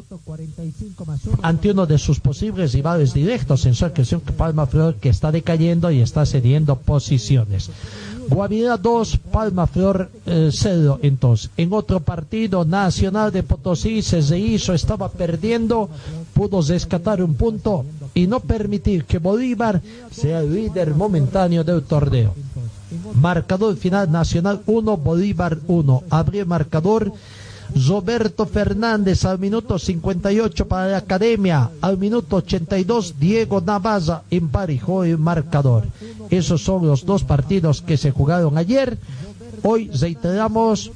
[1.43, 5.33] ante uno de sus posibles rivales directos en su ocasión que Palma Flor que está
[5.33, 7.71] decayendo y está cediendo posiciones.
[8.29, 11.51] Guavirá 2, Palma Flor 0 entonces.
[11.57, 15.89] En otro partido, Nacional de Potosí se hizo, estaba perdiendo,
[16.35, 17.85] pudo rescatar un punto
[18.15, 19.81] y no permitir que Bolívar
[20.11, 22.35] sea el líder momentáneo del torneo.
[23.15, 26.05] Marcador final Nacional 1, Bolívar 1.
[26.11, 27.13] Abrió marcador
[27.75, 31.71] Roberto Fernández al minuto 58 para la Academia.
[31.81, 35.85] Al minuto 82 Diego Navaza emparejó el marcador.
[36.31, 38.99] Esos son los dos partidos que se jugaron ayer.
[39.63, 40.91] Hoy reiteramos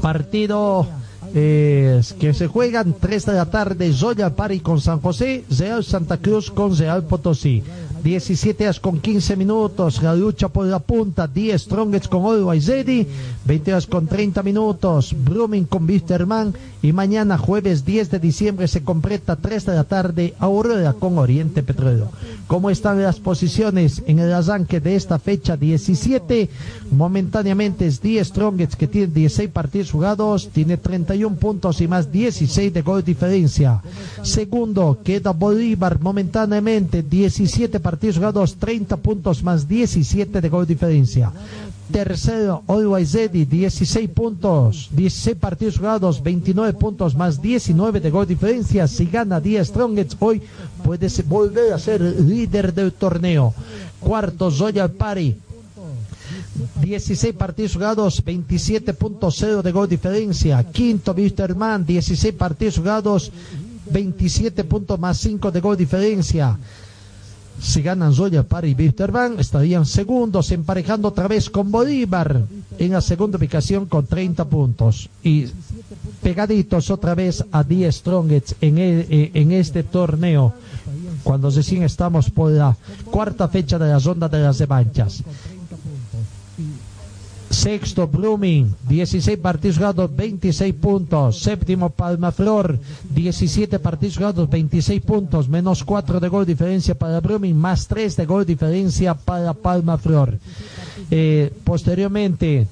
[0.00, 0.86] partido
[1.34, 6.16] eh, que se juegan 3 de la tarde Zoya Pari con San José, Real Santa
[6.18, 7.62] Cruz con Real Potosí.
[8.02, 13.06] 17 horas con 15 minutos, la lucha por la punta, 10 Strongets con Always Ready,
[13.44, 18.84] 20 horas con 30 minutos, Blooming con Wisterman y mañana jueves 10 de diciembre se
[18.84, 22.08] completa 3 de la tarde Aurora con Oriente Petrolero.
[22.46, 26.48] ¿Cómo están las posiciones en el arranque de esta fecha 17?
[26.92, 32.72] Momentáneamente es 10 Strongets que tiene 16 partidos jugados, tiene 31 puntos y más 16
[32.72, 33.82] de gol diferencia.
[34.22, 41.32] Segundo, queda Bolívar momentáneamente 17 partidos jugados, 30 puntos más 17 de gol diferencia.
[41.90, 48.86] Tercero, Always Ready, 16 puntos, 16 partidos jugados, 29 puntos más 19 de gol diferencia.
[48.86, 50.42] Si gana 10 Strongets, hoy
[50.84, 53.54] puede volver a ser líder del torneo.
[54.00, 55.34] Cuarto, Royal Party,
[56.82, 60.62] 16 partidos jugados, 27.0 de gol diferencia.
[60.64, 63.32] Quinto, Wisterman, 16 partidos jugados,
[63.90, 66.58] 27 puntos más 5 de gol diferencia.
[67.60, 68.12] Si ganan
[68.48, 72.42] Pari y Wisterman, estarían segundos, emparejando otra vez con Bolívar
[72.78, 75.08] en la segunda ubicación con 30 puntos.
[75.24, 75.46] Y
[76.22, 80.54] pegaditos otra vez a 10 Strongets en, el- eh, en este torneo,
[81.24, 82.76] cuando recién estamos por la
[83.10, 85.22] cuarta fecha de la ronda de las revanchas.
[87.58, 91.42] Sexto, Blooming, 16 partidos jugados, 26 puntos.
[91.42, 92.78] Séptimo, Palmaflor,
[93.10, 98.26] 17 partidos jugados, 26 puntos, menos 4 de gol diferencia para Blooming, más 3 de
[98.26, 100.38] gol diferencia para Palmaflor.
[101.10, 102.68] Eh, posteriormente,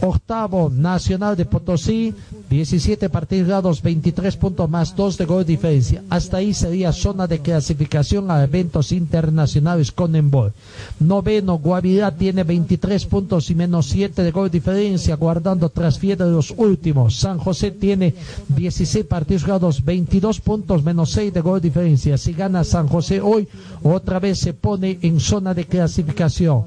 [0.00, 2.14] octavo, Nacional de Potosí,
[2.48, 6.02] 17 partidos jugados, 23 puntos más 2 de gol diferencia.
[6.10, 10.52] Hasta ahí sería zona de clasificación a eventos internacionales con Embol.
[11.00, 16.54] Noveno, Guavirá tiene 23 puntos y menos 7 de gol diferencia, guardando tras de los
[16.56, 17.16] últimos.
[17.16, 18.14] San José tiene
[18.48, 22.16] 16 partidos jugados, 22 puntos menos 6 de gol diferencia.
[22.16, 23.48] Si gana San José hoy,
[23.82, 26.64] otra vez se pone en zona de clasificación.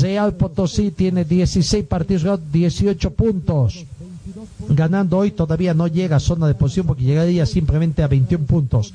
[0.00, 3.86] Real Potosí tiene 16 partidos jugados, 18 puntos
[4.68, 8.92] ganando hoy todavía no llega a zona de posición porque llegaría simplemente a 21 puntos.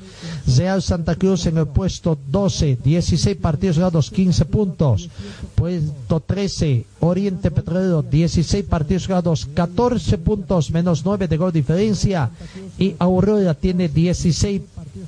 [0.56, 5.08] Real Santa Cruz en el puesto 12, 16 partidos ganados, 15 puntos.
[5.54, 12.30] Puesto 13, Oriente Petrolero, 16 partidos ganados, 14 puntos, menos 9 de gol diferencia.
[12.78, 14.62] Y Aurora tiene 16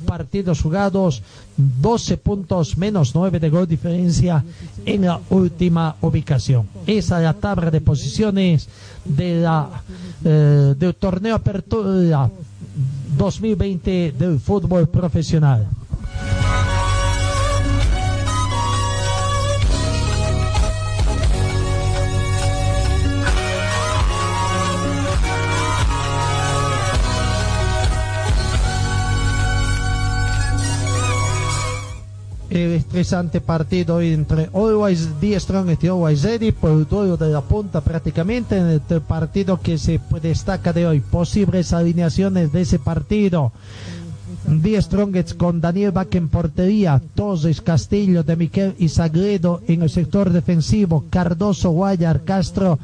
[0.05, 1.23] partidos jugados,
[1.57, 4.45] 12 puntos menos 9 de gol diferencia
[4.85, 6.67] en la última ubicación.
[6.87, 8.69] Esa es la tabla de posiciones
[9.19, 12.31] eh, del torneo Apertura
[13.17, 15.67] 2020 del fútbol profesional.
[32.57, 37.41] El estresante partido entre Always The Strongest y Always Ready por el duelo de la
[37.41, 41.01] punta prácticamente en el partido que se destaca de hoy.
[41.01, 43.53] Posibles alineaciones de ese partido.
[44.63, 49.91] The Strongest con Daniel Bach en portería, Torres, Castillo, de Miquel y Sagredo en el
[49.91, 52.79] sector defensivo, Cardoso, Guayar, Castro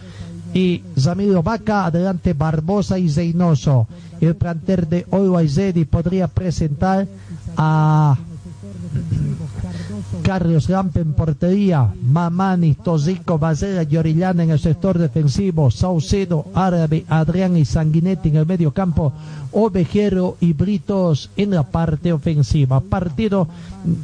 [0.52, 3.86] y Zamiro Vaca, adelante Barbosa y Zeynoso.
[4.20, 7.06] El planter de Always Ready podría presentar
[7.56, 8.18] a
[10.22, 17.04] Carlos Lampe en portería, Mamani, Tosico, Basera y Orellana en el sector defensivo, Saucedo, Árabe,
[17.08, 19.12] Adrián y Sanguinetti en el medio campo,
[19.50, 22.80] Ovejero y Britos en la parte ofensiva.
[22.80, 23.48] Partido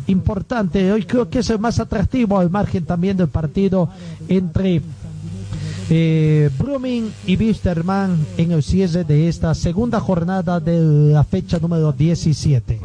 [0.09, 3.89] importante, hoy creo que es el más atractivo al margen también del partido
[4.28, 4.82] entre
[5.90, 6.51] eh,
[7.27, 12.81] y Wisterman en el cierre de esta segunda jornada de la fecha número 17.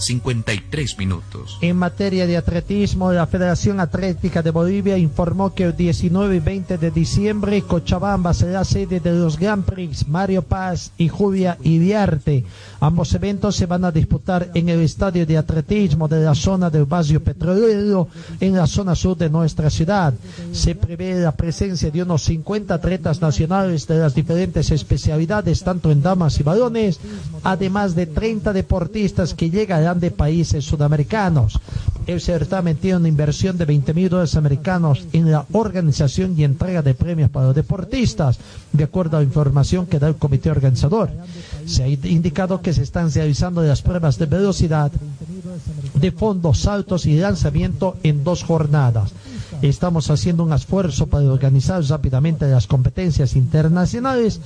[0.00, 1.58] 53 minutos.
[1.60, 6.78] En materia de atletismo, la Federación Atlética de Bolivia informó que el 19 y 20
[6.78, 12.44] de diciembre Cochabamba será sede de los Grand Prix Mario Paz y Julia Iriarte.
[12.80, 16.86] Ambos eventos se van a disputar en el estadio de atletismo de la zona del
[16.86, 18.08] barrio petrolero
[18.40, 20.14] en la zona sur de nuestra ciudad.
[20.52, 26.02] Se prevé la presencia de unos 50 atletas nacionales de las diferentes especialidades, tanto en
[26.02, 27.00] damas y varones,
[27.42, 29.50] además de 30 deportistas que
[29.90, 31.58] llegarán de países sudamericanos.
[32.06, 36.82] El certamen tiene una inversión de 20 mil dólares americanos en la organización y entrega
[36.82, 38.38] de premios para los deportistas,
[38.72, 41.10] de acuerdo a la información que da el comité organizador.
[41.66, 44.90] Se ha indicado que se están realizando las pruebas de velocidad,
[45.94, 49.12] de fondos, saltos y lanzamiento en dos jornadas.
[49.62, 54.40] Estamos haciendo un esfuerzo para organizar rápidamente las competencias internacionales.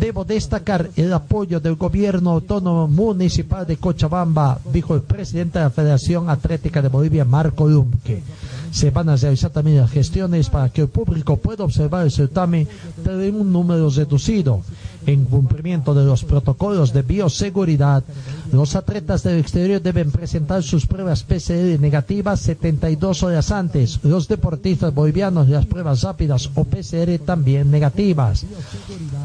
[0.00, 5.70] Debo destacar el apoyo del gobierno autónomo municipal de Cochabamba, dijo el presidente de la
[5.70, 8.24] Federación Atlética de Bolivia, Marco Lumque.
[8.72, 12.66] Se van a realizar también las gestiones para que el público pueda observar el certamen,
[13.04, 14.62] en un número reducido.
[15.06, 18.02] En cumplimiento de los protocolos de bioseguridad,
[18.52, 24.00] los atletas del exterior deben presentar sus pruebas PCR negativas 72 horas antes.
[24.02, 28.44] Los deportistas bolivianos las pruebas rápidas o PCR también negativas.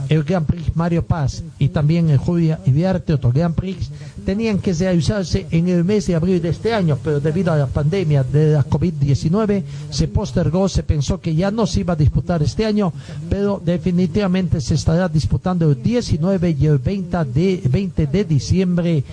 [0.07, 3.89] El Grand Prix Mario Paz y también el Julia Ibiarte, otro Grand Prix,
[4.25, 7.67] tenían que realizarse en el mes de abril de este año, pero debido a la
[7.67, 12.43] pandemia de la COVID-19 se postergó, se pensó que ya no se iba a disputar
[12.43, 12.93] este año,
[13.29, 19.03] pero definitivamente se estará disputando el 19 y el 20 de, 20 de diciembre,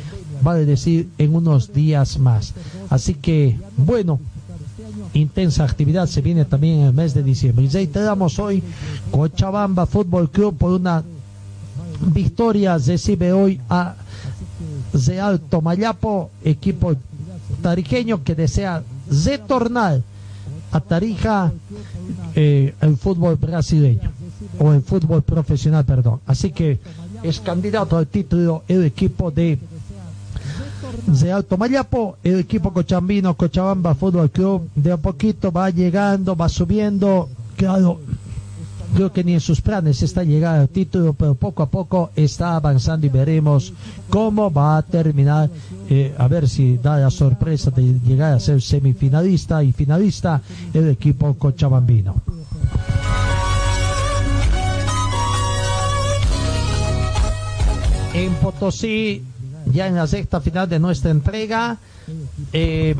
[0.42, 2.54] vale decir, en unos días más.
[2.90, 4.18] Así que, bueno,
[5.14, 7.64] intensa actividad se viene también en el mes de diciembre.
[7.64, 8.62] Y reiteramos hoy,
[9.10, 11.02] Cochabamba Fútbol Club por una
[12.00, 13.94] victoria recibe hoy a
[15.06, 16.94] Real Tomayapo, equipo
[17.62, 18.82] tarijeño que desea
[19.24, 20.02] retornar
[20.70, 21.52] a Tarija
[22.34, 24.17] eh, el fútbol brasileño
[24.58, 26.20] o el fútbol profesional, perdón.
[26.26, 26.78] Así que
[27.22, 29.58] es candidato al título el equipo de
[31.20, 37.28] Real Tomayapo, el equipo cochambino, Cochabamba Fútbol Club, de a poquito va llegando, va subiendo,
[37.56, 38.00] claro,
[38.94, 42.56] creo que ni en sus planes está llegar al título, pero poco a poco está
[42.56, 43.72] avanzando y veremos
[44.08, 45.50] cómo va a terminar,
[45.88, 50.40] eh, a ver si da la sorpresa de llegar a ser semifinalista y finalista
[50.72, 52.37] el equipo cochabambino.
[58.18, 59.22] En Potosí,
[59.72, 61.78] ya en la sexta final de nuestra entrega,
[62.52, 62.96] eh,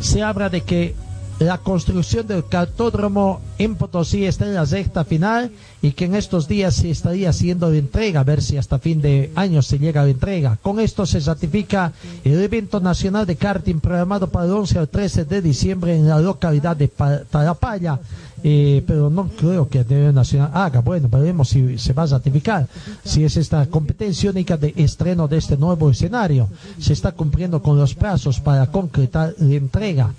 [0.00, 0.96] se habla de que
[1.40, 5.50] la construcción del cartódromo en Potosí está en la recta final
[5.80, 9.00] y que en estos días se estaría haciendo la entrega, a ver si hasta fin
[9.00, 10.58] de año se llega a la entrega.
[10.60, 11.92] Con esto se ratifica
[12.24, 16.20] el evento nacional de karting programado para el 11 al 13 de diciembre en la
[16.20, 17.98] localidad de Tarapaya.
[18.42, 20.80] Eh, pero no creo que el Nacional haga.
[20.80, 22.66] Bueno, veremos si se va a ratificar.
[23.04, 26.48] Si es esta competencia única de estreno de este nuevo escenario,
[26.78, 30.14] se está cumpliendo con los plazos para concretar la entrega.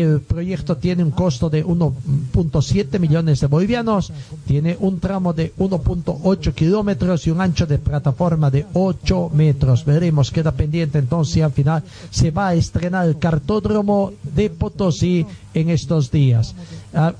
[0.00, 4.12] El proyecto tiene un costo de 1.7 millones de bolivianos,
[4.44, 9.84] tiene un tramo de 1.8 kilómetros y un ancho de plataforma de 8 metros.
[9.84, 15.70] Veremos, queda pendiente entonces al final se va a estrenar el cartódromo de Potosí en
[15.70, 16.56] estos días.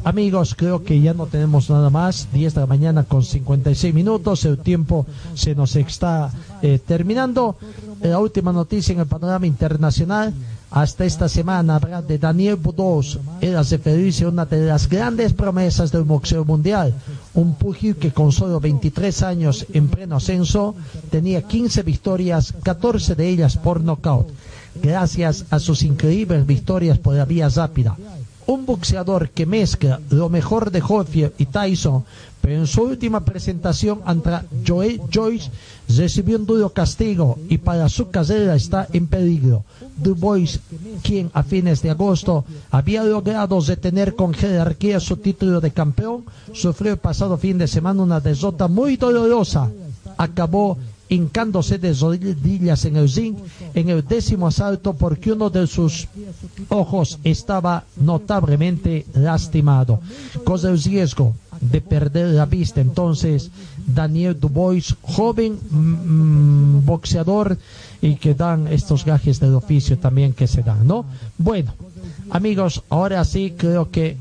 [0.03, 2.27] amigos, creo que ya no tenemos nada más.
[2.33, 4.45] 10 de la mañana con 56 minutos.
[4.47, 7.57] El tiempo se nos está eh, terminando.
[8.03, 10.35] La última noticia en el panorama internacional
[10.75, 15.93] hasta esta semana habrá de Daniel Budós, era referirse a una de las grandes promesas
[15.93, 16.93] del boxeo mundial,
[17.35, 20.75] un pugil que con solo 23 años en pleno ascenso
[21.13, 24.27] tenía 15 victorias, 14 de ellas por nocaut,
[24.83, 27.97] gracias a sus increíbles victorias por la vía rápida.
[28.47, 32.05] Un boxeador que mezcla lo mejor de Holyfield y Tyson,
[32.43, 34.31] pero en su última presentación ante
[34.67, 35.51] Joel Joyce
[35.89, 39.65] recibió un duro castigo y para su carrera está en peligro.
[39.97, 40.61] Dubois,
[41.03, 46.93] quien a fines de agosto había logrado retener con jerarquía su título de campeón, sufrió
[46.93, 49.71] el pasado fin de semana una derrota muy dolorosa.
[50.17, 53.39] Acabó hincándose de rodillas en el zinc
[53.75, 56.09] en el décimo asalto porque uno de sus
[56.69, 60.01] ojos estaba notablemente lastimado.
[60.45, 62.81] Con el riesgo de perder la vista.
[62.81, 63.51] Entonces,
[63.87, 67.59] Daniel Dubois, joven mm, boxeador
[68.05, 71.07] y que dan estos gajes del oficio también que se dan, ¿no?
[71.39, 71.73] Bueno,
[72.29, 74.19] amigos, ahora sí creo que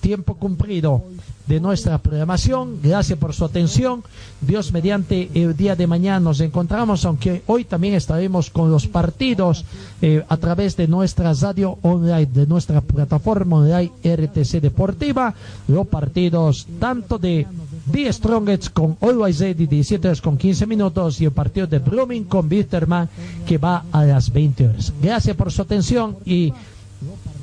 [0.00, 1.02] tiempo cumplido
[1.48, 2.78] de nuestra programación.
[2.80, 4.04] Gracias por su atención.
[4.40, 9.64] Dios mediante el día de mañana nos encontramos, aunque hoy también estaremos con los partidos
[10.00, 15.34] eh, a través de nuestra radio online, de nuestra plataforma online RTC Deportiva,
[15.66, 17.48] los partidos tanto de
[17.92, 22.24] The Strongest con Always Ready 17 horas con 15 minutos y el partido de Blooming
[22.24, 23.08] con Bitterman
[23.46, 24.92] que va a las 20 horas.
[25.02, 26.52] Gracias por su atención y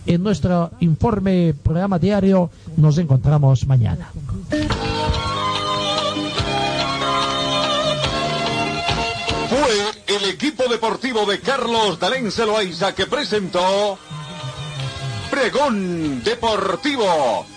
[0.06, 2.50] en nuestro informe programa diario.
[2.78, 4.10] Nos encontramos mañana.
[9.50, 13.98] Fue el equipo deportivo de Carlos Dalén Celoaiza que presentó
[15.30, 17.57] Pregón Deportivo.